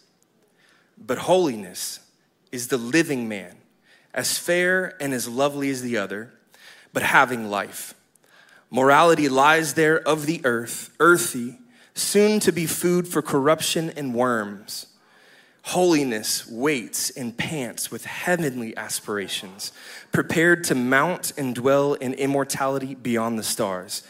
But 0.96 1.18
holiness 1.18 2.00
is 2.52 2.68
the 2.68 2.78
living 2.78 3.28
man, 3.28 3.56
as 4.14 4.38
fair 4.38 4.94
and 5.00 5.12
as 5.12 5.28
lovely 5.28 5.70
as 5.70 5.82
the 5.82 5.96
other, 5.96 6.32
but 6.92 7.02
having 7.02 7.50
life. 7.50 7.94
Morality 8.70 9.28
lies 9.28 9.74
there 9.74 9.98
of 10.00 10.26
the 10.26 10.40
earth, 10.44 10.94
earthy, 11.00 11.58
soon 11.94 12.40
to 12.40 12.52
be 12.52 12.66
food 12.66 13.08
for 13.08 13.22
corruption 13.22 13.90
and 13.90 14.14
worms. 14.14 14.86
Holiness 15.62 16.48
waits 16.48 17.10
and 17.10 17.36
pants 17.36 17.90
with 17.90 18.04
heavenly 18.04 18.76
aspirations, 18.76 19.72
prepared 20.12 20.64
to 20.64 20.74
mount 20.74 21.32
and 21.36 21.54
dwell 21.54 21.94
in 21.94 22.14
immortality 22.14 22.94
beyond 22.94 23.38
the 23.38 23.42
stars. 23.42 24.02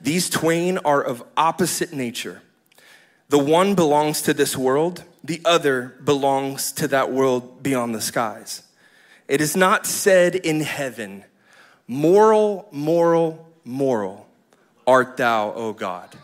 These 0.00 0.28
twain 0.28 0.78
are 0.78 1.02
of 1.02 1.22
opposite 1.36 1.92
nature. 1.92 2.42
The 3.28 3.38
one 3.38 3.74
belongs 3.74 4.22
to 4.22 4.32
this 4.32 4.56
world, 4.56 5.04
the 5.22 5.40
other 5.44 5.96
belongs 6.02 6.72
to 6.72 6.88
that 6.88 7.12
world 7.12 7.62
beyond 7.62 7.94
the 7.94 8.00
skies. 8.00 8.62
It 9.26 9.42
is 9.42 9.54
not 9.54 9.84
said 9.84 10.34
in 10.34 10.60
heaven, 10.60 11.24
moral, 11.86 12.68
moral, 12.72 13.46
moral 13.64 14.26
art 14.86 15.18
thou, 15.18 15.52
O 15.52 15.74
God. 15.74 16.16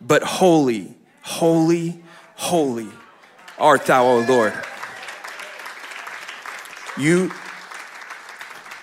But 0.00 0.22
holy, 0.22 0.94
holy, 1.20 2.02
holy 2.34 2.88
art 3.58 3.84
thou, 3.84 4.06
O 4.06 4.20
Lord. 4.20 4.54
You, 6.98 7.30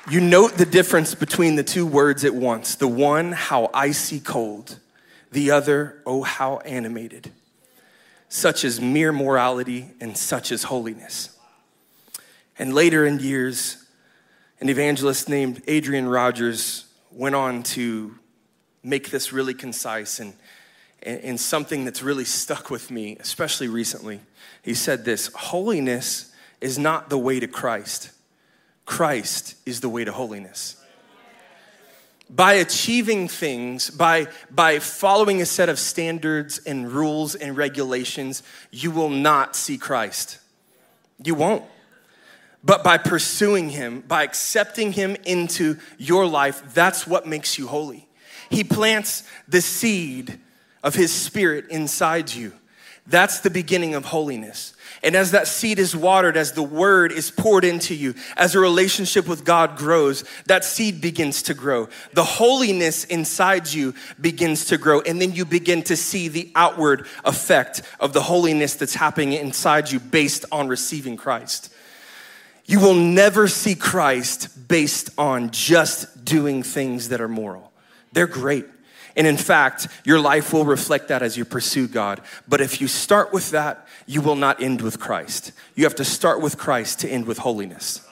you 0.07 0.21
note 0.21 0.57
the 0.57 0.67
difference 0.67 1.15
between 1.15 1.55
the 1.55 1.63
two 1.63 1.87
words 1.87 2.23
at 2.23 2.35
once. 2.35 2.75
The 2.75 2.87
one, 2.87 3.31
how 3.31 3.71
icy 3.73 4.19
cold. 4.19 4.77
The 5.33 5.49
other, 5.49 5.99
oh, 6.05 6.21
how 6.21 6.57
animated. 6.59 7.31
Such 8.29 8.63
as 8.63 8.79
mere 8.79 9.11
morality 9.11 9.87
and 9.99 10.15
such 10.15 10.51
as 10.51 10.63
holiness. 10.63 11.35
And 12.59 12.75
later 12.75 13.03
in 13.03 13.19
years, 13.19 13.83
an 14.59 14.69
evangelist 14.69 15.27
named 15.27 15.63
Adrian 15.67 16.07
Rogers 16.07 16.85
went 17.11 17.33
on 17.33 17.63
to 17.63 18.13
make 18.83 19.09
this 19.09 19.33
really 19.33 19.55
concise 19.55 20.19
and, 20.19 20.33
and, 21.01 21.39
something 21.39 21.83
that's 21.83 22.03
really 22.03 22.25
stuck 22.25 22.69
with 22.69 22.91
me, 22.91 23.17
especially 23.19 23.67
recently. 23.67 24.19
He 24.61 24.75
said 24.75 25.03
this 25.03 25.31
Holiness 25.33 26.31
is 26.61 26.77
not 26.77 27.09
the 27.09 27.17
way 27.17 27.39
to 27.39 27.47
Christ, 27.47 28.11
Christ 28.85 29.55
is 29.65 29.81
the 29.81 29.89
way 29.89 30.05
to 30.05 30.11
holiness. 30.11 30.82
By 32.29 32.53
achieving 32.53 33.27
things, 33.27 33.89
by, 33.89 34.27
by 34.49 34.79
following 34.79 35.41
a 35.41 35.45
set 35.45 35.69
of 35.69 35.77
standards 35.77 36.59
and 36.59 36.91
rules 36.91 37.35
and 37.35 37.55
regulations, 37.55 38.43
you 38.71 38.91
will 38.91 39.09
not 39.09 39.55
see 39.55 39.77
Christ. 39.77 40.39
You 41.23 41.35
won't 41.35 41.63
but 42.63 42.83
by 42.83 42.97
pursuing 42.97 43.69
Him, 43.69 44.01
by 44.01 44.23
accepting 44.23 44.93
Him 44.93 45.17
into 45.25 45.77
your 45.97 46.25
life, 46.25 46.73
that's 46.73 47.05
what 47.05 47.27
makes 47.27 47.57
you 47.57 47.67
holy. 47.67 48.07
He 48.49 48.63
plants 48.63 49.23
the 49.47 49.61
seed 49.61 50.39
of 50.83 50.95
His 50.95 51.11
Spirit 51.11 51.65
inside 51.69 52.33
you. 52.33 52.53
That's 53.05 53.41
the 53.41 53.49
beginning 53.49 53.95
of 53.95 54.05
holiness. 54.05 54.73
And 55.03 55.17
as 55.17 55.31
that 55.31 55.49
seed 55.49 55.79
is 55.79 55.93
watered, 55.93 56.37
as 56.37 56.53
the 56.53 56.63
word 56.63 57.11
is 57.11 57.29
poured 57.29 57.65
into 57.65 57.93
you, 57.93 58.15
as 58.37 58.55
a 58.55 58.59
relationship 58.59 59.27
with 59.27 59.43
God 59.43 59.75
grows, 59.75 60.23
that 60.45 60.63
seed 60.63 61.01
begins 61.01 61.43
to 61.43 61.53
grow. 61.53 61.89
The 62.13 62.23
holiness 62.23 63.03
inside 63.03 63.67
you 63.67 63.95
begins 64.19 64.65
to 64.67 64.77
grow. 64.77 65.01
And 65.01 65.21
then 65.21 65.33
you 65.33 65.43
begin 65.43 65.83
to 65.83 65.97
see 65.97 66.29
the 66.29 66.49
outward 66.55 67.05
effect 67.25 67.81
of 67.99 68.13
the 68.13 68.21
holiness 68.21 68.75
that's 68.75 68.95
happening 68.95 69.33
inside 69.33 69.91
you 69.91 69.99
based 69.99 70.45
on 70.53 70.69
receiving 70.69 71.17
Christ. 71.17 71.73
You 72.65 72.79
will 72.79 72.95
never 72.95 73.49
see 73.49 73.75
Christ 73.75 74.69
based 74.69 75.09
on 75.17 75.51
just 75.51 76.23
doing 76.23 76.63
things 76.63 77.09
that 77.09 77.19
are 77.19 77.27
moral. 77.27 77.73
They're 78.13 78.25
great. 78.25 78.67
And 79.15 79.27
in 79.27 79.37
fact, 79.37 79.87
your 80.05 80.19
life 80.19 80.53
will 80.53 80.65
reflect 80.65 81.09
that 81.09 81.21
as 81.21 81.37
you 81.37 81.45
pursue 81.45 81.87
God. 81.87 82.21
But 82.47 82.61
if 82.61 82.81
you 82.81 82.87
start 82.87 83.33
with 83.33 83.51
that, 83.51 83.82
you 84.05 84.21
will 84.21 84.35
not 84.35 84.61
end 84.61 84.81
with 84.81 84.99
Christ. 84.99 85.51
You 85.75 85.83
have 85.83 85.95
to 85.95 86.05
start 86.05 86.41
with 86.41 86.57
Christ 86.57 86.99
to 87.01 87.09
end 87.09 87.25
with 87.25 87.39
holiness. 87.39 88.07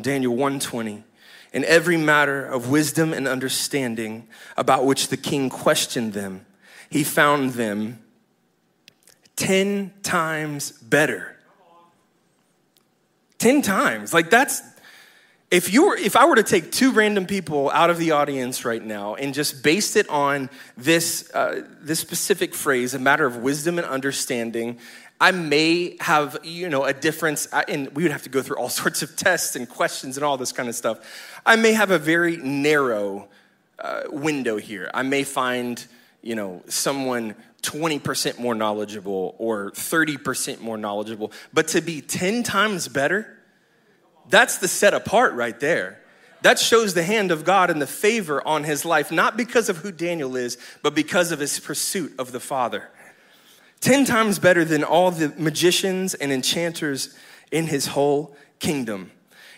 Daniel 0.00 0.32
120. 0.32 1.04
In 1.52 1.64
every 1.64 1.98
matter 1.98 2.44
of 2.44 2.70
wisdom 2.70 3.12
and 3.12 3.28
understanding 3.28 4.26
about 4.56 4.86
which 4.86 5.08
the 5.08 5.18
king 5.18 5.50
questioned 5.50 6.14
them, 6.14 6.46
he 6.88 7.04
found 7.04 7.52
them 7.52 8.02
10 9.36 9.92
times 10.02 10.72
better 10.72 11.32
10 13.42 13.60
times. 13.60 14.14
Like 14.14 14.30
that's 14.30 14.62
if 15.52 15.70
you 15.70 15.86
were 15.86 15.96
if 15.96 16.16
I 16.16 16.24
were 16.24 16.36
to 16.36 16.42
take 16.42 16.72
two 16.72 16.92
random 16.92 17.26
people 17.26 17.70
out 17.70 17.90
of 17.90 17.98
the 17.98 18.12
audience 18.12 18.64
right 18.64 18.82
now 18.82 19.16
and 19.16 19.34
just 19.34 19.62
based 19.62 19.96
it 19.96 20.08
on 20.08 20.48
this 20.78 21.30
uh, 21.34 21.66
this 21.82 22.00
specific 22.00 22.54
phrase, 22.54 22.94
a 22.94 22.98
matter 22.98 23.26
of 23.26 23.36
wisdom 23.36 23.76
and 23.76 23.86
understanding, 23.86 24.78
I 25.20 25.30
may 25.30 25.98
have 26.00 26.38
you 26.42 26.70
know 26.70 26.84
a 26.84 26.94
difference, 26.94 27.46
and 27.68 27.94
we 27.94 28.02
would 28.02 28.12
have 28.12 28.22
to 28.22 28.30
go 28.30 28.40
through 28.40 28.56
all 28.56 28.68
sorts 28.82 29.02
of 29.02 29.14
tests 29.14 29.54
and 29.54 29.68
questions 29.68 30.16
and 30.16 30.24
all 30.24 30.38
this 30.38 30.52
kind 30.52 30.70
of 30.70 30.74
stuff. 30.74 30.98
I 31.44 31.56
may 31.56 31.74
have 31.74 31.90
a 31.90 31.98
very 31.98 32.38
narrow 32.38 33.28
uh, 33.78 34.04
window 34.08 34.56
here. 34.56 34.90
I 34.94 35.02
may 35.02 35.22
find 35.22 35.84
you 36.22 36.34
know 36.34 36.62
someone 36.66 37.34
20% 37.60 38.38
more 38.38 38.54
knowledgeable 38.54 39.36
or 39.38 39.70
30% 39.72 40.60
more 40.60 40.78
knowledgeable, 40.78 41.30
but 41.52 41.68
to 41.68 41.82
be 41.82 42.00
10 42.00 42.42
times 42.42 42.88
better, 42.88 43.38
that's 44.28 44.58
the 44.58 44.68
set 44.68 44.94
apart 44.94 45.34
right 45.34 45.58
there. 45.58 46.00
That 46.42 46.58
shows 46.58 46.94
the 46.94 47.04
hand 47.04 47.30
of 47.30 47.44
God 47.44 47.70
and 47.70 47.80
the 47.80 47.86
favor 47.86 48.46
on 48.46 48.64
his 48.64 48.84
life, 48.84 49.12
not 49.12 49.36
because 49.36 49.68
of 49.68 49.78
who 49.78 49.92
Daniel 49.92 50.36
is, 50.36 50.58
but 50.82 50.94
because 50.94 51.30
of 51.30 51.38
his 51.38 51.60
pursuit 51.60 52.14
of 52.18 52.32
the 52.32 52.40
Father. 52.40 52.90
10 53.80 54.04
times 54.04 54.38
better 54.38 54.64
than 54.64 54.84
all 54.84 55.10
the 55.10 55.32
magicians 55.36 56.14
and 56.14 56.32
enchanters 56.32 57.16
in 57.50 57.66
his 57.66 57.86
whole 57.88 58.36
kingdom. 58.58 59.10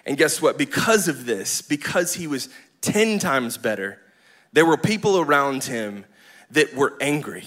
And 0.07 0.19
guess 0.19 0.43
what? 0.43 0.59
Because 0.59 1.09
of 1.09 1.25
this, 1.25 1.63
because 1.63 2.15
he 2.15 2.27
was 2.27 2.49
10 2.83 3.19
times 3.19 3.57
better, 3.57 4.01
there 4.53 4.67
were 4.67 4.77
people 4.77 5.19
around 5.19 5.65
him 5.65 6.05
that 6.51 6.75
were 6.75 6.95
angry. 7.01 7.45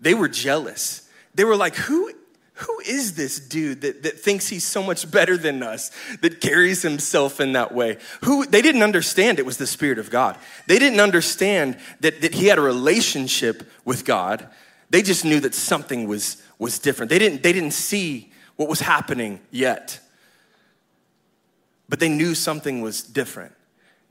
They 0.00 0.14
were 0.14 0.28
jealous. 0.28 1.08
They 1.34 1.44
were 1.44 1.56
like, 1.56 1.74
Who, 1.76 2.12
who 2.54 2.80
is 2.80 3.14
this 3.14 3.40
dude 3.40 3.80
that, 3.80 4.02
that 4.02 4.20
thinks 4.20 4.48
he's 4.48 4.64
so 4.64 4.82
much 4.82 5.10
better 5.10 5.36
than 5.36 5.62
us, 5.62 5.90
that 6.20 6.40
carries 6.40 6.82
himself 6.82 7.40
in 7.40 7.54
that 7.54 7.72
way? 7.72 7.96
Who 8.24 8.44
they 8.44 8.60
didn't 8.60 8.82
understand 8.82 9.38
it 9.38 9.46
was 9.46 9.56
the 9.56 9.66
Spirit 9.66 9.98
of 9.98 10.10
God. 10.10 10.38
They 10.66 10.78
didn't 10.78 11.00
understand 11.00 11.78
that, 12.00 12.20
that 12.20 12.34
he 12.34 12.46
had 12.46 12.58
a 12.58 12.62
relationship 12.62 13.68
with 13.84 14.04
God. 14.04 14.48
They 14.90 15.02
just 15.02 15.24
knew 15.24 15.40
that 15.40 15.54
something 15.54 16.06
was, 16.06 16.42
was 16.58 16.78
different. 16.78 17.10
They 17.10 17.18
didn't, 17.18 17.42
they 17.42 17.52
didn't 17.52 17.72
see 17.72 18.32
what 18.56 18.68
was 18.68 18.80
happening 18.80 19.40
yet. 19.50 19.98
But 21.88 22.00
they 22.00 22.10
knew 22.10 22.34
something 22.34 22.82
was 22.82 23.02
different. 23.02 23.54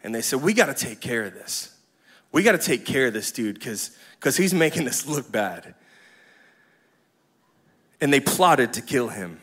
And 0.03 0.15
they 0.15 0.21
said, 0.21 0.41
We 0.41 0.53
got 0.53 0.65
to 0.65 0.73
take 0.73 0.99
care 0.99 1.23
of 1.23 1.33
this. 1.33 1.75
We 2.31 2.43
got 2.43 2.53
to 2.53 2.57
take 2.57 2.85
care 2.85 3.07
of 3.07 3.13
this 3.13 3.31
dude 3.31 3.55
because 3.55 3.91
because 4.19 4.37
he's 4.37 4.53
making 4.53 4.87
us 4.87 5.07
look 5.07 5.31
bad 5.31 5.73
and 8.01 8.11
they 8.11 8.19
plotted 8.19 8.73
to 8.73 8.81
kill 8.81 9.09
him. 9.09 9.39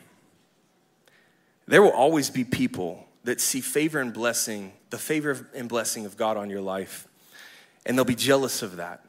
There 1.66 1.80
will 1.80 1.92
always 1.92 2.28
be 2.28 2.44
people 2.44 3.06
that 3.24 3.40
see 3.40 3.60
favor 3.60 4.00
and 4.00 4.12
blessing, 4.12 4.72
the 4.90 4.98
favor 4.98 5.48
and 5.54 5.68
blessing 5.68 6.04
of 6.06 6.16
God 6.16 6.36
on 6.36 6.50
your 6.50 6.60
life, 6.60 7.06
and 7.86 7.96
they'll 7.96 8.04
be 8.04 8.14
jealous 8.14 8.62
of 8.62 8.76
that. 8.76 9.04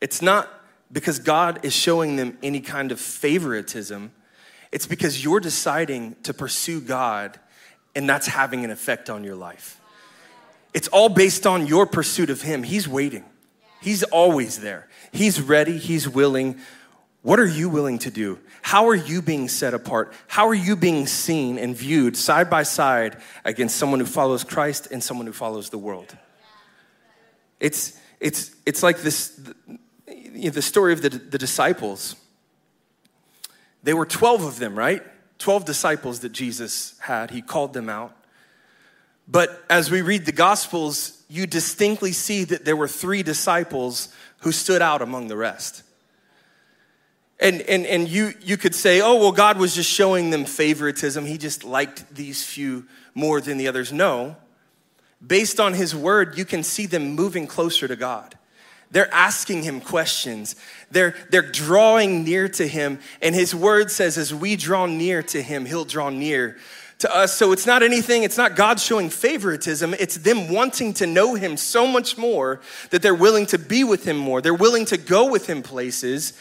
It's 0.00 0.20
not 0.20 0.48
because 0.90 1.18
God 1.18 1.64
is 1.64 1.72
showing 1.72 2.16
them 2.16 2.38
any 2.42 2.60
kind 2.60 2.92
of 2.92 3.00
favoritism, 3.00 4.12
it's 4.72 4.86
because 4.86 5.22
you're 5.22 5.40
deciding 5.40 6.16
to 6.24 6.34
pursue 6.34 6.80
God, 6.80 7.38
and 7.94 8.08
that's 8.08 8.26
having 8.26 8.64
an 8.64 8.70
effect 8.70 9.08
on 9.08 9.24
your 9.24 9.36
life. 9.36 9.80
It's 10.74 10.88
all 10.88 11.08
based 11.08 11.46
on 11.46 11.66
your 11.66 11.86
pursuit 11.86 12.28
of 12.28 12.42
Him. 12.42 12.62
He's 12.62 12.88
waiting, 12.88 13.24
He's 13.80 14.02
always 14.02 14.60
there. 14.60 14.88
He's 15.12 15.40
ready, 15.40 15.78
He's 15.78 16.08
willing. 16.08 16.60
What 17.26 17.40
are 17.40 17.46
you 17.46 17.68
willing 17.68 17.98
to 17.98 18.10
do? 18.12 18.38
How 18.62 18.86
are 18.86 18.94
you 18.94 19.20
being 19.20 19.48
set 19.48 19.74
apart? 19.74 20.12
How 20.28 20.46
are 20.46 20.54
you 20.54 20.76
being 20.76 21.08
seen 21.08 21.58
and 21.58 21.74
viewed 21.74 22.16
side 22.16 22.48
by 22.48 22.62
side 22.62 23.16
against 23.44 23.78
someone 23.78 23.98
who 23.98 24.06
follows 24.06 24.44
Christ 24.44 24.86
and 24.92 25.02
someone 25.02 25.26
who 25.26 25.32
follows 25.32 25.68
the 25.68 25.76
world? 25.76 26.16
It's, 27.58 27.98
it's, 28.20 28.54
it's 28.64 28.80
like 28.80 28.98
this 28.98 29.30
the, 29.30 30.50
the 30.50 30.62
story 30.62 30.92
of 30.92 31.02
the, 31.02 31.08
the 31.08 31.36
disciples. 31.36 32.14
There 33.82 33.96
were 33.96 34.06
12 34.06 34.44
of 34.44 34.60
them, 34.60 34.78
right? 34.78 35.02
12 35.40 35.64
disciples 35.64 36.20
that 36.20 36.30
Jesus 36.30 36.96
had. 37.00 37.32
He 37.32 37.42
called 37.42 37.72
them 37.72 37.88
out. 37.88 38.16
But 39.26 39.64
as 39.68 39.90
we 39.90 40.00
read 40.00 40.26
the 40.26 40.30
Gospels, 40.32 41.24
you 41.28 41.48
distinctly 41.48 42.12
see 42.12 42.44
that 42.44 42.64
there 42.64 42.76
were 42.76 42.86
three 42.86 43.24
disciples 43.24 44.14
who 44.42 44.52
stood 44.52 44.80
out 44.80 45.02
among 45.02 45.26
the 45.26 45.36
rest. 45.36 45.82
And, 47.38 47.60
and, 47.62 47.84
and 47.84 48.08
you, 48.08 48.32
you 48.40 48.56
could 48.56 48.74
say, 48.74 49.00
oh, 49.00 49.16
well, 49.16 49.32
God 49.32 49.58
was 49.58 49.74
just 49.74 49.90
showing 49.90 50.30
them 50.30 50.46
favoritism. 50.46 51.26
He 51.26 51.36
just 51.36 51.64
liked 51.64 52.14
these 52.14 52.42
few 52.42 52.86
more 53.14 53.40
than 53.40 53.58
the 53.58 53.68
others. 53.68 53.92
No. 53.92 54.36
Based 55.24 55.60
on 55.60 55.74
His 55.74 55.94
word, 55.94 56.38
you 56.38 56.44
can 56.44 56.62
see 56.62 56.86
them 56.86 57.10
moving 57.10 57.46
closer 57.46 57.86
to 57.88 57.96
God. 57.96 58.36
They're 58.90 59.12
asking 59.12 59.64
Him 59.64 59.80
questions, 59.80 60.56
they're, 60.90 61.14
they're 61.30 61.42
drawing 61.42 62.24
near 62.24 62.48
to 62.50 62.66
Him. 62.66 63.00
And 63.20 63.34
His 63.34 63.54
word 63.54 63.90
says, 63.90 64.16
as 64.16 64.32
we 64.32 64.56
draw 64.56 64.86
near 64.86 65.22
to 65.24 65.42
Him, 65.42 65.66
He'll 65.66 65.84
draw 65.84 66.08
near 66.08 66.56
to 67.00 67.14
us. 67.14 67.34
So 67.36 67.52
it's 67.52 67.66
not 67.66 67.82
anything, 67.82 68.22
it's 68.22 68.38
not 68.38 68.56
God 68.56 68.80
showing 68.80 69.10
favoritism, 69.10 69.92
it's 69.94 70.16
them 70.16 70.48
wanting 70.50 70.94
to 70.94 71.06
know 71.06 71.34
Him 71.34 71.58
so 71.58 71.86
much 71.86 72.16
more 72.16 72.60
that 72.90 73.02
they're 73.02 73.14
willing 73.14 73.44
to 73.46 73.58
be 73.58 73.84
with 73.84 74.04
Him 74.06 74.16
more. 74.16 74.40
They're 74.40 74.54
willing 74.54 74.86
to 74.86 74.96
go 74.96 75.30
with 75.30 75.46
Him 75.46 75.62
places 75.62 76.32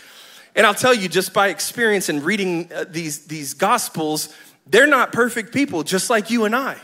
and 0.56 0.66
I'll 0.66 0.74
tell 0.74 0.94
you, 0.94 1.10
just 1.10 1.34
by 1.34 1.50
experience 1.50 2.08
and 2.08 2.24
reading 2.24 2.72
uh, 2.74 2.86
these, 2.88 3.26
these 3.28 3.54
gospels, 3.54 4.34
they're 4.66 4.88
not 4.88 5.12
perfect 5.12 5.54
people, 5.54 5.84
just 5.84 6.10
like 6.10 6.32
you 6.32 6.46
and 6.46 6.56
I. 6.56 6.78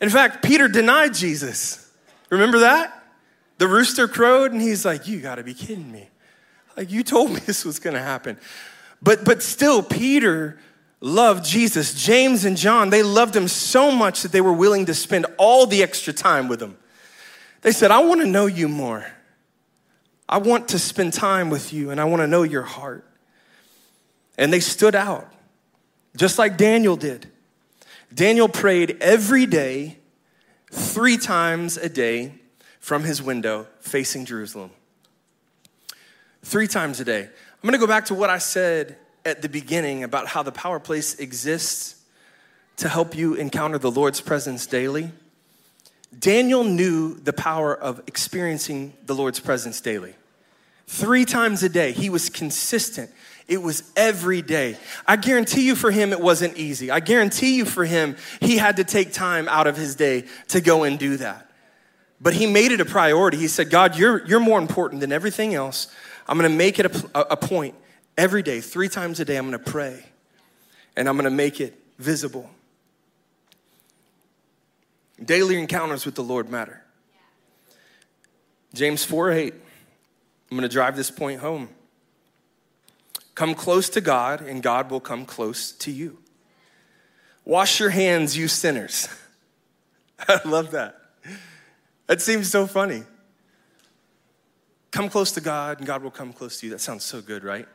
In 0.00 0.08
fact, 0.08 0.44
Peter 0.44 0.68
denied 0.68 1.12
Jesus. 1.12 1.90
Remember 2.30 2.60
that? 2.60 2.92
The 3.58 3.66
rooster 3.66 4.06
crowed, 4.06 4.52
and 4.52 4.60
he's 4.60 4.84
like, 4.84 5.08
You 5.08 5.20
gotta 5.20 5.42
be 5.42 5.54
kidding 5.54 5.90
me. 5.90 6.08
Like, 6.76 6.90
you 6.90 7.02
told 7.02 7.32
me 7.32 7.40
this 7.46 7.64
was 7.64 7.78
gonna 7.78 8.02
happen. 8.02 8.38
But, 9.02 9.24
but 9.24 9.42
still, 9.42 9.82
Peter 9.82 10.58
loved 11.00 11.44
Jesus. 11.44 11.92
James 11.94 12.44
and 12.44 12.56
John, 12.56 12.90
they 12.90 13.02
loved 13.02 13.34
him 13.34 13.48
so 13.48 13.90
much 13.90 14.22
that 14.22 14.32
they 14.32 14.40
were 14.40 14.52
willing 14.52 14.86
to 14.86 14.94
spend 14.94 15.26
all 15.38 15.66
the 15.66 15.82
extra 15.82 16.12
time 16.12 16.48
with 16.48 16.62
him. 16.62 16.76
They 17.62 17.72
said, 17.72 17.90
I 17.90 17.98
wanna 17.98 18.26
know 18.26 18.46
you 18.46 18.68
more. 18.68 19.06
I 20.28 20.38
want 20.38 20.68
to 20.68 20.78
spend 20.78 21.12
time 21.12 21.50
with 21.50 21.72
you 21.72 21.90
and 21.90 22.00
I 22.00 22.04
want 22.04 22.22
to 22.22 22.26
know 22.26 22.42
your 22.42 22.62
heart. 22.62 23.04
And 24.38 24.52
they 24.52 24.60
stood 24.60 24.94
out, 24.94 25.32
just 26.16 26.38
like 26.38 26.56
Daniel 26.56 26.96
did. 26.96 27.26
Daniel 28.12 28.48
prayed 28.48 28.98
every 29.00 29.46
day, 29.46 29.98
three 30.70 31.16
times 31.16 31.76
a 31.76 31.88
day, 31.88 32.32
from 32.86 33.02
his 33.02 33.20
window 33.20 33.66
facing 33.80 34.24
Jerusalem. 34.24 34.70
Three 36.44 36.68
times 36.68 37.00
a 37.00 37.04
day. 37.04 37.22
I'm 37.22 37.68
gonna 37.68 37.78
go 37.78 37.86
back 37.88 38.04
to 38.06 38.14
what 38.14 38.30
I 38.30 38.38
said 38.38 38.96
at 39.24 39.42
the 39.42 39.48
beginning 39.48 40.04
about 40.04 40.28
how 40.28 40.44
the 40.44 40.52
power 40.52 40.78
place 40.78 41.18
exists 41.18 41.96
to 42.76 42.88
help 42.88 43.16
you 43.16 43.34
encounter 43.34 43.78
the 43.78 43.90
Lord's 43.90 44.20
presence 44.20 44.66
daily. 44.66 45.10
Daniel 46.18 46.64
knew 46.64 47.14
the 47.14 47.32
power 47.32 47.74
of 47.74 48.02
experiencing 48.06 48.94
the 49.04 49.14
Lord's 49.14 49.40
presence 49.40 49.80
daily. 49.80 50.14
Three 50.86 51.24
times 51.24 51.62
a 51.62 51.68
day, 51.68 51.92
he 51.92 52.10
was 52.10 52.30
consistent. 52.30 53.10
It 53.48 53.62
was 53.62 53.92
every 53.96 54.42
day. 54.42 54.76
I 55.06 55.16
guarantee 55.16 55.66
you 55.66 55.74
for 55.74 55.90
him, 55.90 56.12
it 56.12 56.20
wasn't 56.20 56.56
easy. 56.56 56.90
I 56.90 57.00
guarantee 57.00 57.56
you 57.56 57.64
for 57.64 57.84
him, 57.84 58.16
he 58.40 58.56
had 58.56 58.76
to 58.76 58.84
take 58.84 59.12
time 59.12 59.48
out 59.48 59.66
of 59.66 59.76
his 59.76 59.94
day 59.94 60.24
to 60.48 60.60
go 60.60 60.84
and 60.84 60.98
do 60.98 61.16
that. 61.18 61.50
But 62.20 62.34
he 62.34 62.46
made 62.46 62.72
it 62.72 62.80
a 62.80 62.84
priority. 62.84 63.36
He 63.36 63.48
said, 63.48 63.70
God, 63.70 63.96
you're, 63.96 64.26
you're 64.26 64.40
more 64.40 64.58
important 64.58 65.00
than 65.00 65.12
everything 65.12 65.54
else. 65.54 65.88
I'm 66.26 66.38
gonna 66.38 66.48
make 66.48 66.78
it 66.78 66.86
a, 66.86 67.32
a 67.32 67.36
point 67.36 67.74
every 68.16 68.42
day, 68.42 68.60
three 68.60 68.88
times 68.88 69.20
a 69.20 69.24
day, 69.24 69.36
I'm 69.36 69.44
gonna 69.44 69.58
pray 69.58 70.04
and 70.96 71.08
I'm 71.08 71.16
gonna 71.16 71.30
make 71.30 71.60
it 71.60 71.78
visible. 71.98 72.50
Daily 75.22 75.58
encounters 75.58 76.04
with 76.04 76.14
the 76.14 76.22
Lord 76.22 76.50
matter. 76.50 76.82
James 78.74 79.04
4 79.04 79.32
8. 79.32 79.54
I'm 79.54 80.56
going 80.56 80.68
to 80.68 80.72
drive 80.72 80.96
this 80.96 81.10
point 81.10 81.40
home. 81.40 81.68
Come 83.34 83.54
close 83.54 83.88
to 83.90 84.00
God, 84.00 84.40
and 84.40 84.62
God 84.62 84.90
will 84.90 85.00
come 85.00 85.24
close 85.24 85.72
to 85.72 85.90
you. 85.90 86.18
Wash 87.44 87.80
your 87.80 87.90
hands, 87.90 88.36
you 88.36 88.48
sinners. 88.48 89.08
I 90.28 90.40
love 90.44 90.70
that. 90.72 91.00
That 92.06 92.22
seems 92.22 92.50
so 92.50 92.66
funny. 92.66 93.02
Come 94.90 95.08
close 95.08 95.32
to 95.32 95.40
God, 95.40 95.78
and 95.78 95.86
God 95.86 96.02
will 96.02 96.10
come 96.10 96.32
close 96.32 96.60
to 96.60 96.66
you. 96.66 96.72
That 96.72 96.80
sounds 96.80 97.04
so 97.04 97.20
good, 97.20 97.44
right? 97.44 97.66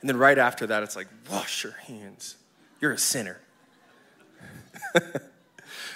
And 0.00 0.08
then 0.08 0.16
right 0.16 0.38
after 0.38 0.66
that, 0.68 0.82
it's 0.82 0.96
like, 0.96 1.08
wash 1.30 1.64
your 1.64 1.72
hands. 1.72 2.36
You're 2.80 2.92
a 2.92 2.98
sinner. 2.98 3.40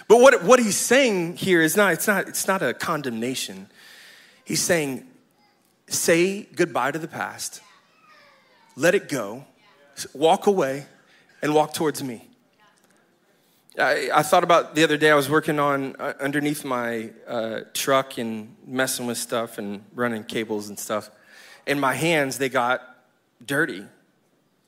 But 0.09 0.21
what, 0.21 0.43
what 0.43 0.59
he's 0.59 0.77
saying 0.77 1.37
here 1.37 1.63
is 1.63 1.77
not, 1.77 1.93
it's 1.95 2.07
not, 2.07 2.29
it's 2.29 2.47
not 2.47 2.63
a 2.63 2.75
condemnation. 2.75 3.69
He's 4.45 4.63
saying, 4.63 5.07
say 5.87 6.43
goodbye 6.43 6.91
to 6.91 6.99
the 6.99 7.09
past, 7.09 7.63
let 8.77 8.95
it 8.95 9.09
go, 9.09 9.45
walk 10.13 10.47
away, 10.47 10.87
and 11.43 11.55
walk 11.55 11.73
towards 11.75 12.03
me. 12.03 12.29
I, 13.79 14.11
I 14.15 14.23
thought 14.23 14.45
about 14.45 14.75
the 14.75 14.85
other 14.85 14.97
day, 14.97 15.11
I 15.11 15.15
was 15.15 15.29
working 15.29 15.59
on 15.59 15.97
uh, 15.97 16.13
underneath 16.21 16.65
my 16.65 17.11
uh, 17.27 17.61
truck 17.73 18.19
and 18.19 18.55
messing 18.67 19.07
with 19.07 19.19
stuff 19.19 19.59
and 19.59 19.85
running 19.95 20.25
cables 20.25 20.69
and 20.69 20.79
stuff. 20.79 21.11
And 21.67 21.81
my 21.81 21.95
hands, 21.95 22.39
they 22.39 22.49
got 22.49 22.83
dirty. 23.45 23.85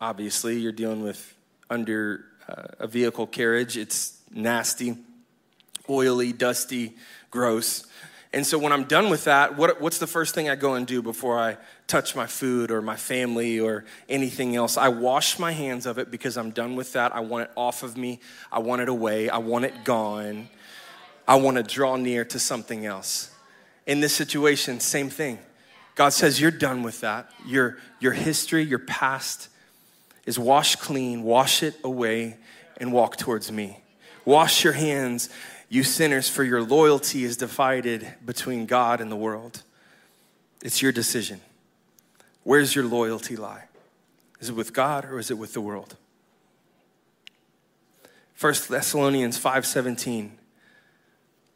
Obviously, 0.01 0.59
you're 0.59 0.73
dealing 0.73 1.03
with 1.03 1.37
under 1.71 2.25
uh, 2.49 2.65
a 2.81 2.87
vehicle 2.87 3.27
carriage, 3.27 3.77
it's 3.77 4.19
nasty 4.31 4.97
oily, 5.89 6.33
dusty, 6.33 6.95
gross. 7.31 7.87
And 8.33 8.47
so 8.47 8.59
when 8.59 8.73
I'm 8.73 8.85
done 8.85 9.09
with 9.09 9.25
that, 9.25 9.57
what, 9.57 9.81
what's 9.81 9.99
the 9.99 10.07
first 10.07 10.35
thing 10.35 10.49
I 10.49 10.57
go 10.57 10.75
and 10.75 10.87
do 10.87 11.01
before 11.01 11.39
I 11.39 11.57
touch 11.87 12.15
my 12.15 12.27
food 12.27 12.71
or 12.71 12.83
my 12.83 12.97
family 12.97 13.61
or 13.61 13.85
anything 14.09 14.57
else? 14.57 14.77
I 14.77 14.89
wash 14.89 15.39
my 15.39 15.53
hands 15.53 15.87
of 15.87 15.99
it 15.99 16.11
because 16.11 16.37
I'm 16.37 16.51
done 16.51 16.77
with 16.77 16.93
that. 16.93 17.15
I 17.15 17.21
want 17.21 17.49
it 17.49 17.51
off 17.57 17.83
of 17.83 17.97
me. 17.97 18.21
I 18.53 18.59
want 18.59 18.83
it 18.83 18.89
away. 18.89 19.31
I 19.31 19.39
want 19.39 19.65
it 19.65 19.85
gone. 19.85 20.49
I 21.27 21.37
want 21.37 21.57
to 21.57 21.63
draw 21.63 21.97
near 21.97 22.25
to 22.27 22.39
something 22.39 22.85
else. 22.85 23.31
In 23.87 24.01
this 24.01 24.15
situation, 24.15 24.81
same 24.81 25.09
thing. 25.09 25.39
God 25.95 26.11
says, 26.11 26.41
You're 26.41 26.51
done 26.51 26.83
with 26.83 27.01
that. 27.01 27.31
Your, 27.47 27.79
your 28.01 28.13
history, 28.13 28.65
your 28.65 28.81
past 28.81 29.49
is 30.27 30.39
washed 30.39 30.81
clean, 30.81 31.23
wash 31.23 31.63
it 31.63 31.75
away, 31.83 32.37
and 32.77 32.93
walk 32.93 33.17
towards 33.17 33.51
me 33.51 33.81
Wash 34.27 34.65
your 34.65 34.73
hands, 34.73 35.31
you 35.69 35.83
sinners, 35.83 36.29
for 36.29 36.45
your 36.45 36.63
loyalty 36.63 37.25
is 37.25 37.37
divided 37.37 38.15
between 38.25 38.67
God 38.67 39.01
and 39.01 39.11
the 39.11 39.17
world. 39.17 39.63
It's 40.63 40.81
your 40.81 40.93
decision. 40.93 41.41
Where's 42.45 42.75
your 42.75 42.85
loyalty 42.85 43.37
lie? 43.37 43.65
Is 44.41 44.51
it 44.51 44.55
with 44.55 44.73
God 44.73 45.05
or 45.05 45.19
is 45.19 45.31
it 45.31 45.39
with 45.39 45.53
the 45.53 45.61
world? 45.61 45.97
1 48.39 48.69
Thessalonians 48.69 49.39
5:17 49.39 50.33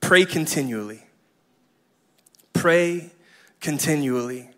Pray 0.00 0.24
continually. 0.24 1.02
Pray 2.52 3.10
continually. 3.60 4.48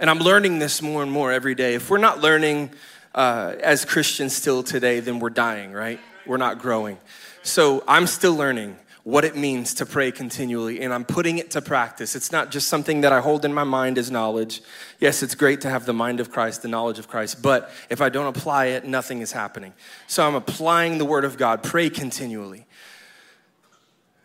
And 0.00 0.08
I'm 0.08 0.18
learning 0.18 0.58
this 0.58 0.80
more 0.80 1.02
and 1.02 1.12
more 1.12 1.30
every 1.30 1.54
day. 1.54 1.74
If 1.74 1.90
we're 1.90 1.98
not 1.98 2.20
learning 2.20 2.70
uh, 3.14 3.54
as 3.62 3.84
Christians 3.84 4.34
still 4.34 4.62
today, 4.62 5.00
then 5.00 5.20
we're 5.20 5.30
dying, 5.30 5.72
right? 5.72 6.00
We're 6.26 6.38
not 6.38 6.58
growing. 6.58 6.98
So 7.42 7.82
I'm 7.88 8.06
still 8.06 8.34
learning 8.34 8.76
what 9.02 9.24
it 9.24 9.34
means 9.34 9.74
to 9.74 9.86
pray 9.86 10.12
continually, 10.12 10.82
and 10.82 10.92
I'm 10.92 11.06
putting 11.06 11.38
it 11.38 11.52
to 11.52 11.62
practice. 11.62 12.14
It's 12.14 12.30
not 12.30 12.50
just 12.50 12.68
something 12.68 13.00
that 13.00 13.12
I 13.12 13.20
hold 13.20 13.46
in 13.46 13.54
my 13.54 13.64
mind 13.64 13.96
as 13.96 14.10
knowledge. 14.10 14.60
Yes, 14.98 15.22
it's 15.22 15.34
great 15.34 15.62
to 15.62 15.70
have 15.70 15.86
the 15.86 15.94
mind 15.94 16.20
of 16.20 16.30
Christ, 16.30 16.60
the 16.60 16.68
knowledge 16.68 16.98
of 16.98 17.08
Christ, 17.08 17.42
but 17.42 17.70
if 17.88 18.02
I 18.02 18.10
don't 18.10 18.26
apply 18.26 18.66
it, 18.66 18.84
nothing 18.84 19.22
is 19.22 19.32
happening. 19.32 19.72
So 20.06 20.26
I'm 20.26 20.34
applying 20.34 20.98
the 20.98 21.06
Word 21.06 21.24
of 21.24 21.38
God. 21.38 21.62
Pray 21.62 21.88
continually. 21.88 22.66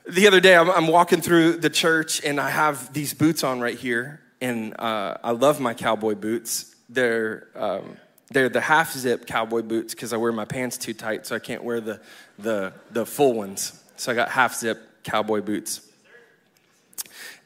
The 0.07 0.27
other 0.27 0.41
day, 0.41 0.55
I'm, 0.55 0.69
I'm 0.69 0.87
walking 0.87 1.21
through 1.21 1.53
the 1.53 1.69
church, 1.69 2.23
and 2.23 2.39
I 2.39 2.49
have 2.49 2.91
these 2.93 3.13
boots 3.13 3.45
on 3.45 3.61
right 3.61 3.77
here, 3.77 4.19
and 4.41 4.79
uh, 4.79 5.17
I 5.23 5.31
love 5.31 5.61
my 5.61 5.73
cowboy 5.73 6.15
boots. 6.15 6.75
They're 6.89 7.47
um, 7.55 7.97
they're 8.35 8.49
the 8.49 8.59
half 8.59 8.91
zip 8.91 9.25
cowboy 9.25 9.61
boots 9.61 9.95
because 9.95 10.11
I 10.11 10.17
wear 10.17 10.33
my 10.33 10.43
pants 10.43 10.77
too 10.77 10.93
tight, 10.93 11.25
so 11.25 11.37
I 11.37 11.39
can't 11.39 11.63
wear 11.63 11.79
the 11.79 12.01
the 12.37 12.73
the 12.91 13.05
full 13.05 13.33
ones. 13.33 13.81
So 13.95 14.11
I 14.11 14.15
got 14.15 14.27
half 14.27 14.55
zip 14.55 14.77
cowboy 15.03 15.39
boots. 15.39 15.79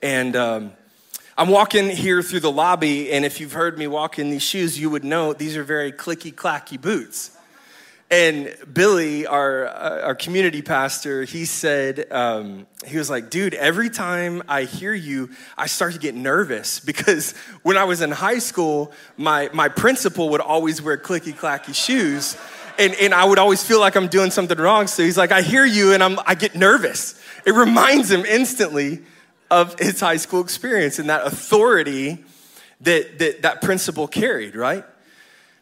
And 0.02 0.36
um, 0.36 0.72
I'm 1.38 1.50
walking 1.50 1.90
here 1.90 2.24
through 2.24 2.40
the 2.40 2.52
lobby, 2.52 3.12
and 3.12 3.24
if 3.24 3.40
you've 3.40 3.52
heard 3.54 3.78
me 3.78 3.86
walk 3.86 4.18
in 4.18 4.32
these 4.32 4.42
shoes, 4.42 4.80
you 4.80 4.90
would 4.90 5.04
know 5.04 5.32
these 5.32 5.56
are 5.56 5.64
very 5.64 5.92
clicky 5.92 6.34
clacky 6.34 6.82
boots. 6.82 7.38
And 8.12 8.56
Billy, 8.74 9.28
our, 9.28 9.68
uh, 9.68 10.02
our 10.02 10.16
community 10.16 10.64
pastor, 10.64 11.26
he 11.26 11.46
said, 11.46 12.12
um, 12.12 12.66
he 12.86 12.98
was 12.98 13.08
like, 13.08 13.30
dude, 13.30 13.54
every 13.54 13.92
time 13.92 14.42
I 14.48 14.64
hear 14.64 14.96
you, 14.96 15.30
I 15.56 15.68
start 15.68 15.94
to 15.94 16.00
get 16.00 16.16
nervous 16.16 16.80
because 16.86 17.34
when 17.62 17.78
I 17.78 17.84
was 17.84 18.02
in 18.02 18.12
high 18.12 18.40
school, 18.40 18.92
my, 19.16 19.50
my 19.54 19.70
principal 19.70 20.30
would 20.30 20.42
always 20.42 20.82
wear 20.82 20.98
clicky 20.98 21.34
clacky 21.34 21.76
shoes 21.76 22.36
and, 22.80 22.96
and 22.96 23.14
I 23.14 23.26
would 23.26 23.38
always 23.38 23.64
feel 23.64 23.80
like 23.80 23.96
I'm 23.96 24.08
doing 24.08 24.32
something 24.32 24.58
wrong. 24.58 24.88
So 24.88 25.04
he's 25.04 25.18
like, 25.18 25.32
I 25.34 25.42
hear 25.42 25.66
you 25.66 25.94
and 25.94 26.02
I'm, 26.02 26.18
I 26.26 26.34
get 26.34 26.56
nervous. 26.56 27.22
It 27.46 27.54
reminds 27.54 28.10
him 28.10 28.26
instantly 28.26 29.04
of 29.52 29.78
his 29.78 30.00
high 30.00 30.18
school 30.18 30.42
experience 30.42 30.98
and 30.98 31.10
that 31.10 31.28
authority 31.28 32.24
that 32.82 33.20
that, 33.20 33.42
that 33.42 33.62
principal 33.62 34.08
carried, 34.08 34.56
right? 34.56 34.86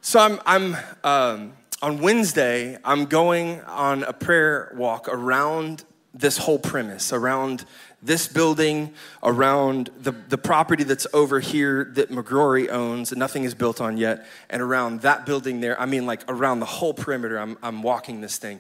So 0.02 0.20
I'm, 0.20 0.40
I'm 0.46 0.78
um, 1.04 1.54
on 1.82 2.02
Wednesday, 2.02 2.78
I'm 2.84 3.06
going 3.06 3.62
on 3.62 4.04
a 4.04 4.14
prayer 4.14 4.74
walk 4.76 5.08
around 5.08 5.84
this 6.14 6.38
whole 6.38 6.58
premise, 6.58 7.14
around 7.14 7.66
this 8.02 8.28
building, 8.28 8.94
around 9.22 9.90
the, 10.00 10.12
the 10.12 10.38
property 10.38 10.84
that's 10.84 11.06
over 11.14 11.40
here 11.40 11.92
that 11.94 12.10
McGrory 12.10 12.70
owns, 12.70 13.12
and 13.12 13.20
nothing 13.20 13.44
is 13.44 13.54
built 13.54 13.80
on 13.80 13.98
yet, 13.98 14.26
and 14.50 14.62
around 14.62 15.02
that 15.02 15.26
building 15.26 15.62
there. 15.62 15.80
I 15.80 15.86
mean, 15.86 16.06
like 16.06 16.24
around 16.28 16.60
the 16.60 16.66
whole 16.66 16.94
perimeter, 16.94 17.38
I'm, 17.38 17.58
I'm 17.62 17.84
walking 17.84 18.22
this 18.22 18.38
thing. 18.38 18.60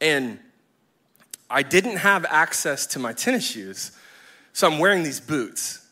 And 0.00 0.38
I 1.50 1.62
didn't 1.62 1.96
have 1.96 2.24
access 2.26 2.86
to 2.88 2.98
my 2.98 3.12
tennis 3.12 3.46
shoes, 3.46 3.92
so 4.52 4.66
I'm 4.66 4.78
wearing 4.78 5.02
these 5.02 5.20
boots. 5.20 5.85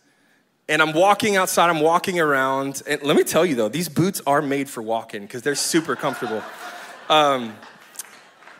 And 0.68 0.80
I'm 0.80 0.92
walking 0.94 1.36
outside, 1.36 1.68
I'm 1.68 1.80
walking 1.80 2.18
around, 2.18 2.82
and 2.86 3.02
let 3.02 3.16
me 3.16 3.22
tell 3.22 3.44
you 3.44 3.54
though, 3.54 3.68
these 3.68 3.88
boots 3.88 4.22
are 4.26 4.40
made 4.40 4.68
for 4.68 4.82
walking 4.82 5.22
because 5.22 5.42
they're 5.42 5.54
super 5.54 5.94
comfortable. 5.94 6.42
Um, 7.10 7.54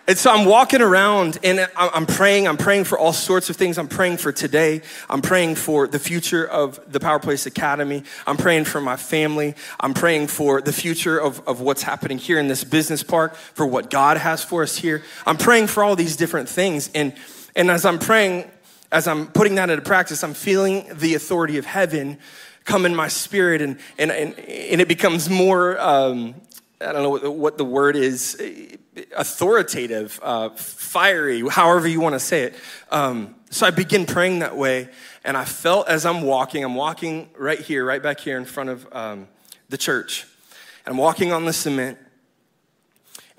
and 0.06 0.18
so 0.18 0.30
I'm 0.30 0.44
walking 0.44 0.82
around 0.82 1.38
and 1.42 1.66
I'm 1.74 2.04
praying. 2.04 2.46
I'm 2.46 2.58
praying 2.58 2.84
for 2.84 2.98
all 2.98 3.14
sorts 3.14 3.48
of 3.48 3.56
things. 3.56 3.78
I'm 3.78 3.88
praying 3.88 4.18
for 4.18 4.32
today. 4.32 4.82
I'm 5.08 5.22
praying 5.22 5.54
for 5.54 5.86
the 5.86 5.98
future 5.98 6.46
of 6.46 6.78
the 6.92 7.00
Power 7.00 7.18
Place 7.18 7.46
Academy. 7.46 8.04
I'm 8.26 8.36
praying 8.36 8.66
for 8.66 8.82
my 8.82 8.96
family. 8.96 9.54
I'm 9.80 9.94
praying 9.94 10.26
for 10.26 10.60
the 10.60 10.74
future 10.74 11.18
of, 11.18 11.40
of 11.48 11.62
what's 11.62 11.82
happening 11.82 12.18
here 12.18 12.38
in 12.38 12.48
this 12.48 12.64
business 12.64 13.02
park, 13.02 13.34
for 13.34 13.64
what 13.64 13.88
God 13.88 14.18
has 14.18 14.44
for 14.44 14.62
us 14.62 14.76
here. 14.76 15.02
I'm 15.26 15.38
praying 15.38 15.68
for 15.68 15.82
all 15.82 15.96
these 15.96 16.16
different 16.16 16.50
things. 16.50 16.90
And, 16.94 17.14
and 17.56 17.70
as 17.70 17.86
I'm 17.86 17.98
praying, 17.98 18.50
as 18.94 19.08
I'm 19.08 19.26
putting 19.26 19.56
that 19.56 19.70
into 19.70 19.82
practice, 19.82 20.22
I'm 20.22 20.34
feeling 20.34 20.86
the 20.92 21.16
authority 21.16 21.58
of 21.58 21.66
heaven 21.66 22.16
come 22.62 22.86
in 22.86 22.94
my 22.94 23.08
spirit 23.08 23.60
and, 23.60 23.80
and, 23.98 24.12
and, 24.12 24.38
and 24.38 24.80
it 24.80 24.86
becomes 24.86 25.28
more, 25.28 25.76
um, 25.80 26.36
I 26.80 26.92
don't 26.92 27.02
know 27.02 27.10
what, 27.10 27.34
what 27.34 27.58
the 27.58 27.64
word 27.64 27.96
is 27.96 28.40
authoritative, 29.16 30.20
uh, 30.22 30.50
fiery, 30.50 31.42
however 31.48 31.88
you 31.88 32.00
want 32.00 32.14
to 32.14 32.20
say 32.20 32.44
it. 32.44 32.54
Um, 32.92 33.34
so 33.50 33.66
I 33.66 33.72
begin 33.72 34.06
praying 34.06 34.38
that 34.38 34.56
way, 34.56 34.88
and 35.24 35.36
I 35.36 35.44
felt 35.44 35.88
as 35.88 36.06
I'm 36.06 36.22
walking, 36.22 36.62
I'm 36.62 36.76
walking 36.76 37.30
right 37.36 37.58
here, 37.58 37.84
right 37.84 38.02
back 38.02 38.20
here 38.20 38.38
in 38.38 38.44
front 38.44 38.70
of 38.70 38.86
um, 38.92 39.26
the 39.70 39.76
church. 39.76 40.24
And 40.86 40.92
I'm 40.92 40.98
walking 40.98 41.32
on 41.32 41.46
the 41.46 41.52
cement, 41.52 41.98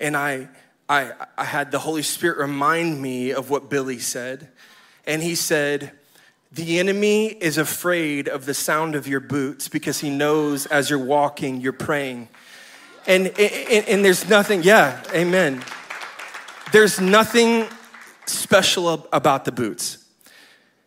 and 0.00 0.18
I, 0.18 0.48
I, 0.86 1.12
I 1.38 1.44
had 1.44 1.70
the 1.70 1.78
Holy 1.78 2.02
Spirit 2.02 2.36
remind 2.36 3.00
me 3.00 3.30
of 3.30 3.48
what 3.48 3.70
Billy 3.70 3.98
said. 3.98 4.50
And 5.06 5.22
he 5.22 5.34
said, 5.34 5.92
The 6.52 6.78
enemy 6.78 7.26
is 7.26 7.58
afraid 7.58 8.28
of 8.28 8.46
the 8.46 8.54
sound 8.54 8.94
of 8.94 9.06
your 9.06 9.20
boots 9.20 9.68
because 9.68 10.00
he 10.00 10.10
knows 10.10 10.66
as 10.66 10.90
you're 10.90 10.98
walking, 10.98 11.60
you're 11.60 11.72
praying. 11.72 12.28
And, 13.06 13.28
and, 13.38 13.88
and 13.88 14.04
there's 14.04 14.28
nothing, 14.28 14.62
yeah, 14.64 15.02
amen. 15.12 15.62
There's 16.72 17.00
nothing 17.00 17.66
special 18.26 19.08
about 19.12 19.44
the 19.44 19.52
boots. 19.52 20.04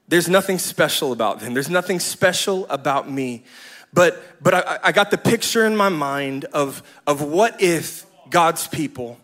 There's 0.09 0.27
nothing 0.27 0.57
special 0.57 1.13
about 1.13 1.39
them. 1.39 1.53
There's 1.53 1.69
nothing 1.69 1.99
special 1.99 2.65
about 2.67 3.09
me. 3.09 3.43
But, 3.93 4.21
but 4.41 4.53
I, 4.53 4.79
I 4.83 4.91
got 4.91 5.11
the 5.11 5.17
picture 5.17 5.65
in 5.65 5.75
my 5.75 5.89
mind 5.89 6.45
of, 6.45 6.83
of 7.07 7.21
what 7.21 7.61
if 7.61 8.05
God's 8.29 8.67
people, 8.67 9.17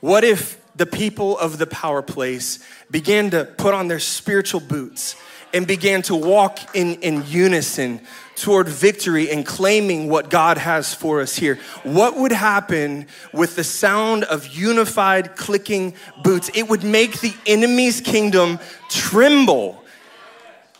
what 0.00 0.24
if 0.24 0.58
the 0.76 0.86
people 0.86 1.36
of 1.38 1.58
the 1.58 1.66
power 1.66 2.00
place 2.00 2.64
began 2.90 3.30
to 3.30 3.44
put 3.44 3.74
on 3.74 3.88
their 3.88 4.00
spiritual 4.00 4.60
boots 4.60 5.16
and 5.52 5.66
began 5.66 6.02
to 6.02 6.14
walk 6.14 6.76
in, 6.76 6.94
in 6.96 7.24
unison 7.26 8.00
toward 8.36 8.68
victory 8.68 9.30
and 9.30 9.44
claiming 9.44 10.08
what 10.08 10.30
God 10.30 10.58
has 10.58 10.94
for 10.94 11.20
us 11.20 11.36
here. 11.36 11.58
What 11.82 12.16
would 12.16 12.32
happen 12.32 13.06
with 13.32 13.56
the 13.56 13.64
sound 13.64 14.24
of 14.24 14.46
unified 14.46 15.36
clicking 15.36 15.94
boots? 16.22 16.50
It 16.54 16.68
would 16.68 16.84
make 16.84 17.20
the 17.20 17.34
enemy's 17.46 18.00
kingdom 18.00 18.58
tremble. 18.88 19.84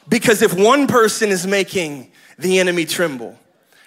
Because 0.08 0.42
if 0.42 0.54
one 0.58 0.86
person 0.86 1.30
is 1.30 1.46
making 1.46 2.11
the 2.38 2.58
enemy 2.58 2.86
tremble, 2.86 3.38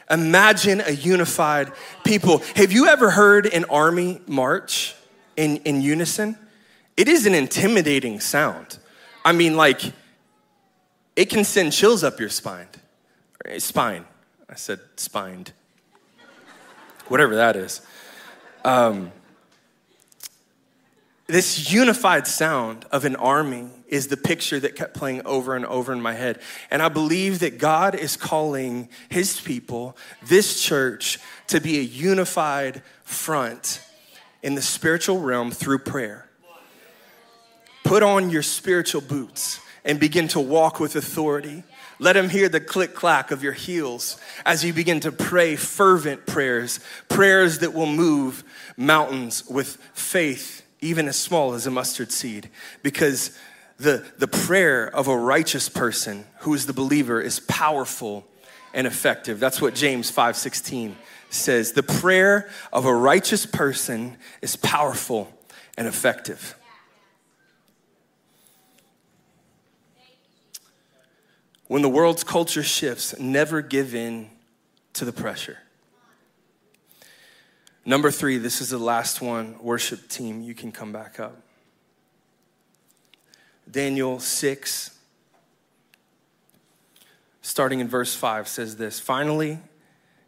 imagine 0.09 0.81
a 0.81 0.91
unified 0.91 1.71
people. 2.03 2.43
Have 2.55 2.71
you 2.71 2.87
ever 2.87 3.09
heard 3.09 3.47
an 3.47 3.65
army 3.65 4.21
march 4.27 4.95
in, 5.35 5.57
in 5.57 5.81
unison? 5.81 6.37
It 6.95 7.07
is 7.07 7.25
an 7.25 7.33
intimidating 7.33 8.19
sound. 8.19 8.77
I 9.25 9.31
mean, 9.31 9.55
like, 9.55 9.93
it 11.15 11.25
can 11.29 11.43
send 11.43 11.73
chills 11.73 12.03
up 12.03 12.19
your 12.19 12.29
spine. 12.29 12.67
Spine. 13.57 14.05
I 14.49 14.55
said 14.55 14.79
spined. 14.97 15.51
Whatever 17.07 17.35
that 17.35 17.55
is. 17.55 17.81
Um, 18.63 19.11
this 21.27 21.71
unified 21.71 22.27
sound 22.27 22.85
of 22.91 23.05
an 23.05 23.15
army 23.15 23.69
is 23.87 24.07
the 24.07 24.17
picture 24.17 24.59
that 24.59 24.75
kept 24.75 24.93
playing 24.93 25.25
over 25.25 25.55
and 25.55 25.65
over 25.65 25.93
in 25.93 26.01
my 26.01 26.13
head. 26.13 26.39
And 26.69 26.81
I 26.81 26.89
believe 26.89 27.39
that 27.39 27.57
God 27.57 27.95
is 27.95 28.17
calling 28.17 28.89
his 29.09 29.39
people, 29.39 29.97
this 30.21 30.61
church, 30.61 31.19
to 31.47 31.59
be 31.59 31.79
a 31.79 31.81
unified 31.81 32.83
front 33.03 33.81
in 34.41 34.55
the 34.55 34.61
spiritual 34.61 35.19
realm 35.19 35.51
through 35.51 35.79
prayer. 35.79 36.29
Put 37.93 38.01
on 38.01 38.31
your 38.31 38.41
spiritual 38.41 39.01
boots 39.01 39.59
and 39.85 39.99
begin 39.99 40.27
to 40.29 40.39
walk 40.39 40.79
with 40.79 40.95
authority. 40.95 41.63
Let 41.99 42.17
him 42.17 42.27
hear 42.27 42.49
the 42.49 42.59
click 42.59 42.95
clack 42.95 43.29
of 43.29 43.43
your 43.43 43.53
heels 43.53 44.17
as 44.47 44.65
you 44.65 44.73
begin 44.73 44.99
to 45.01 45.11
pray 45.11 45.55
fervent 45.55 46.25
prayers, 46.25 46.79
prayers 47.07 47.59
that 47.59 47.75
will 47.75 47.85
move 47.85 48.43
mountains 48.77 49.47
with 49.47 49.77
faith, 49.93 50.63
even 50.81 51.07
as 51.07 51.17
small 51.17 51.53
as 51.53 51.67
a 51.67 51.69
mustard 51.69 52.11
seed. 52.11 52.49
Because 52.81 53.37
the, 53.77 54.03
the 54.17 54.27
prayer 54.27 54.87
of 54.87 55.07
a 55.07 55.15
righteous 55.15 55.69
person 55.69 56.25
who 56.39 56.55
is 56.55 56.65
the 56.65 56.73
believer 56.73 57.21
is 57.21 57.41
powerful 57.41 58.25
and 58.73 58.87
effective. 58.87 59.39
That's 59.39 59.61
what 59.61 59.75
James 59.75 60.11
5:16 60.11 60.95
says. 61.29 61.73
The 61.73 61.83
prayer 61.83 62.49
of 62.71 62.87
a 62.87 62.95
righteous 62.95 63.45
person 63.45 64.17
is 64.41 64.55
powerful 64.55 65.31
and 65.77 65.87
effective. 65.87 66.55
When 71.73 71.81
the 71.81 71.89
world's 71.89 72.23
culture 72.23 72.61
shifts, 72.61 73.17
never 73.17 73.59
give 73.59 73.95
in 73.95 74.29
to 74.93 75.05
the 75.05 75.11
pressure. 75.11 75.57
Number 77.83 78.11
three, 78.11 78.37
this 78.37 78.61
is 78.61 78.69
the 78.69 78.77
last 78.77 79.23
one. 79.23 79.57
Worship 79.59 80.07
team, 80.07 80.43
you 80.43 80.53
can 80.53 80.71
come 80.71 80.91
back 80.91 81.19
up. 81.19 81.41
Daniel 83.71 84.19
6, 84.19 84.99
starting 87.41 87.79
in 87.79 87.87
verse 87.87 88.13
5, 88.13 88.47
says 88.47 88.77
this 88.77 88.99
Finally, 88.99 89.57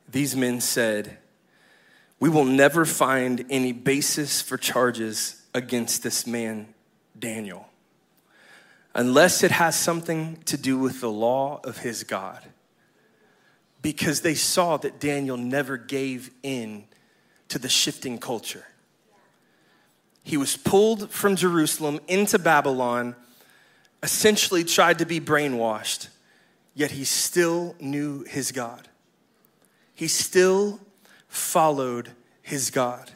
these 0.10 0.36
men 0.36 0.60
said, 0.60 1.20
We 2.20 2.28
will 2.28 2.46
never 2.46 2.86
find 2.86 3.46
any 3.52 3.72
basis 3.72 4.42
for 4.42 4.58
charges 4.58 5.44
against 5.54 6.02
this 6.02 6.26
man, 6.26 6.74
Daniel, 7.20 7.65
unless 8.96 9.44
it 9.44 9.52
has 9.52 9.78
something 9.78 10.38
to 10.46 10.58
do 10.58 10.80
with 10.80 11.02
the 11.02 11.12
law 11.12 11.60
of 11.66 11.80
his 11.80 12.04
God. 12.06 12.42
Because 13.82 14.22
they 14.22 14.34
saw 14.34 14.78
that 14.78 15.00
Daniel 15.00 15.38
never 15.38 15.78
gave 15.78 16.32
in 16.42 16.86
to 17.50 17.60
the 17.60 17.70
shifting 17.70 18.18
culture. 18.18 18.66
He 20.24 20.38
was 20.38 20.58
pulled 20.58 21.12
from 21.12 21.36
Jerusalem 21.36 22.00
into 22.08 22.40
Babylon, 22.40 23.16
essentially 24.02 24.64
tried 24.64 25.00
to 25.00 25.06
be 25.06 25.20
brainwashed, 25.20 26.08
yet 26.74 26.92
he 26.92 27.04
still 27.04 27.76
knew 27.80 28.24
his 28.24 28.52
God. 28.52 28.88
He 29.94 30.08
still 30.08 30.80
followed 31.28 32.12
his 32.42 32.72
God. 32.72 33.12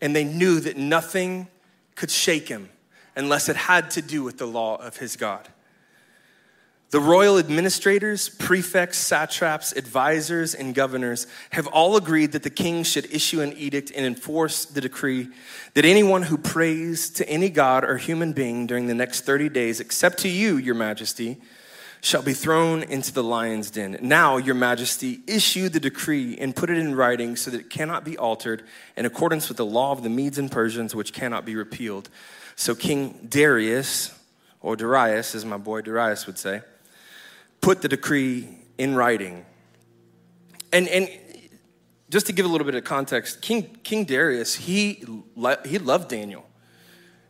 And 0.00 0.16
they 0.16 0.24
knew 0.24 0.60
that 0.60 0.76
nothing 0.76 1.48
could 1.96 2.10
shake 2.10 2.48
him 2.48 2.70
unless 3.16 3.48
it 3.48 3.56
had 3.56 3.90
to 3.92 4.02
do 4.02 4.22
with 4.22 4.38
the 4.38 4.46
law 4.46 4.76
of 4.76 4.96
his 4.98 5.16
God. 5.16 5.48
The 6.92 7.00
royal 7.00 7.38
administrators, 7.38 8.28
prefects, 8.28 8.98
satraps, 8.98 9.72
advisors, 9.72 10.54
and 10.54 10.74
governors 10.74 11.26
have 11.48 11.66
all 11.68 11.96
agreed 11.96 12.32
that 12.32 12.42
the 12.42 12.50
king 12.50 12.82
should 12.82 13.10
issue 13.10 13.40
an 13.40 13.54
edict 13.54 13.90
and 13.96 14.04
enforce 14.04 14.66
the 14.66 14.82
decree 14.82 15.28
that 15.72 15.86
anyone 15.86 16.24
who 16.24 16.36
prays 16.36 17.08
to 17.10 17.26
any 17.30 17.48
god 17.48 17.82
or 17.82 17.96
human 17.96 18.34
being 18.34 18.66
during 18.66 18.88
the 18.88 18.94
next 18.94 19.22
30 19.22 19.48
days, 19.48 19.80
except 19.80 20.18
to 20.18 20.28
you, 20.28 20.58
your 20.58 20.74
majesty, 20.74 21.40
shall 22.02 22.20
be 22.20 22.34
thrown 22.34 22.82
into 22.82 23.10
the 23.10 23.22
lion's 23.22 23.70
den. 23.70 23.96
Now, 24.02 24.36
your 24.36 24.56
majesty, 24.56 25.20
issue 25.26 25.70
the 25.70 25.80
decree 25.80 26.36
and 26.36 26.54
put 26.54 26.68
it 26.68 26.76
in 26.76 26.94
writing 26.94 27.36
so 27.36 27.50
that 27.52 27.60
it 27.60 27.70
cannot 27.70 28.04
be 28.04 28.18
altered 28.18 28.64
in 28.98 29.06
accordance 29.06 29.48
with 29.48 29.56
the 29.56 29.64
law 29.64 29.92
of 29.92 30.02
the 30.02 30.10
Medes 30.10 30.36
and 30.36 30.50
Persians, 30.52 30.94
which 30.94 31.14
cannot 31.14 31.46
be 31.46 31.56
repealed. 31.56 32.10
So, 32.56 32.74
King 32.74 33.26
Darius, 33.28 34.14
or 34.60 34.76
Darius, 34.76 35.34
as 35.34 35.44
my 35.44 35.56
boy 35.56 35.80
Darius 35.80 36.26
would 36.26 36.38
say, 36.38 36.62
put 37.60 37.82
the 37.82 37.88
decree 37.88 38.48
in 38.78 38.94
writing. 38.94 39.44
And, 40.72 40.88
and 40.88 41.08
just 42.10 42.26
to 42.26 42.32
give 42.32 42.44
a 42.44 42.48
little 42.48 42.64
bit 42.64 42.74
of 42.74 42.84
context, 42.84 43.40
King, 43.42 43.76
King 43.82 44.04
Darius, 44.04 44.54
he, 44.54 45.04
he 45.64 45.78
loved 45.78 46.08
Daniel. 46.08 46.46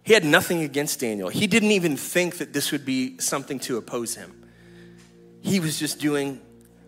He 0.03 0.13
had 0.13 0.25
nothing 0.25 0.63
against 0.63 1.01
Daniel. 1.01 1.29
He 1.29 1.47
didn't 1.47 1.71
even 1.71 1.97
think 1.97 2.39
that 2.39 2.53
this 2.53 2.73
would 2.73 2.85
be 2.85 3.19
something 3.19 3.61
to 3.61 3.77
oppose 3.77 4.17
him. 4.17 4.49
He 5.41 5.61
was 5.61 5.79
just 5.79 6.01
doing 6.01 6.41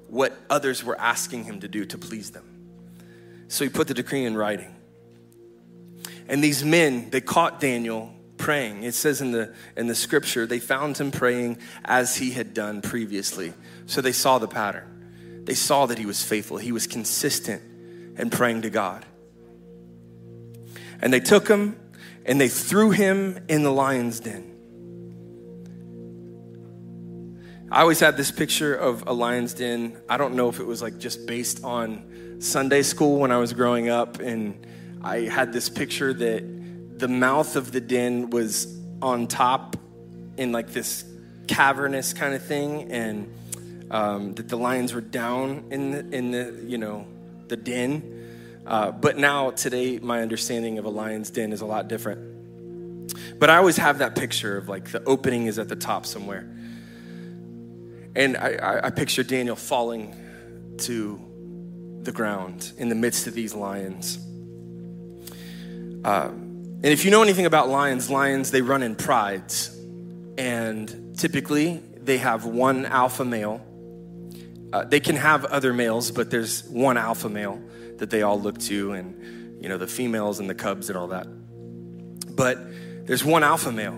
what 0.09 0.37
others 0.51 0.82
were 0.82 0.99
asking 0.99 1.45
him 1.45 1.61
to 1.61 1.68
do 1.68 1.85
to 1.85 1.99
please 1.99 2.30
them. 2.32 2.45
So 3.49 3.64
he 3.64 3.70
put 3.70 3.87
the 3.87 3.95
decree 3.95 4.24
in 4.24 4.37
writing. 4.37 4.74
And 6.28 6.43
these 6.43 6.64
men, 6.64 7.11
they 7.11 7.20
caught 7.20 7.61
Daniel 7.61 8.12
praying. 8.45 8.83
It 8.83 8.93
says 8.93 9.23
in 9.23 9.31
the, 9.31 9.55
in 9.75 9.87
the 9.87 9.95
scripture, 9.95 10.47
they 10.47 10.59
found 10.59 10.99
him 10.99 11.11
praying 11.11 11.57
as 11.83 12.17
he 12.17 12.33
had 12.33 12.53
done 12.53 12.83
previously. 12.83 13.55
So 13.87 14.03
they 14.03 14.13
saw 14.13 14.39
the 14.39 14.47
pattern. 14.47 15.43
They 15.45 15.55
saw 15.55 15.87
that 15.87 15.97
he 15.97 16.05
was 16.05 16.23
faithful, 16.23 16.59
he 16.59 16.71
was 16.71 16.87
consistent 16.87 17.63
in 18.19 18.29
praying 18.29 18.61
to 18.63 18.71
God. 18.71 19.07
And 21.01 21.11
they 21.11 21.21
took 21.21 21.49
him 21.49 21.81
and 22.27 22.39
they 22.39 22.49
threw 22.49 22.91
him 22.91 23.39
in 23.49 23.63
the 23.63 23.73
lion's 23.73 24.21
den. 24.21 24.51
I 27.73 27.81
always 27.81 28.01
had 28.01 28.19
this 28.19 28.31
picture 28.31 28.75
of 28.75 29.05
a 29.07 29.13
lion's 29.15 29.55
den. 29.55 29.97
I 30.07 30.19
don't 30.19 30.35
know 30.35 30.51
if 30.51 30.61
it 30.61 30.67
was 30.67 30.83
like 30.83 30.99
just 30.99 31.27
based 31.27 31.65
on 31.65 32.37
Sunday 32.41 32.83
school 32.83 33.21
when 33.21 33.33
I 33.33 33.39
was 33.39 33.55
growing 33.55 33.89
up, 33.89 34.21
and 34.21 34.67
I 35.03 35.21
had 35.21 35.53
this 35.53 35.71
picture 35.71 36.13
that 36.13 36.64
the 36.97 37.09
mouth 37.09 37.57
of 37.57 37.73
the 37.73 37.81
den 37.81 38.31
was 38.31 38.79
on 39.03 39.27
top 39.27 39.77
in 40.37 40.53
like 40.53 40.71
this 40.71 41.05
cavernous 41.47 42.13
kind 42.13 42.35
of 42.35 42.45
thing, 42.45 42.91
and 42.91 43.33
um, 43.91 44.35
that 44.35 44.49
the 44.49 44.57
lions 44.57 44.95
were 44.95 45.01
down 45.01 45.65
in 45.71 45.91
the, 45.91 46.17
in 46.17 46.31
the 46.31 46.65
you 46.67 46.79
know 46.79 47.07
the 47.49 47.57
den. 47.57 48.63
Uh, 48.67 48.91
but 48.91 49.19
now 49.19 49.51
today, 49.51 49.99
my 49.99 50.23
understanding 50.23 50.79
of 50.79 50.85
a 50.85 50.89
lion's 50.89 51.31
den 51.31 51.53
is 51.53 51.61
a 51.61 51.67
lot 51.67 51.89
different. 51.89 52.33
But 53.39 53.51
I 53.51 53.57
always 53.57 53.77
have 53.77 53.99
that 53.99 54.15
picture 54.15 54.57
of 54.57 54.69
like 54.69 54.91
the 54.91 55.03
opening 55.05 55.47
is 55.47 55.59
at 55.59 55.69
the 55.69 55.77
top 55.77 56.07
somewhere, 56.07 56.49
and 58.17 58.37
I, 58.37 58.55
I, 58.55 58.87
I 58.87 58.91
picture 58.91 59.23
Daniel 59.23 59.57
falling 59.57 60.15
to 60.79 61.21
the 62.03 62.13
ground 62.13 62.73
in 62.79 62.89
the 62.89 62.95
midst 62.95 63.27
of 63.27 63.35
these 63.35 63.55
lions. 63.55 64.19
Uh, 66.05 66.31
and 66.85 66.93
if 66.93 67.07
you 67.07 67.11
know 67.11 67.22
anything 67.22 67.47
about 67.47 67.70
lions, 67.70 68.11
lions, 68.11 68.51
they 68.51 68.61
run 68.61 68.82
in 68.82 68.95
prides. 68.95 69.74
And 70.37 71.16
typically, 71.16 71.80
they 71.97 72.18
have 72.18 72.45
one 72.45 72.85
alpha 72.85 73.24
male. 73.24 73.64
Uh, 74.70 74.85
they 74.85 75.01
can 75.01 75.16
have 75.16 75.47
other 75.47 75.72
males, 75.72 76.11
but 76.11 76.30
there's 76.30 76.62
one 76.64 76.99
alpha 76.99 77.30
male 77.30 77.59
that 77.97 78.11
they 78.11 78.20
all 78.20 78.39
look 78.39 78.59
to, 78.59 78.93
and, 78.93 79.62
you 79.62 79.70
know, 79.70 79.78
the 79.78 79.87
females 79.87 80.41
and 80.41 80.51
the 80.51 80.55
cubs 80.55 80.91
and 80.91 80.99
all 80.99 81.07
that. 81.07 81.26
But 82.37 82.59
there's 83.07 83.24
one 83.24 83.43
alpha 83.43 83.72
male. 83.72 83.95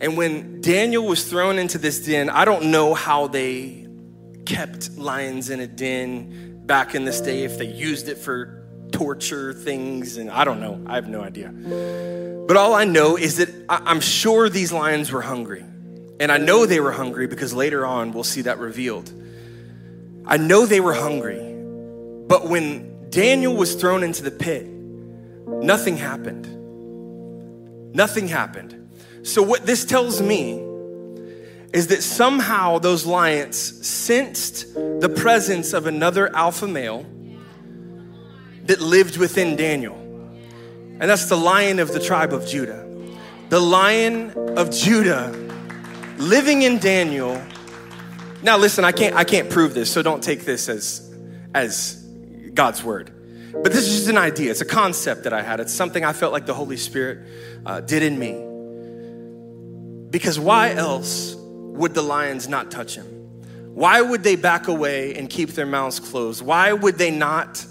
And 0.00 0.16
when 0.16 0.60
Daniel 0.62 1.06
was 1.06 1.22
thrown 1.30 1.56
into 1.56 1.78
this 1.78 2.04
den, 2.04 2.30
I 2.30 2.44
don't 2.44 2.72
know 2.72 2.94
how 2.94 3.28
they 3.28 3.86
kept 4.44 4.98
lions 4.98 5.50
in 5.50 5.60
a 5.60 5.68
den 5.68 6.62
back 6.66 6.96
in 6.96 7.04
this 7.04 7.20
day, 7.20 7.44
if 7.44 7.58
they 7.58 7.66
used 7.66 8.08
it 8.08 8.18
for 8.18 8.65
torture 8.92 9.52
things, 9.52 10.16
and 10.16 10.30
I 10.30 10.44
don't 10.44 10.60
know. 10.60 10.80
I 10.86 10.94
have 10.94 11.08
no 11.08 11.20
idea. 11.20 11.48
But 12.46 12.56
all 12.56 12.74
I 12.74 12.84
know 12.84 13.16
is 13.16 13.36
that 13.38 13.48
I'm 13.68 14.00
sure 14.00 14.48
these 14.48 14.72
lions 14.72 15.10
were 15.10 15.22
hungry. 15.22 15.64
And 16.18 16.32
I 16.32 16.38
know 16.38 16.64
they 16.64 16.80
were 16.80 16.92
hungry 16.92 17.26
because 17.26 17.52
later 17.52 17.84
on 17.84 18.12
we'll 18.12 18.24
see 18.24 18.42
that 18.42 18.58
revealed. 18.58 19.12
I 20.24 20.38
know 20.38 20.66
they 20.66 20.80
were 20.80 20.94
hungry. 20.94 21.54
But 22.26 22.48
when 22.48 23.10
Daniel 23.10 23.54
was 23.54 23.74
thrown 23.74 24.02
into 24.02 24.22
the 24.22 24.30
pit, 24.30 24.66
nothing 24.66 25.96
happened. 25.96 26.46
Nothing 27.94 28.28
happened. 28.28 28.88
So, 29.22 29.42
what 29.42 29.66
this 29.66 29.84
tells 29.84 30.20
me 30.20 30.62
is 31.72 31.88
that 31.88 32.02
somehow 32.02 32.78
those 32.78 33.04
lions 33.06 33.86
sensed 33.86 34.74
the 34.74 35.12
presence 35.14 35.72
of 35.72 35.86
another 35.86 36.34
alpha 36.34 36.66
male 36.66 37.04
that 38.66 38.80
lived 38.80 39.16
within 39.16 39.56
Daniel. 39.56 39.94
And 39.94 41.10
that's 41.10 41.26
the 41.26 41.36
lion 41.36 41.78
of 41.78 41.92
the 41.92 42.00
tribe 42.00 42.32
of 42.32 42.46
Judah. 42.46 42.86
The 43.48 43.60
lion 43.60 44.30
of 44.56 44.70
Judah 44.70 45.30
living 46.18 46.62
in 46.62 46.78
Daniel. 46.78 47.40
Now 48.42 48.56
listen, 48.56 48.84
I 48.84 48.92
can't 48.92 49.14
I 49.14 49.24
can't 49.24 49.50
prove 49.50 49.74
this, 49.74 49.92
so 49.92 50.02
don't 50.02 50.22
take 50.22 50.44
this 50.44 50.68
as 50.68 51.14
as 51.54 51.94
God's 52.54 52.82
word. 52.82 53.12
But 53.52 53.72
this 53.72 53.86
is 53.86 53.96
just 53.96 54.08
an 54.08 54.18
idea. 54.18 54.50
It's 54.50 54.60
a 54.60 54.66
concept 54.66 55.24
that 55.24 55.32
I 55.32 55.42
had. 55.42 55.60
It's 55.60 55.72
something 55.72 56.04
I 56.04 56.12
felt 56.12 56.32
like 56.32 56.46
the 56.46 56.54
Holy 56.54 56.76
Spirit 56.76 57.26
uh, 57.64 57.80
did 57.80 58.02
in 58.02 58.18
me. 58.18 58.32
Because 60.10 60.38
why 60.38 60.72
else 60.72 61.34
would 61.36 61.94
the 61.94 62.02
lions 62.02 62.48
not 62.48 62.70
touch 62.70 62.94
him? 62.96 63.06
Why 63.74 64.00
would 64.00 64.22
they 64.22 64.36
back 64.36 64.68
away 64.68 65.14
and 65.14 65.28
keep 65.28 65.50
their 65.50 65.66
mouths 65.66 66.00
closed? 66.00 66.42
Why 66.42 66.72
would 66.72 66.96
they 66.96 67.10
not 67.10 67.64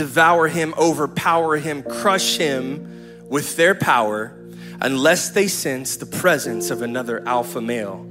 devour 0.00 0.48
him, 0.48 0.72
overpower 0.78 1.58
him, 1.58 1.82
crush 1.82 2.38
him 2.38 3.28
with 3.28 3.56
their 3.56 3.74
power 3.74 4.34
unless 4.80 5.28
they 5.28 5.46
sense 5.46 5.98
the 5.98 6.06
presence 6.06 6.70
of 6.70 6.80
another 6.80 7.22
alpha 7.28 7.60
male 7.60 8.10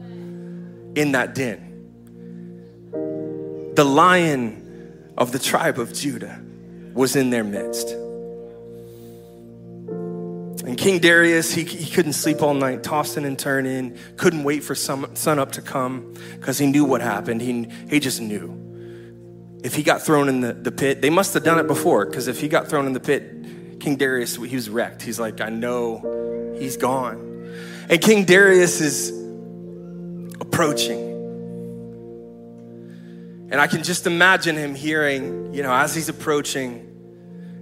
in 0.93 1.13
that 1.13 1.33
den. 1.33 1.65
The 3.73 3.83
lion 3.83 5.13
of 5.17 5.31
the 5.31 5.39
tribe 5.39 5.79
of 5.79 5.91
Judah 5.91 6.39
was 6.93 7.15
in 7.15 7.31
their 7.31 7.43
midst. 7.43 7.89
And 10.67 10.77
King 10.77 10.99
Darius, 10.99 11.51
he, 11.51 11.63
he 11.63 11.91
couldn't 11.91 12.13
sleep 12.13 12.43
all 12.43 12.53
night, 12.53 12.83
tossing 12.83 13.25
and 13.25 13.39
turning, 13.39 13.97
couldn't 14.15 14.43
wait 14.43 14.63
for 14.63 14.75
sun 14.75 15.39
up 15.39 15.53
to 15.53 15.63
come 15.63 16.13
because 16.39 16.59
he 16.59 16.67
knew 16.67 16.85
what 16.85 17.01
happened. 17.01 17.41
He, 17.41 17.67
he 17.89 17.99
just 17.99 18.21
knew 18.21 18.68
if 19.63 19.75
he 19.75 19.83
got 19.83 20.01
thrown 20.01 20.29
in 20.29 20.41
the, 20.41 20.53
the 20.53 20.71
pit, 20.71 21.01
they 21.01 21.09
must 21.09 21.33
have 21.33 21.43
done 21.43 21.59
it 21.59 21.67
before, 21.67 22.05
because 22.05 22.27
if 22.27 22.39
he 22.39 22.47
got 22.47 22.67
thrown 22.67 22.85
in 22.85 22.93
the 22.93 22.99
pit, 22.99 23.79
King 23.79 23.95
Darius, 23.95 24.35
he 24.35 24.55
was 24.55 24.69
wrecked. 24.69 25.01
He's 25.01 25.19
like, 25.19 25.41
I 25.41 25.49
know 25.49 26.55
he's 26.57 26.77
gone. 26.77 27.25
And 27.89 28.01
King 28.01 28.25
Darius 28.25 28.81
is 28.81 29.09
approaching. 30.39 31.07
And 33.51 33.59
I 33.59 33.67
can 33.67 33.83
just 33.83 34.05
imagine 34.05 34.55
him 34.55 34.75
hearing, 34.75 35.53
you 35.53 35.63
know, 35.63 35.73
as 35.73 35.95
he's 35.95 36.07
approaching 36.07 36.85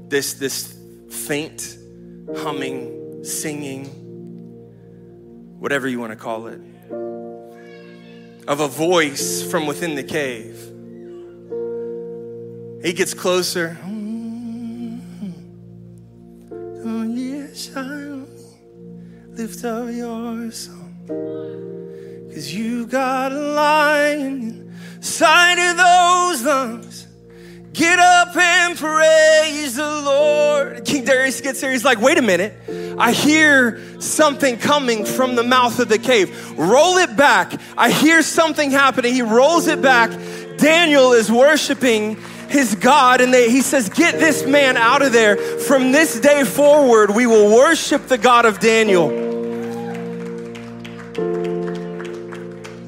this, 0.10 0.34
this 0.34 0.78
faint 1.10 1.78
humming, 2.38 3.24
singing, 3.24 3.86
whatever 5.60 5.88
you 5.88 6.00
want 6.00 6.12
to 6.12 6.18
call 6.18 6.48
it, 6.48 6.60
of 8.48 8.60
a 8.60 8.68
voice 8.68 9.50
from 9.50 9.66
within 9.66 9.96
the 9.96 10.04
cave. 10.04 10.74
He 12.84 12.94
gets 12.94 13.14
closer. 13.14 13.78
Oh, 16.52 17.04
yes, 17.04 17.70
lift 19.30 19.64
up 19.66 19.90
your 19.92 20.52
song. 20.52 20.94
Cause 22.34 22.54
you 22.54 22.86
got 22.86 23.32
a 23.32 23.36
lion 23.36 24.72
inside 24.96 25.58
of 25.58 25.78
those 25.78 26.44
lungs. 26.46 27.08
Get 27.74 27.98
up 28.00 28.36
and 28.36 28.78
praise 28.78 29.76
the 29.76 29.84
Lord. 29.84 30.86
King 30.86 31.04
Darius 31.04 31.42
gets 31.42 31.62
there. 31.62 31.72
He's 31.72 31.86
like, 31.86 32.00
wait 32.00 32.18
a 32.18 32.22
minute. 32.22 32.54
I 33.00 33.12
hear 33.12 33.82
something 34.00 34.58
coming 34.58 35.06
from 35.06 35.36
the 35.36 35.44
mouth 35.44 35.80
of 35.80 35.90
the 35.90 36.00
cave. 36.00 36.58
Roll 36.58 36.98
it 36.98 37.16
back. 37.16 37.60
I 37.78 37.92
hear 37.92 38.22
something 38.22 38.72
happening. 38.72 39.14
He 39.14 39.22
rolls 39.22 39.68
it 39.68 39.82
back. 39.82 40.12
Daniel 40.58 41.14
is 41.14 41.32
worshiping 41.32 42.18
his 42.50 42.76
God, 42.76 43.22
and 43.22 43.34
they, 43.34 43.50
he 43.50 43.62
says, 43.62 43.90
Get 43.90 44.20
this 44.20 44.46
man 44.46 44.78
out 44.78 45.02
of 45.02 45.12
there. 45.12 45.38
From 45.38 45.92
this 45.92 46.20
day 46.20 46.44
forward, 46.44 47.12
we 47.12 47.28
will 47.28 47.56
worship 47.56 48.08
the 48.08 48.18
God 48.18 48.46
of 48.46 48.60
Daniel. 48.60 49.28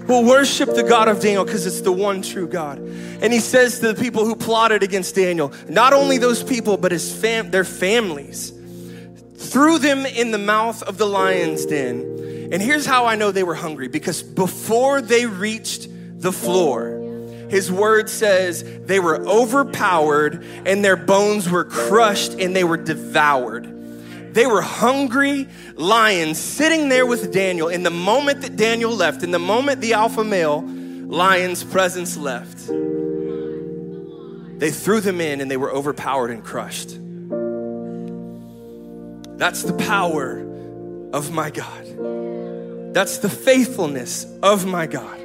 We'll 0.09 0.25
worship 0.25 0.73
the 0.73 0.81
God 0.81 1.07
of 1.07 1.19
Daniel 1.19 1.45
because 1.45 1.67
it's 1.67 1.81
the 1.81 1.91
one 1.91 2.23
true 2.23 2.47
God. 2.47 2.79
And 2.79 3.31
he 3.31 3.39
says 3.39 3.79
to 3.79 3.93
the 3.93 4.01
people 4.01 4.25
who 4.25 4.35
plotted 4.35 4.81
against 4.81 5.13
Daniel, 5.13 5.53
not 5.67 5.93
only 5.93 6.17
those 6.17 6.41
people, 6.41 6.77
but 6.77 6.91
his 6.91 7.13
fam- 7.13 7.51
their 7.51 7.63
families, 7.63 8.51
threw 9.35 9.77
them 9.77 10.07
in 10.07 10.31
the 10.31 10.39
mouth 10.39 10.81
of 10.83 10.97
the 10.97 11.05
lion's 11.05 11.65
den. 11.67 12.49
And 12.51 12.59
here's 12.59 12.87
how 12.87 13.05
I 13.05 13.15
know 13.15 13.29
they 13.29 13.43
were 13.43 13.53
hungry 13.53 13.87
because 13.87 14.23
before 14.23 14.99
they 15.01 15.27
reached 15.27 15.87
the 16.19 16.31
floor, 16.31 16.98
his 17.49 17.71
word 17.71 18.09
says 18.09 18.63
they 18.85 18.99
were 18.99 19.17
overpowered 19.25 20.43
and 20.65 20.83
their 20.83 20.95
bones 20.95 21.49
were 21.49 21.65
crushed 21.65 22.33
and 22.33 22.55
they 22.55 22.63
were 22.63 22.77
devoured. 22.77 23.75
They 24.33 24.45
were 24.45 24.61
hungry 24.61 25.47
lions 25.75 26.37
sitting 26.37 26.89
there 26.89 27.05
with 27.05 27.31
Daniel. 27.31 27.67
In 27.67 27.83
the 27.83 27.89
moment 27.89 28.41
that 28.41 28.55
Daniel 28.55 28.91
left, 28.91 29.23
in 29.23 29.31
the 29.31 29.39
moment 29.39 29.81
the 29.81 29.93
alpha 29.93 30.23
male 30.23 30.61
lion's 30.61 31.63
presence 31.63 32.15
left, 32.15 32.67
they 34.59 34.71
threw 34.71 35.01
them 35.01 35.19
in 35.19 35.41
and 35.41 35.49
they 35.49 35.57
were 35.57 35.71
overpowered 35.71 36.29
and 36.31 36.43
crushed. 36.43 36.97
That's 39.37 39.63
the 39.63 39.73
power 39.73 40.41
of 41.13 41.31
my 41.31 41.49
God. 41.49 42.93
That's 42.93 43.19
the 43.19 43.29
faithfulness 43.29 44.27
of 44.43 44.65
my 44.65 44.85
God. 44.85 45.19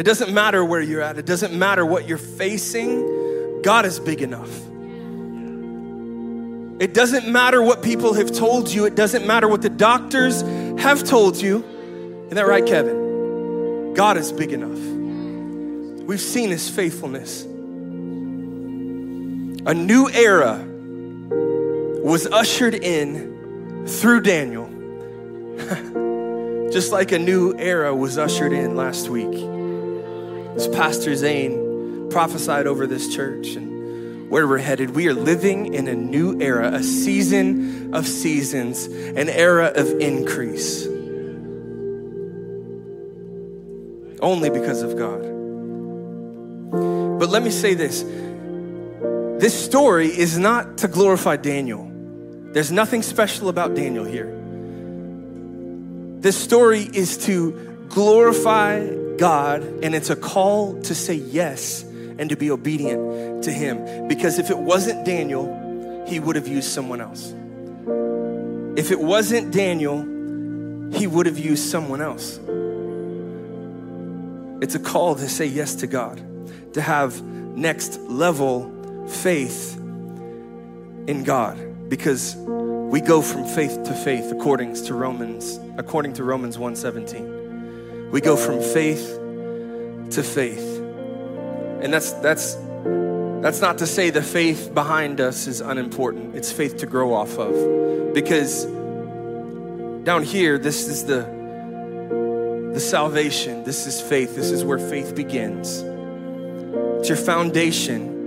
It 0.00 0.04
doesn't 0.04 0.32
matter 0.32 0.64
where 0.64 0.80
you're 0.80 1.02
at, 1.02 1.18
it 1.18 1.26
doesn't 1.26 1.52
matter 1.52 1.84
what 1.84 2.08
you're 2.08 2.16
facing. 2.16 3.60
God 3.60 3.84
is 3.84 4.00
big 4.00 4.22
enough. 4.22 4.48
It 6.80 6.94
doesn't 6.94 7.30
matter 7.30 7.62
what 7.62 7.82
people 7.82 8.14
have 8.14 8.32
told 8.32 8.70
you. 8.70 8.86
It 8.86 8.94
doesn't 8.94 9.26
matter 9.26 9.46
what 9.46 9.60
the 9.60 9.68
doctors 9.68 10.40
have 10.80 11.04
told 11.04 11.36
you. 11.36 11.58
Isn't 11.58 12.34
that 12.34 12.46
right, 12.46 12.64
Kevin? 12.64 13.92
God 13.92 14.16
is 14.16 14.32
big 14.32 14.54
enough. 14.54 14.78
We've 16.06 16.18
seen 16.18 16.48
his 16.48 16.70
faithfulness. 16.70 17.42
A 17.42 17.46
new 19.74 20.08
era 20.08 20.66
was 22.02 22.26
ushered 22.26 22.74
in 22.74 23.84
through 23.86 24.22
Daniel, 24.22 24.66
just 26.72 26.90
like 26.90 27.12
a 27.12 27.18
new 27.18 27.54
era 27.58 27.94
was 27.94 28.16
ushered 28.16 28.54
in 28.54 28.76
last 28.76 29.10
week. 29.10 29.59
As 30.60 30.68
Pastor 30.68 31.16
Zane 31.16 32.10
prophesied 32.10 32.66
over 32.66 32.86
this 32.86 33.08
church 33.14 33.54
and 33.54 34.28
where 34.30 34.46
we're 34.46 34.58
headed. 34.58 34.90
We 34.90 35.08
are 35.08 35.14
living 35.14 35.72
in 35.72 35.88
a 35.88 35.94
new 35.94 36.38
era, 36.38 36.70
a 36.74 36.82
season 36.82 37.94
of 37.94 38.06
seasons, 38.06 38.84
an 38.84 39.30
era 39.30 39.72
of 39.74 39.88
increase. 40.00 40.84
Only 44.20 44.50
because 44.50 44.82
of 44.82 44.98
God. 44.98 45.22
But 47.18 47.30
let 47.30 47.42
me 47.42 47.50
say 47.50 47.72
this 47.72 48.02
this 49.42 49.64
story 49.64 50.08
is 50.08 50.36
not 50.36 50.76
to 50.78 50.88
glorify 50.88 51.36
Daniel. 51.36 51.90
There's 52.52 52.70
nothing 52.70 53.00
special 53.00 53.48
about 53.48 53.74
Daniel 53.74 54.04
here. 54.04 54.30
This 56.20 56.36
story 56.36 56.82
is 56.82 57.16
to 57.24 57.86
glorify 57.88 58.99
God, 59.20 59.62
and 59.84 59.94
it's 59.94 60.08
a 60.08 60.16
call 60.16 60.80
to 60.80 60.94
say 60.94 61.12
yes 61.12 61.82
and 61.82 62.30
to 62.30 62.36
be 62.36 62.50
obedient 62.50 63.44
to 63.44 63.52
him. 63.52 64.08
Because 64.08 64.38
if 64.38 64.48
it 64.48 64.56
wasn't 64.56 65.04
Daniel, 65.04 66.04
he 66.08 66.18
would 66.18 66.36
have 66.36 66.48
used 66.48 66.70
someone 66.70 67.02
else. 67.02 67.34
If 68.78 68.90
it 68.90 68.98
wasn't 68.98 69.52
Daniel, 69.52 69.98
he 70.98 71.06
would 71.06 71.26
have 71.26 71.38
used 71.38 71.68
someone 71.68 72.00
else. 72.00 72.40
It's 74.62 74.74
a 74.74 74.78
call 74.78 75.14
to 75.16 75.28
say 75.28 75.44
yes 75.44 75.74
to 75.76 75.86
God, 75.86 76.22
to 76.72 76.80
have 76.80 77.22
next 77.22 78.00
level 78.00 78.72
faith 79.06 79.76
in 79.76 81.24
God 81.24 81.58
because 81.90 82.36
we 82.36 83.02
go 83.02 83.20
from 83.20 83.44
faith 83.44 83.82
to 83.84 83.92
faith 83.92 84.32
according 84.32 84.74
to 84.76 84.94
Romans 84.94 85.60
according 85.76 86.14
to 86.14 86.24
Romans 86.24 86.56
1:17. 86.56 87.39
We 88.10 88.20
go 88.20 88.36
from 88.36 88.60
faith 88.60 89.18
to 90.10 90.22
faith. 90.22 90.78
And 91.82 91.92
that's 91.92 92.12
that's 92.14 92.56
that's 93.40 93.60
not 93.60 93.78
to 93.78 93.86
say 93.86 94.10
the 94.10 94.22
faith 94.22 94.74
behind 94.74 95.20
us 95.20 95.46
is 95.46 95.60
unimportant. 95.60 96.34
It's 96.34 96.52
faith 96.52 96.76
to 96.78 96.86
grow 96.86 97.14
off 97.14 97.38
of. 97.38 98.12
Because 98.12 98.66
down 100.04 100.24
here, 100.24 100.58
this 100.58 100.88
is 100.88 101.04
the 101.04 101.38
the 102.74 102.80
salvation. 102.80 103.64
This 103.64 103.86
is 103.86 104.00
faith. 104.00 104.34
This 104.34 104.50
is 104.50 104.64
where 104.64 104.78
faith 104.78 105.14
begins. 105.14 105.82
It's 106.98 107.08
your 107.08 107.16
foundation. 107.16 108.18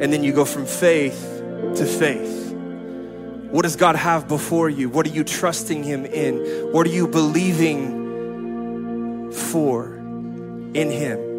And 0.00 0.12
then 0.12 0.24
you 0.24 0.32
go 0.32 0.44
from 0.44 0.66
faith 0.66 1.20
to 1.76 1.84
faith. 1.84 2.52
What 3.50 3.62
does 3.62 3.76
God 3.76 3.96
have 3.96 4.28
before 4.28 4.70
you? 4.70 4.88
What 4.88 5.04
are 5.06 5.10
you 5.10 5.24
trusting 5.24 5.82
Him 5.82 6.06
in? 6.06 6.72
What 6.72 6.86
are 6.86 6.90
you 6.90 7.08
believing 7.08 7.99
for 9.32 9.94
in 10.74 10.90
Him? 10.90 11.30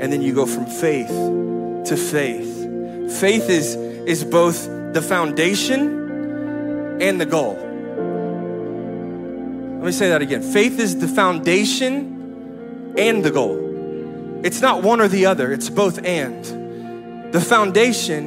and 0.00 0.10
then 0.10 0.22
you 0.22 0.34
go 0.34 0.46
from 0.46 0.64
faith 0.64 1.08
to 1.08 1.94
faith. 1.94 2.56
Faith 3.20 3.50
is, 3.50 3.76
is 3.76 4.24
both 4.24 4.64
the 4.94 5.02
foundation 5.02 7.02
and 7.02 7.20
the 7.20 7.26
goal. 7.26 7.54
Let 9.76 9.84
me 9.84 9.92
say 9.92 10.08
that 10.08 10.22
again. 10.22 10.42
Faith 10.42 10.78
is 10.78 10.98
the 10.98 11.08
foundation 11.08 12.94
and 12.96 13.22
the 13.22 13.30
goal. 13.30 14.40
It's 14.42 14.62
not 14.62 14.82
one 14.82 15.02
or 15.02 15.08
the 15.08 15.26
other, 15.26 15.52
it's 15.52 15.68
both 15.68 16.02
and. 16.02 17.34
The 17.34 17.40
foundation 17.40 18.26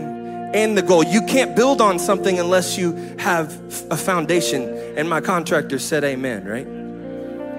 and 0.54 0.78
the 0.78 0.84
goal. 0.84 1.04
You 1.04 1.26
can't 1.26 1.56
build 1.56 1.82
on 1.82 1.97
something 1.97 2.39
unless 2.39 2.78
you 2.78 2.93
have 3.18 3.51
a 3.89 3.97
foundation. 3.97 4.70
And 4.95 5.10
my 5.10 5.22
contractor 5.22 5.80
said, 5.80 6.04
Amen, 6.04 6.45
right? 6.45 6.68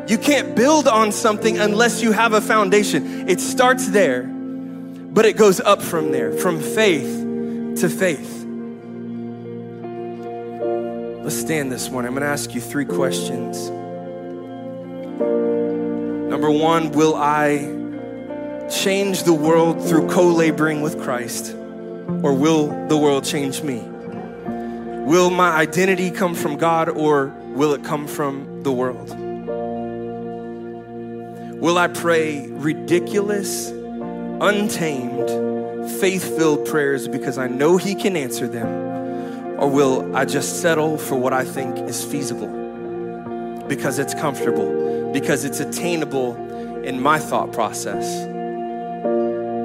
You 0.06 0.18
can't 0.18 0.54
build 0.54 0.86
on 0.86 1.12
something 1.12 1.58
unless 1.58 2.02
you 2.02 2.12
have 2.12 2.34
a 2.34 2.40
foundation. 2.42 3.26
It 3.26 3.40
starts 3.40 3.88
there, 3.88 4.24
but 4.24 5.24
it 5.24 5.38
goes 5.38 5.60
up 5.60 5.80
from 5.80 6.12
there, 6.12 6.32
from 6.32 6.60
faith 6.60 7.22
to 7.80 7.88
faith. 7.88 8.44
Let's 11.22 11.36
stand 11.36 11.72
this 11.72 11.88
morning. 11.88 12.08
I'm 12.08 12.14
going 12.14 12.22
to 12.22 12.28
ask 12.28 12.54
you 12.54 12.60
three 12.60 12.84
questions. 12.84 13.70
Number 16.28 16.50
one, 16.50 16.92
will 16.92 17.14
I 17.14 17.60
change 18.70 19.22
the 19.22 19.32
world 19.32 19.82
through 19.82 20.10
co 20.10 20.28
laboring 20.28 20.82
with 20.82 21.00
Christ, 21.00 21.54
or 21.54 22.34
will 22.34 22.88
the 22.88 22.96
world 22.98 23.24
change 23.24 23.62
me? 23.62 23.80
Will 25.06 25.30
my 25.30 25.52
identity 25.52 26.10
come 26.10 26.34
from 26.34 26.58
God, 26.58 26.90
or 26.90 27.28
will 27.54 27.72
it 27.72 27.84
come 27.84 28.06
from 28.06 28.62
the 28.62 28.72
world? 28.72 29.23
Will 31.64 31.78
I 31.78 31.88
pray 31.88 32.46
ridiculous, 32.48 33.70
untamed, 33.70 35.30
faith 35.98 36.36
filled 36.36 36.66
prayers 36.66 37.08
because 37.08 37.38
I 37.38 37.46
know 37.46 37.78
He 37.78 37.94
can 37.94 38.18
answer 38.18 38.46
them? 38.46 38.68
Or 39.58 39.70
will 39.70 40.14
I 40.14 40.26
just 40.26 40.60
settle 40.60 40.98
for 40.98 41.16
what 41.16 41.32
I 41.32 41.42
think 41.42 41.78
is 41.88 42.04
feasible? 42.04 42.48
Because 43.66 43.98
it's 43.98 44.12
comfortable, 44.12 45.10
because 45.10 45.46
it's 45.46 45.58
attainable 45.58 46.36
in 46.84 47.00
my 47.00 47.18
thought 47.18 47.50
process. 47.52 48.04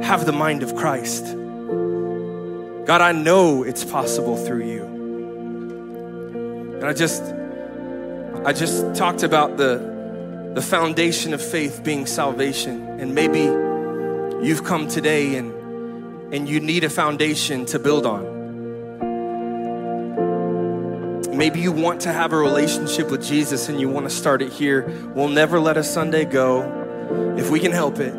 Have 0.05 0.25
the 0.25 0.31
mind 0.31 0.63
of 0.63 0.77
Christ. 0.77 1.25
God, 2.85 3.01
I 3.01 3.11
know 3.11 3.63
it's 3.63 3.83
possible 3.83 4.37
through 4.37 4.63
you. 4.63 4.83
And 6.75 6.85
I 6.85 6.93
just 6.93 7.21
I 8.45 8.53
just 8.53 8.95
talked 8.95 9.23
about 9.23 9.57
the 9.57 9.98
the 10.53 10.61
foundation 10.61 11.33
of 11.33 11.41
faith 11.41 11.81
being 11.83 12.05
salvation 12.05 12.99
and 12.99 13.13
maybe 13.13 13.41
you've 14.45 14.63
come 14.63 14.87
today 14.87 15.35
and 15.35 15.53
and 16.33 16.47
you 16.47 16.59
need 16.59 16.83
a 16.83 16.89
foundation 16.89 17.65
to 17.65 17.79
build 17.79 18.05
on. 18.05 18.39
Maybe 21.35 21.59
you 21.59 21.71
want 21.71 22.01
to 22.01 22.11
have 22.11 22.33
a 22.33 22.37
relationship 22.37 23.09
with 23.09 23.23
Jesus 23.23 23.69
and 23.69 23.79
you 23.79 23.89
want 23.89 24.05
to 24.07 24.09
start 24.15 24.41
it 24.41 24.51
here. 24.51 24.87
We'll 25.15 25.29
never 25.29 25.59
let 25.59 25.77
a 25.77 25.83
Sunday 25.83 26.25
go, 26.25 27.35
if 27.37 27.49
we 27.49 27.59
can 27.59 27.71
help 27.71 27.99
it, 27.99 28.13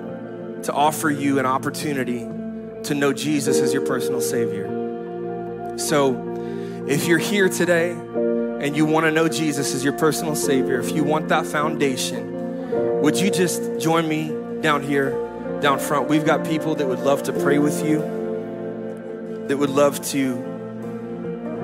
to 0.64 0.72
offer 0.72 1.10
you 1.10 1.38
an 1.38 1.46
opportunity 1.46 2.28
to 2.84 2.94
know 2.94 3.12
Jesus 3.12 3.60
as 3.60 3.72
your 3.72 3.86
personal 3.86 4.20
Savior. 4.20 5.78
So, 5.78 6.26
if 6.88 7.06
you're 7.06 7.18
here 7.18 7.48
today 7.48 7.92
and 8.60 8.76
you 8.76 8.84
want 8.84 9.06
to 9.06 9.10
know 9.10 9.26
Jesus 9.26 9.74
as 9.74 9.82
your 9.82 9.94
personal 9.94 10.36
Savior, 10.36 10.78
if 10.78 10.92
you 10.92 11.02
want 11.02 11.28
that 11.28 11.46
foundation, 11.46 13.00
would 13.00 13.18
you 13.18 13.30
just 13.30 13.80
join 13.80 14.06
me 14.06 14.28
down 14.60 14.82
here, 14.82 15.10
down 15.60 15.78
front? 15.78 16.08
We've 16.08 16.26
got 16.26 16.44
people 16.44 16.74
that 16.74 16.86
would 16.86 16.98
love 17.00 17.22
to 17.24 17.32
pray 17.32 17.58
with 17.58 17.82
you, 17.84 18.00
that 19.48 19.56
would 19.56 19.70
love 19.70 20.00
to 20.08 20.34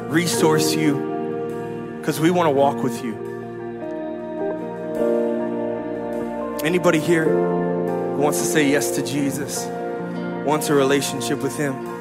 resource 0.08 0.74
you 0.74 1.98
because 2.00 2.18
we 2.18 2.30
want 2.30 2.46
to 2.46 2.50
walk 2.50 2.82
with 2.82 3.04
you. 3.04 3.14
Anybody 6.64 6.98
here 6.98 7.24
who 7.24 8.16
wants 8.22 8.38
to 8.38 8.44
say 8.46 8.70
yes 8.70 8.92
to 8.92 9.04
Jesus, 9.04 9.66
wants 10.46 10.70
a 10.70 10.74
relationship 10.74 11.40
with 11.40 11.56
Him? 11.56 11.95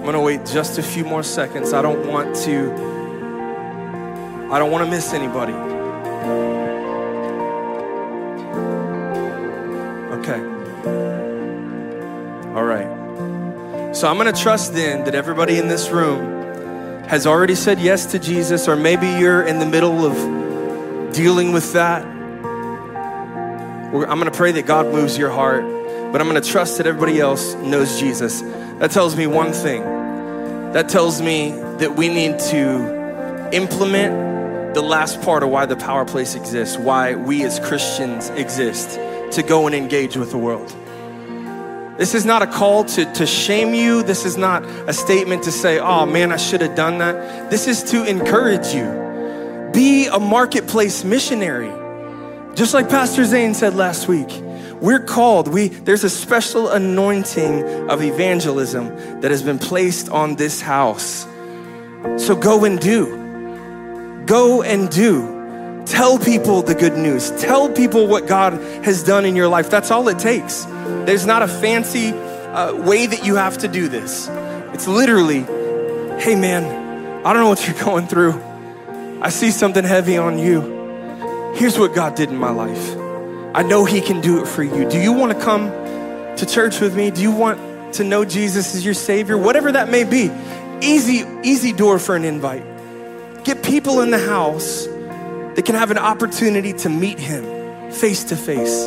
I'm 0.00 0.12
to 0.12 0.20
wait 0.20 0.46
just 0.46 0.78
a 0.78 0.82
few 0.82 1.04
more 1.04 1.22
seconds. 1.22 1.74
I 1.74 1.82
don't 1.82 2.08
want 2.08 2.34
to 2.44 2.72
I 4.50 4.58
don't 4.58 4.72
want 4.72 4.84
to 4.84 4.90
miss 4.90 5.12
anybody. 5.12 5.52
Okay. 10.18 10.40
All 12.56 12.64
right. 12.64 13.94
So 13.94 14.08
I'm 14.08 14.18
to 14.18 14.32
trust 14.32 14.74
then 14.74 15.04
that 15.04 15.14
everybody 15.14 15.58
in 15.58 15.68
this 15.68 15.90
room 15.90 17.04
has 17.04 17.26
already 17.26 17.54
said 17.54 17.78
yes 17.78 18.06
to 18.06 18.18
Jesus, 18.18 18.66
or 18.66 18.74
maybe 18.74 19.06
you're 19.06 19.42
in 19.42 19.58
the 19.58 19.66
middle 19.66 20.04
of 20.04 21.12
dealing 21.12 21.52
with 21.52 21.72
that. 21.74 22.04
I'm 22.04 24.20
to 24.20 24.30
pray 24.30 24.52
that 24.52 24.66
God 24.66 24.86
moves 24.86 25.18
your 25.18 25.30
heart, 25.30 25.62
but 26.10 26.20
I'm 26.20 26.32
to 26.34 26.40
trust 26.40 26.78
that 26.78 26.86
everybody 26.86 27.20
else 27.20 27.54
knows 27.54 28.00
Jesus. 28.00 28.42
That 28.80 28.90
tells 28.92 29.14
me 29.14 29.26
one 29.26 29.52
thing. 29.52 29.82
That 30.72 30.88
tells 30.88 31.20
me 31.20 31.50
that 31.50 31.96
we 31.96 32.08
need 32.08 32.38
to 32.38 33.50
implement 33.52 34.74
the 34.74 34.80
last 34.80 35.20
part 35.20 35.42
of 35.42 35.50
why 35.50 35.66
the 35.66 35.76
power 35.76 36.06
place 36.06 36.34
exists, 36.34 36.78
why 36.78 37.14
we 37.14 37.44
as 37.44 37.60
Christians 37.60 38.30
exist, 38.30 38.98
to 39.32 39.42
go 39.46 39.66
and 39.66 39.74
engage 39.74 40.16
with 40.16 40.30
the 40.30 40.38
world. 40.38 40.74
This 41.98 42.14
is 42.14 42.24
not 42.24 42.40
a 42.40 42.46
call 42.46 42.84
to, 42.84 43.04
to 43.12 43.26
shame 43.26 43.74
you. 43.74 44.02
This 44.02 44.24
is 44.24 44.38
not 44.38 44.64
a 44.64 44.94
statement 44.94 45.42
to 45.42 45.52
say, 45.52 45.78
oh 45.78 46.06
man, 46.06 46.32
I 46.32 46.38
should 46.38 46.62
have 46.62 46.74
done 46.74 46.96
that. 46.98 47.50
This 47.50 47.68
is 47.68 47.82
to 47.90 48.04
encourage 48.06 48.68
you. 48.68 49.70
Be 49.74 50.06
a 50.06 50.18
marketplace 50.18 51.04
missionary. 51.04 51.70
Just 52.54 52.72
like 52.72 52.88
Pastor 52.88 53.26
Zane 53.26 53.52
said 53.52 53.74
last 53.74 54.08
week, 54.08 54.30
we're 54.80 55.00
called, 55.00 55.48
we, 55.48 55.68
there's 55.68 56.04
a 56.04 56.10
special 56.10 56.68
anointing 56.68 57.90
of 57.90 58.02
evangelism 58.02 59.20
that 59.20 59.30
has 59.30 59.42
been 59.42 59.58
placed 59.58 60.08
on 60.08 60.36
this 60.36 60.60
house. 60.60 61.26
So 62.16 62.34
go 62.34 62.64
and 62.64 62.80
do. 62.80 64.24
Go 64.24 64.62
and 64.62 64.88
do. 64.88 65.84
Tell 65.84 66.18
people 66.18 66.62
the 66.62 66.74
good 66.74 66.96
news. 66.96 67.30
Tell 67.42 67.68
people 67.68 68.06
what 68.06 68.26
God 68.26 68.54
has 68.84 69.02
done 69.02 69.24
in 69.24 69.36
your 69.36 69.48
life. 69.48 69.68
That's 69.70 69.90
all 69.90 70.08
it 70.08 70.18
takes. 70.18 70.64
There's 71.04 71.26
not 71.26 71.42
a 71.42 71.48
fancy 71.48 72.10
uh, 72.10 72.74
way 72.74 73.06
that 73.06 73.24
you 73.24 73.36
have 73.36 73.58
to 73.58 73.68
do 73.68 73.88
this. 73.88 74.28
It's 74.72 74.86
literally, 74.86 75.40
hey 76.20 76.36
man, 76.36 77.26
I 77.26 77.32
don't 77.32 77.42
know 77.42 77.48
what 77.48 77.66
you're 77.66 77.84
going 77.84 78.06
through. 78.06 78.40
I 79.20 79.28
see 79.28 79.50
something 79.50 79.84
heavy 79.84 80.16
on 80.16 80.38
you. 80.38 81.52
Here's 81.54 81.78
what 81.78 81.94
God 81.94 82.14
did 82.14 82.30
in 82.30 82.36
my 82.36 82.50
life. 82.50 82.99
I 83.54 83.62
know 83.62 83.84
He 83.84 84.00
can 84.00 84.20
do 84.20 84.42
it 84.42 84.46
for 84.46 84.62
you. 84.62 84.88
Do 84.88 84.98
you 84.98 85.12
want 85.12 85.32
to 85.32 85.44
come 85.44 85.68
to 86.36 86.46
church 86.46 86.80
with 86.80 86.96
me? 86.96 87.10
Do 87.10 87.20
you 87.20 87.32
want 87.32 87.94
to 87.94 88.04
know 88.04 88.24
Jesus 88.24 88.74
as 88.74 88.84
your 88.84 88.94
Savior? 88.94 89.36
Whatever 89.36 89.72
that 89.72 89.88
may 89.88 90.04
be, 90.04 90.30
easy, 90.80 91.24
easy 91.42 91.72
door 91.72 91.98
for 91.98 92.14
an 92.14 92.24
invite. 92.24 92.64
Get 93.44 93.62
people 93.62 94.02
in 94.02 94.10
the 94.10 94.18
house 94.18 94.86
that 94.86 95.62
can 95.64 95.74
have 95.74 95.90
an 95.90 95.98
opportunity 95.98 96.72
to 96.74 96.88
meet 96.88 97.18
Him 97.18 97.90
face 97.90 98.24
to 98.24 98.36
face. 98.36 98.84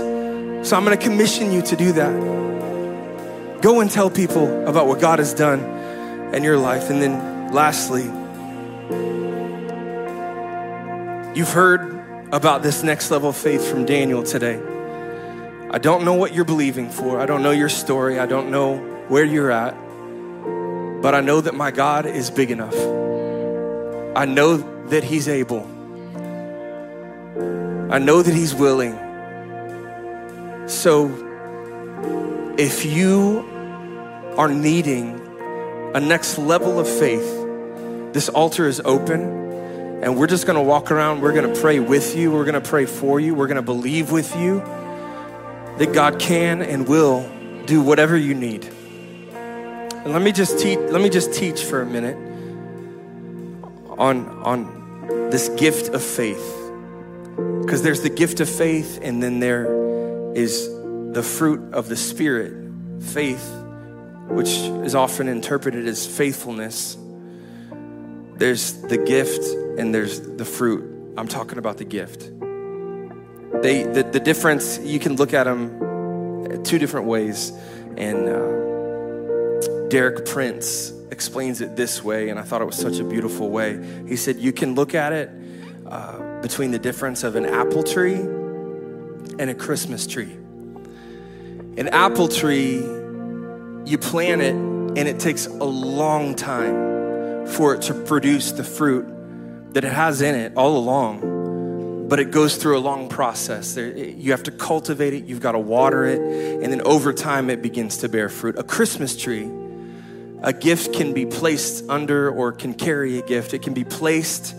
So 0.67 0.77
I'm 0.77 0.85
going 0.85 0.97
to 0.97 1.03
commission 1.03 1.51
you 1.51 1.61
to 1.63 1.75
do 1.75 1.91
that. 1.93 3.61
Go 3.61 3.81
and 3.81 3.91
tell 3.91 4.09
people 4.09 4.65
about 4.67 4.87
what 4.87 5.01
God 5.01 5.19
has 5.19 5.33
done 5.33 5.59
in 6.33 6.43
your 6.43 6.57
life. 6.57 6.89
And 6.89 7.01
then 7.01 7.51
lastly, 7.53 8.03
you've 11.37 11.51
heard 11.51 12.02
about 12.33 12.63
this 12.63 12.81
next 12.81 13.11
level 13.11 13.29
of 13.29 13.37
faith 13.37 13.63
from 13.69 13.85
Daniel 13.85 14.23
today. 14.23 14.59
I 15.69 15.77
don't 15.77 16.03
know 16.03 16.15
what 16.15 16.33
you're 16.33 16.45
believing 16.45 16.89
for. 16.89 17.19
I 17.19 17.27
don't 17.27 17.43
know 17.43 17.51
your 17.51 17.69
story. 17.69 18.17
I 18.17 18.25
don't 18.25 18.49
know 18.49 18.77
where 19.07 19.23
you're 19.23 19.51
at. 19.51 19.75
But 21.03 21.13
I 21.13 21.21
know 21.21 21.41
that 21.41 21.53
my 21.53 21.69
God 21.69 22.07
is 22.07 22.31
big 22.31 22.49
enough. 22.49 22.73
I 24.17 24.25
know 24.25 24.57
that 24.87 25.03
He's 25.03 25.27
able. 25.27 25.61
I 27.91 27.99
know 27.99 28.23
that 28.23 28.33
He's 28.33 28.55
willing. 28.55 28.97
So 30.67 31.05
if 32.57 32.83
you 32.83 33.45
are 34.37 34.49
needing 34.49 35.21
a 35.93 35.99
next 35.99 36.39
level 36.39 36.79
of 36.79 36.89
faith, 36.89 37.29
this 38.11 38.27
altar 38.29 38.67
is 38.67 38.81
open 38.83 39.42
and 40.03 40.17
we're 40.17 40.27
just 40.27 40.45
going 40.45 40.57
to 40.57 40.61
walk 40.61 40.91
around. 40.91 41.21
We're 41.21 41.31
going 41.31 41.51
to 41.51 41.61
pray 41.61 41.79
with 41.79 42.13
you. 42.13 42.29
We're 42.29 42.43
going 42.43 42.61
to 42.61 42.69
pray 42.69 42.85
for 42.85 43.21
you. 43.21 43.33
We're 43.33 43.47
going 43.47 43.55
to 43.55 43.61
believe 43.61 44.11
with 44.11 44.35
you 44.35 44.59
that 45.77 45.93
God 45.93 46.19
can 46.19 46.61
and 46.61 46.85
will 46.85 47.25
do 47.65 47.81
whatever 47.81 48.17
you 48.17 48.33
need. 48.33 48.65
And 48.65 50.11
let 50.11 50.21
me 50.21 50.33
just 50.33 50.59
teach 50.59 50.77
let 50.77 51.01
me 51.01 51.09
just 51.09 51.33
teach 51.33 51.63
for 51.63 51.81
a 51.81 51.85
minute 51.85 52.17
on 53.97 54.27
on 54.43 55.29
this 55.31 55.47
gift 55.49 55.93
of 55.93 56.03
faith. 56.03 56.59
Cuz 57.69 57.81
there's 57.81 58.01
the 58.01 58.09
gift 58.09 58.41
of 58.41 58.49
faith 58.49 58.99
and 59.01 59.23
then 59.23 59.39
there 59.39 60.33
is 60.35 60.67
the 61.13 61.23
fruit 61.23 61.73
of 61.73 61.87
the 61.87 61.95
Spirit, 61.95 62.53
faith, 62.99 63.49
which 64.27 64.49
is 64.83 64.95
often 64.95 65.29
interpreted 65.29 65.87
as 65.87 66.05
faithfulness. 66.05 66.97
There's 68.35 68.73
the 68.81 68.97
gift 68.97 69.62
and 69.77 69.93
there's 69.93 70.21
the 70.21 70.45
fruit. 70.45 71.13
I'm 71.17 71.27
talking 71.27 71.57
about 71.57 71.77
the 71.77 71.85
gift. 71.85 72.31
They, 73.61 73.83
the, 73.83 74.07
the 74.11 74.19
difference, 74.19 74.79
you 74.79 74.99
can 74.99 75.15
look 75.15 75.33
at 75.33 75.43
them 75.45 76.63
two 76.63 76.79
different 76.79 77.07
ways. 77.07 77.51
And 77.97 78.27
uh, 78.27 79.87
Derek 79.89 80.25
Prince 80.25 80.91
explains 81.11 81.61
it 81.61 81.75
this 81.75 82.03
way, 82.03 82.29
and 82.29 82.39
I 82.39 82.43
thought 82.43 82.61
it 82.61 82.65
was 82.65 82.77
such 82.77 82.99
a 82.99 83.03
beautiful 83.03 83.49
way. 83.49 83.79
He 84.07 84.15
said, 84.15 84.37
You 84.37 84.51
can 84.51 84.75
look 84.75 84.95
at 84.95 85.13
it 85.13 85.29
uh, 85.85 86.41
between 86.41 86.71
the 86.71 86.79
difference 86.79 87.23
of 87.23 87.35
an 87.35 87.45
apple 87.45 87.83
tree 87.83 88.15
and 88.15 89.49
a 89.49 89.55
Christmas 89.55 90.07
tree. 90.07 90.31
An 91.77 91.87
apple 91.89 92.27
tree, 92.27 92.77
you 93.85 93.97
plant 93.97 94.41
it 94.41 94.55
and 94.55 95.07
it 95.07 95.19
takes 95.19 95.47
a 95.47 95.63
long 95.63 96.35
time 96.35 97.47
for 97.47 97.73
it 97.73 97.81
to 97.83 97.93
produce 97.93 98.51
the 98.51 98.63
fruit 98.63 99.05
that 99.73 99.83
it 99.83 99.91
has 99.91 100.21
in 100.21 100.35
it 100.35 100.53
all 100.55 100.77
along. 100.77 102.07
But 102.07 102.19
it 102.19 102.31
goes 102.31 102.57
through 102.57 102.77
a 102.77 102.79
long 102.79 103.09
process. 103.09 103.75
You 103.75 104.31
have 104.31 104.43
to 104.43 104.51
cultivate 104.51 105.13
it, 105.13 105.25
you've 105.25 105.39
got 105.39 105.53
to 105.53 105.59
water 105.59 106.05
it, 106.05 106.19
and 106.63 106.71
then 106.71 106.81
over 106.81 107.11
time 107.13 107.49
it 107.49 107.61
begins 107.61 107.97
to 107.97 108.09
bear 108.09 108.29
fruit. 108.29 108.57
A 108.57 108.63
Christmas 108.63 109.17
tree, 109.17 109.49
a 110.43 110.53
gift 110.53 110.93
can 110.93 111.13
be 111.13 111.25
placed 111.25 111.89
under 111.89 112.29
or 112.29 112.51
can 112.51 112.73
carry 112.73 113.17
a 113.17 113.21
gift. 113.23 113.53
It 113.53 113.61
can 113.61 113.73
be 113.73 113.85
placed, 113.85 114.53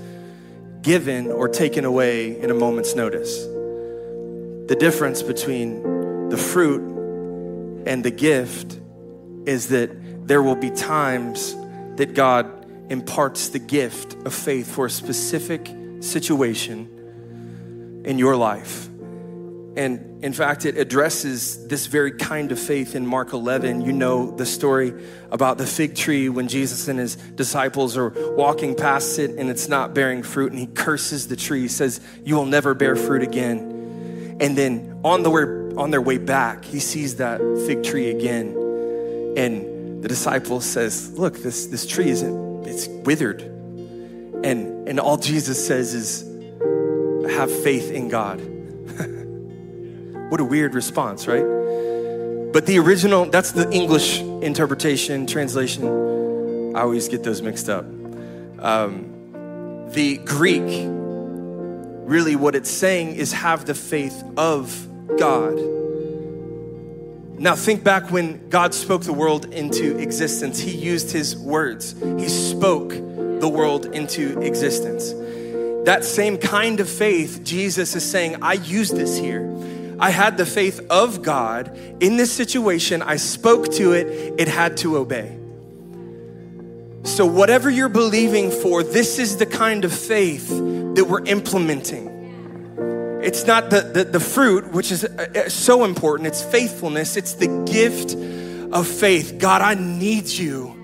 given, 0.82 1.30
or 1.30 1.48
taken 1.48 1.84
away 1.84 2.40
in 2.40 2.50
a 2.50 2.54
moment's 2.54 2.94
notice. 2.94 3.44
The 3.44 4.76
difference 4.78 5.22
between 5.22 6.30
the 6.30 6.38
fruit 6.38 6.80
and 7.86 8.02
the 8.02 8.10
gift 8.10 8.80
is 9.46 9.68
that 9.68 10.26
there 10.26 10.42
will 10.42 10.56
be 10.56 10.70
times 10.70 11.54
that 11.96 12.14
God 12.14 12.63
imparts 12.90 13.48
the 13.48 13.58
gift 13.58 14.14
of 14.26 14.34
faith 14.34 14.70
for 14.70 14.86
a 14.86 14.90
specific 14.90 15.70
situation 16.00 18.02
in 18.04 18.18
your 18.18 18.36
life. 18.36 18.88
And 19.76 20.24
in 20.24 20.32
fact, 20.32 20.66
it 20.66 20.78
addresses 20.78 21.66
this 21.66 21.86
very 21.86 22.12
kind 22.12 22.52
of 22.52 22.60
faith 22.60 22.94
in 22.94 23.06
Mark 23.06 23.32
11. 23.32 23.80
You 23.80 23.92
know 23.92 24.30
the 24.30 24.46
story 24.46 24.94
about 25.32 25.58
the 25.58 25.66
fig 25.66 25.96
tree 25.96 26.28
when 26.28 26.46
Jesus 26.46 26.86
and 26.86 26.98
his 26.98 27.16
disciples 27.16 27.96
are 27.96 28.10
walking 28.36 28.76
past 28.76 29.18
it 29.18 29.32
and 29.32 29.50
it's 29.50 29.68
not 29.68 29.92
bearing 29.92 30.22
fruit, 30.22 30.52
and 30.52 30.60
he 30.60 30.66
curses 30.66 31.26
the 31.26 31.34
tree, 31.34 31.66
says, 31.66 32.00
You 32.24 32.36
will 32.36 32.46
never 32.46 32.74
bear 32.74 32.94
fruit 32.94 33.22
again. 33.22 34.36
And 34.40 34.56
then 34.56 35.00
on, 35.04 35.24
the 35.24 35.30
way, 35.30 35.42
on 35.76 35.90
their 35.90 36.00
way 36.00 36.18
back, 36.18 36.64
he 36.64 36.78
sees 36.78 37.16
that 37.16 37.40
fig 37.66 37.82
tree 37.82 38.10
again. 38.10 38.48
And 39.36 40.02
the 40.02 40.08
disciple 40.08 40.60
says, 40.60 41.18
Look, 41.18 41.38
this, 41.38 41.66
this 41.66 41.84
tree 41.84 42.10
isn't, 42.10 42.53
it's 42.66 42.86
withered. 42.88 43.42
And, 43.42 44.88
and 44.88 45.00
all 45.00 45.16
Jesus 45.16 45.64
says 45.64 45.94
is, 45.94 46.22
Have 47.34 47.50
faith 47.62 47.90
in 47.90 48.08
God. 48.08 48.40
What 50.30 50.40
a 50.40 50.44
weird 50.44 50.74
response, 50.74 51.28
right? 51.28 51.44
But 52.52 52.66
the 52.66 52.78
original, 52.78 53.26
that's 53.26 53.52
the 53.52 53.70
English 53.70 54.20
interpretation, 54.20 55.26
translation. 55.26 55.86
I 56.74 56.80
always 56.80 57.08
get 57.08 57.22
those 57.22 57.42
mixed 57.42 57.68
up. 57.68 57.84
Um, 58.58 59.90
the 59.90 60.18
Greek, 60.18 60.86
really 62.08 62.36
what 62.36 62.54
it's 62.54 62.70
saying 62.70 63.16
is 63.16 63.32
have 63.32 63.64
the 63.64 63.74
faith 63.74 64.24
of 64.36 64.88
God. 65.18 65.56
Now, 67.44 67.54
think 67.54 67.84
back 67.84 68.10
when 68.10 68.48
God 68.48 68.72
spoke 68.72 69.02
the 69.02 69.12
world 69.12 69.52
into 69.52 69.98
existence. 69.98 70.58
He 70.58 70.70
used 70.70 71.10
his 71.10 71.36
words, 71.36 71.94
he 72.16 72.26
spoke 72.26 72.88
the 72.88 73.50
world 73.50 73.84
into 73.84 74.40
existence. 74.40 75.12
That 75.84 76.04
same 76.04 76.38
kind 76.38 76.80
of 76.80 76.88
faith, 76.88 77.42
Jesus 77.44 77.94
is 77.94 78.02
saying, 78.02 78.42
I 78.42 78.54
use 78.54 78.88
this 78.88 79.18
here. 79.18 79.54
I 80.00 80.08
had 80.08 80.38
the 80.38 80.46
faith 80.46 80.80
of 80.88 81.20
God 81.20 81.78
in 82.00 82.16
this 82.16 82.32
situation. 82.32 83.02
I 83.02 83.16
spoke 83.16 83.70
to 83.72 83.92
it, 83.92 84.06
it 84.40 84.48
had 84.48 84.78
to 84.78 84.96
obey. 84.96 85.36
So, 87.02 87.26
whatever 87.26 87.68
you're 87.68 87.90
believing 87.90 88.50
for, 88.50 88.82
this 88.82 89.18
is 89.18 89.36
the 89.36 89.44
kind 89.44 89.84
of 89.84 89.92
faith 89.92 90.48
that 90.48 91.04
we're 91.06 91.26
implementing. 91.26 92.13
It's 93.24 93.46
not 93.46 93.70
the, 93.70 93.80
the, 93.80 94.04
the 94.04 94.20
fruit, 94.20 94.70
which 94.72 94.92
is 94.92 95.02
uh, 95.02 95.26
uh, 95.34 95.48
so 95.48 95.84
important, 95.84 96.26
it's 96.26 96.42
faithfulness, 96.42 97.16
it's 97.16 97.32
the 97.32 97.48
gift 97.64 98.14
of 98.70 98.86
faith. 98.86 99.38
God, 99.38 99.62
I 99.62 99.72
need 99.72 100.28
you 100.28 100.76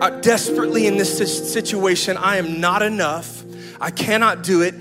uh, 0.00 0.10
desperately 0.20 0.88
in 0.88 0.96
this 0.96 1.16
situation. 1.52 2.16
I 2.16 2.38
am 2.38 2.60
not 2.60 2.82
enough. 2.82 3.44
I 3.80 3.92
cannot 3.92 4.42
do 4.42 4.62
it 4.62 4.74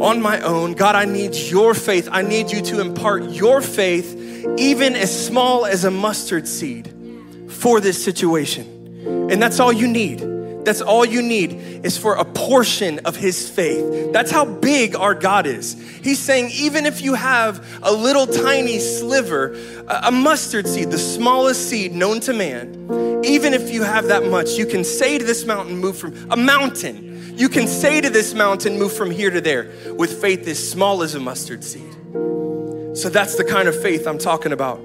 on 0.00 0.22
my 0.22 0.40
own. 0.40 0.74
God, 0.74 0.94
I 0.94 1.04
need 1.04 1.34
your 1.34 1.74
faith. 1.74 2.08
I 2.12 2.22
need 2.22 2.52
you 2.52 2.62
to 2.62 2.80
impart 2.80 3.24
your 3.24 3.60
faith, 3.60 4.14
even 4.56 4.94
as 4.94 5.26
small 5.26 5.66
as 5.66 5.84
a 5.84 5.90
mustard 5.90 6.46
seed, 6.46 6.94
for 7.48 7.80
this 7.80 8.02
situation. 8.02 9.28
And 9.32 9.42
that's 9.42 9.58
all 9.58 9.72
you 9.72 9.88
need. 9.88 10.35
That's 10.66 10.82
all 10.82 11.04
you 11.04 11.22
need 11.22 11.54
is 11.86 11.96
for 11.96 12.16
a 12.16 12.24
portion 12.24 12.98
of 13.06 13.16
his 13.16 13.48
faith. 13.48 14.12
That's 14.12 14.30
how 14.30 14.44
big 14.44 14.94
our 14.94 15.14
God 15.14 15.46
is. 15.46 15.72
He's 16.02 16.18
saying, 16.18 16.50
even 16.52 16.84
if 16.84 17.00
you 17.00 17.14
have 17.14 17.66
a 17.82 17.92
little 17.92 18.26
tiny 18.26 18.78
sliver, 18.78 19.56
a 19.88 20.10
mustard 20.10 20.66
seed, 20.66 20.90
the 20.90 20.98
smallest 20.98 21.70
seed 21.70 21.94
known 21.94 22.20
to 22.20 22.34
man, 22.34 23.22
even 23.24 23.54
if 23.54 23.70
you 23.70 23.82
have 23.82 24.08
that 24.08 24.26
much, 24.26 24.58
you 24.58 24.66
can 24.66 24.84
say 24.84 25.16
to 25.16 25.24
this 25.24 25.46
mountain, 25.46 25.78
move 25.78 25.96
from 25.96 26.14
a 26.30 26.36
mountain 26.36 27.06
you 27.36 27.50
can 27.50 27.68
say 27.68 28.00
to 28.00 28.08
this 28.08 28.32
mountain, 28.32 28.78
move 28.78 28.94
from 28.94 29.10
here 29.10 29.28
to 29.28 29.42
there, 29.42 29.70
with 29.92 30.22
faith 30.22 30.48
as 30.48 30.70
small 30.70 31.02
as 31.02 31.14
a 31.14 31.20
mustard 31.20 31.62
seed. 31.62 31.92
So 32.96 33.10
that's 33.10 33.36
the 33.36 33.44
kind 33.44 33.68
of 33.68 33.78
faith 33.80 34.06
I'm 34.06 34.16
talking 34.16 34.52
about 34.52 34.80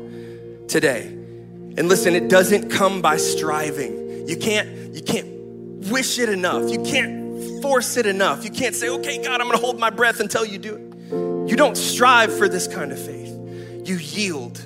today. 0.68 1.08
And 1.08 1.88
listen, 1.88 2.14
it 2.14 2.30
doesn't 2.30 2.70
come 2.70 3.02
by 3.02 3.16
striving. 3.16 4.28
You 4.28 4.36
can't, 4.36 4.94
you 4.94 5.02
can't 5.02 5.41
wish 5.90 6.20
it 6.20 6.30
enough. 6.30 6.70
You 6.70 6.84
can't 6.84 7.62
force 7.62 7.98
it 7.98 8.06
enough. 8.06 8.44
You 8.44 8.52
can't 8.52 8.76
say, 8.76 8.90
okay, 8.90 9.22
God, 9.22 9.42
I'm 9.42 9.48
gonna 9.48 9.58
hold 9.58 9.80
my 9.80 9.90
breath 9.90 10.20
until 10.20 10.46
you 10.46 10.58
do 10.58 10.76
it. 10.76 11.50
You 11.50 11.56
don't 11.56 11.76
strive 11.76 12.36
for 12.38 12.48
this 12.48 12.68
kind 12.68 12.92
of 12.92 13.00
faith. 13.00 13.30
You 13.86 13.96
yield. 13.96 14.62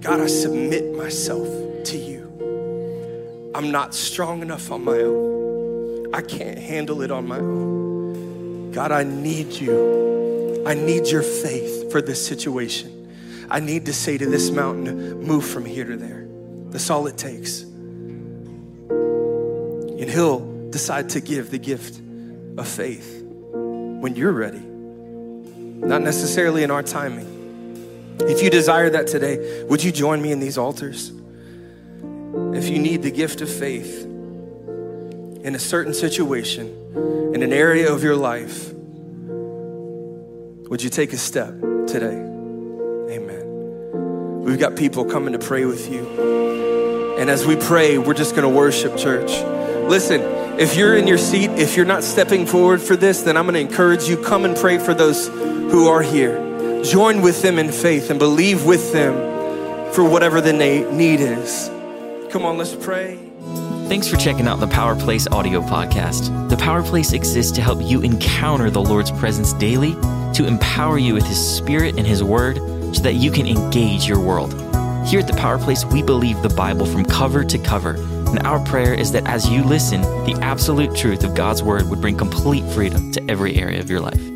God, 0.00 0.20
I 0.20 0.26
submit 0.26 0.94
myself 0.94 1.46
to 1.84 1.96
you. 1.96 3.52
I'm 3.54 3.70
not 3.70 3.94
strong 3.94 4.42
enough 4.42 4.70
on 4.70 4.84
my 4.84 4.98
own. 4.98 6.14
I 6.14 6.22
can't 6.22 6.58
handle 6.58 7.02
it 7.02 7.10
on 7.10 7.26
my 7.26 7.38
own. 7.38 8.72
God, 8.72 8.92
I 8.92 9.04
need 9.04 9.52
you. 9.52 10.64
I 10.66 10.74
need 10.74 11.06
your 11.06 11.22
faith 11.22 11.90
for 11.90 12.02
this 12.02 12.24
situation. 12.24 12.96
I 13.50 13.60
need 13.60 13.86
to 13.86 13.92
say 13.92 14.18
to 14.18 14.26
this 14.26 14.50
mountain, 14.50 15.20
move 15.22 15.44
from 15.44 15.64
here 15.64 15.84
to 15.84 15.96
there. 15.96 16.26
That's 16.70 16.88
all 16.90 17.06
it 17.06 17.18
takes. 17.18 17.64
And 20.00 20.08
He'll 20.10 20.70
decide 20.70 21.10
to 21.10 21.20
give 21.20 21.50
the 21.50 21.58
gift 21.58 22.00
of 22.56 22.66
faith 22.66 23.22
when 23.22 24.16
you're 24.16 24.32
ready, 24.32 24.58
not 24.60 26.02
necessarily 26.02 26.62
in 26.62 26.70
our 26.70 26.82
timing. 26.82 28.16
If 28.20 28.42
you 28.42 28.50
desire 28.50 28.90
that 28.90 29.06
today, 29.06 29.62
would 29.64 29.84
you 29.84 29.92
join 29.92 30.20
me 30.20 30.32
in 30.32 30.40
these 30.40 30.58
altars? 30.58 31.12
If 32.54 32.68
you 32.68 32.78
need 32.78 33.02
the 33.02 33.10
gift 33.10 33.40
of 33.40 33.50
faith, 33.50 34.06
in 35.42 35.54
a 35.54 35.58
certain 35.58 35.94
situation, 35.94 36.66
in 37.34 37.42
an 37.42 37.52
area 37.52 37.92
of 37.92 38.02
your 38.02 38.16
life, 38.16 38.72
would 40.68 40.82
you 40.82 40.90
take 40.90 41.12
a 41.12 41.16
step 41.16 41.52
today? 41.86 42.16
Amen. 43.14 44.42
We've 44.42 44.58
got 44.58 44.76
people 44.76 45.04
coming 45.04 45.32
to 45.32 45.38
pray 45.38 45.64
with 45.64 45.90
you. 45.90 46.89
And 47.20 47.28
as 47.28 47.46
we 47.46 47.54
pray, 47.54 47.98
we're 47.98 48.14
just 48.14 48.34
going 48.34 48.50
to 48.50 48.56
worship, 48.56 48.96
church. 48.96 49.30
Listen, 49.90 50.22
if 50.58 50.74
you're 50.74 50.96
in 50.96 51.06
your 51.06 51.18
seat, 51.18 51.50
if 51.50 51.76
you're 51.76 51.84
not 51.84 52.02
stepping 52.02 52.46
forward 52.46 52.80
for 52.80 52.96
this, 52.96 53.20
then 53.20 53.36
I'm 53.36 53.44
going 53.44 53.54
to 53.56 53.60
encourage 53.60 54.04
you 54.04 54.16
come 54.16 54.46
and 54.46 54.56
pray 54.56 54.78
for 54.78 54.94
those 54.94 55.28
who 55.28 55.86
are 55.86 56.00
here. 56.00 56.82
Join 56.82 57.20
with 57.20 57.42
them 57.42 57.58
in 57.58 57.72
faith 57.72 58.08
and 58.08 58.18
believe 58.18 58.64
with 58.64 58.94
them 58.94 59.12
for 59.92 60.02
whatever 60.02 60.40
the 60.40 60.54
need 60.54 61.20
is. 61.20 61.68
Come 62.30 62.46
on, 62.46 62.56
let's 62.56 62.74
pray. 62.74 63.18
Thanks 63.86 64.08
for 64.08 64.16
checking 64.16 64.48
out 64.48 64.58
the 64.58 64.68
Power 64.68 64.96
Place 64.96 65.26
audio 65.26 65.60
podcast. 65.60 66.48
The 66.48 66.56
Power 66.56 66.82
Place 66.82 67.12
exists 67.12 67.52
to 67.52 67.60
help 67.60 67.82
you 67.82 68.00
encounter 68.00 68.70
the 68.70 68.80
Lord's 68.80 69.10
presence 69.10 69.52
daily, 69.52 69.92
to 70.32 70.46
empower 70.46 70.96
you 70.96 71.12
with 71.12 71.26
His 71.26 71.36
Spirit 71.56 71.98
and 71.98 72.06
His 72.06 72.24
Word, 72.24 72.56
so 72.96 73.02
that 73.02 73.16
you 73.16 73.30
can 73.30 73.46
engage 73.46 74.08
your 74.08 74.20
world. 74.20 74.54
Here 75.06 75.20
at 75.20 75.26
the 75.26 75.36
Power 75.36 75.58
Place, 75.58 75.84
we 75.84 76.02
believe 76.02 76.40
the 76.42 76.48
Bible 76.50 76.86
from 76.86 77.04
cover 77.04 77.42
to 77.42 77.58
cover, 77.58 77.94
and 77.94 78.38
our 78.46 78.60
prayer 78.64 78.94
is 78.94 79.10
that 79.12 79.26
as 79.26 79.48
you 79.48 79.64
listen, 79.64 80.02
the 80.02 80.38
absolute 80.40 80.94
truth 80.94 81.24
of 81.24 81.34
God's 81.34 81.62
Word 81.62 81.88
would 81.90 82.00
bring 82.00 82.16
complete 82.16 82.64
freedom 82.72 83.10
to 83.12 83.30
every 83.30 83.56
area 83.56 83.80
of 83.80 83.90
your 83.90 84.00
life. 84.00 84.29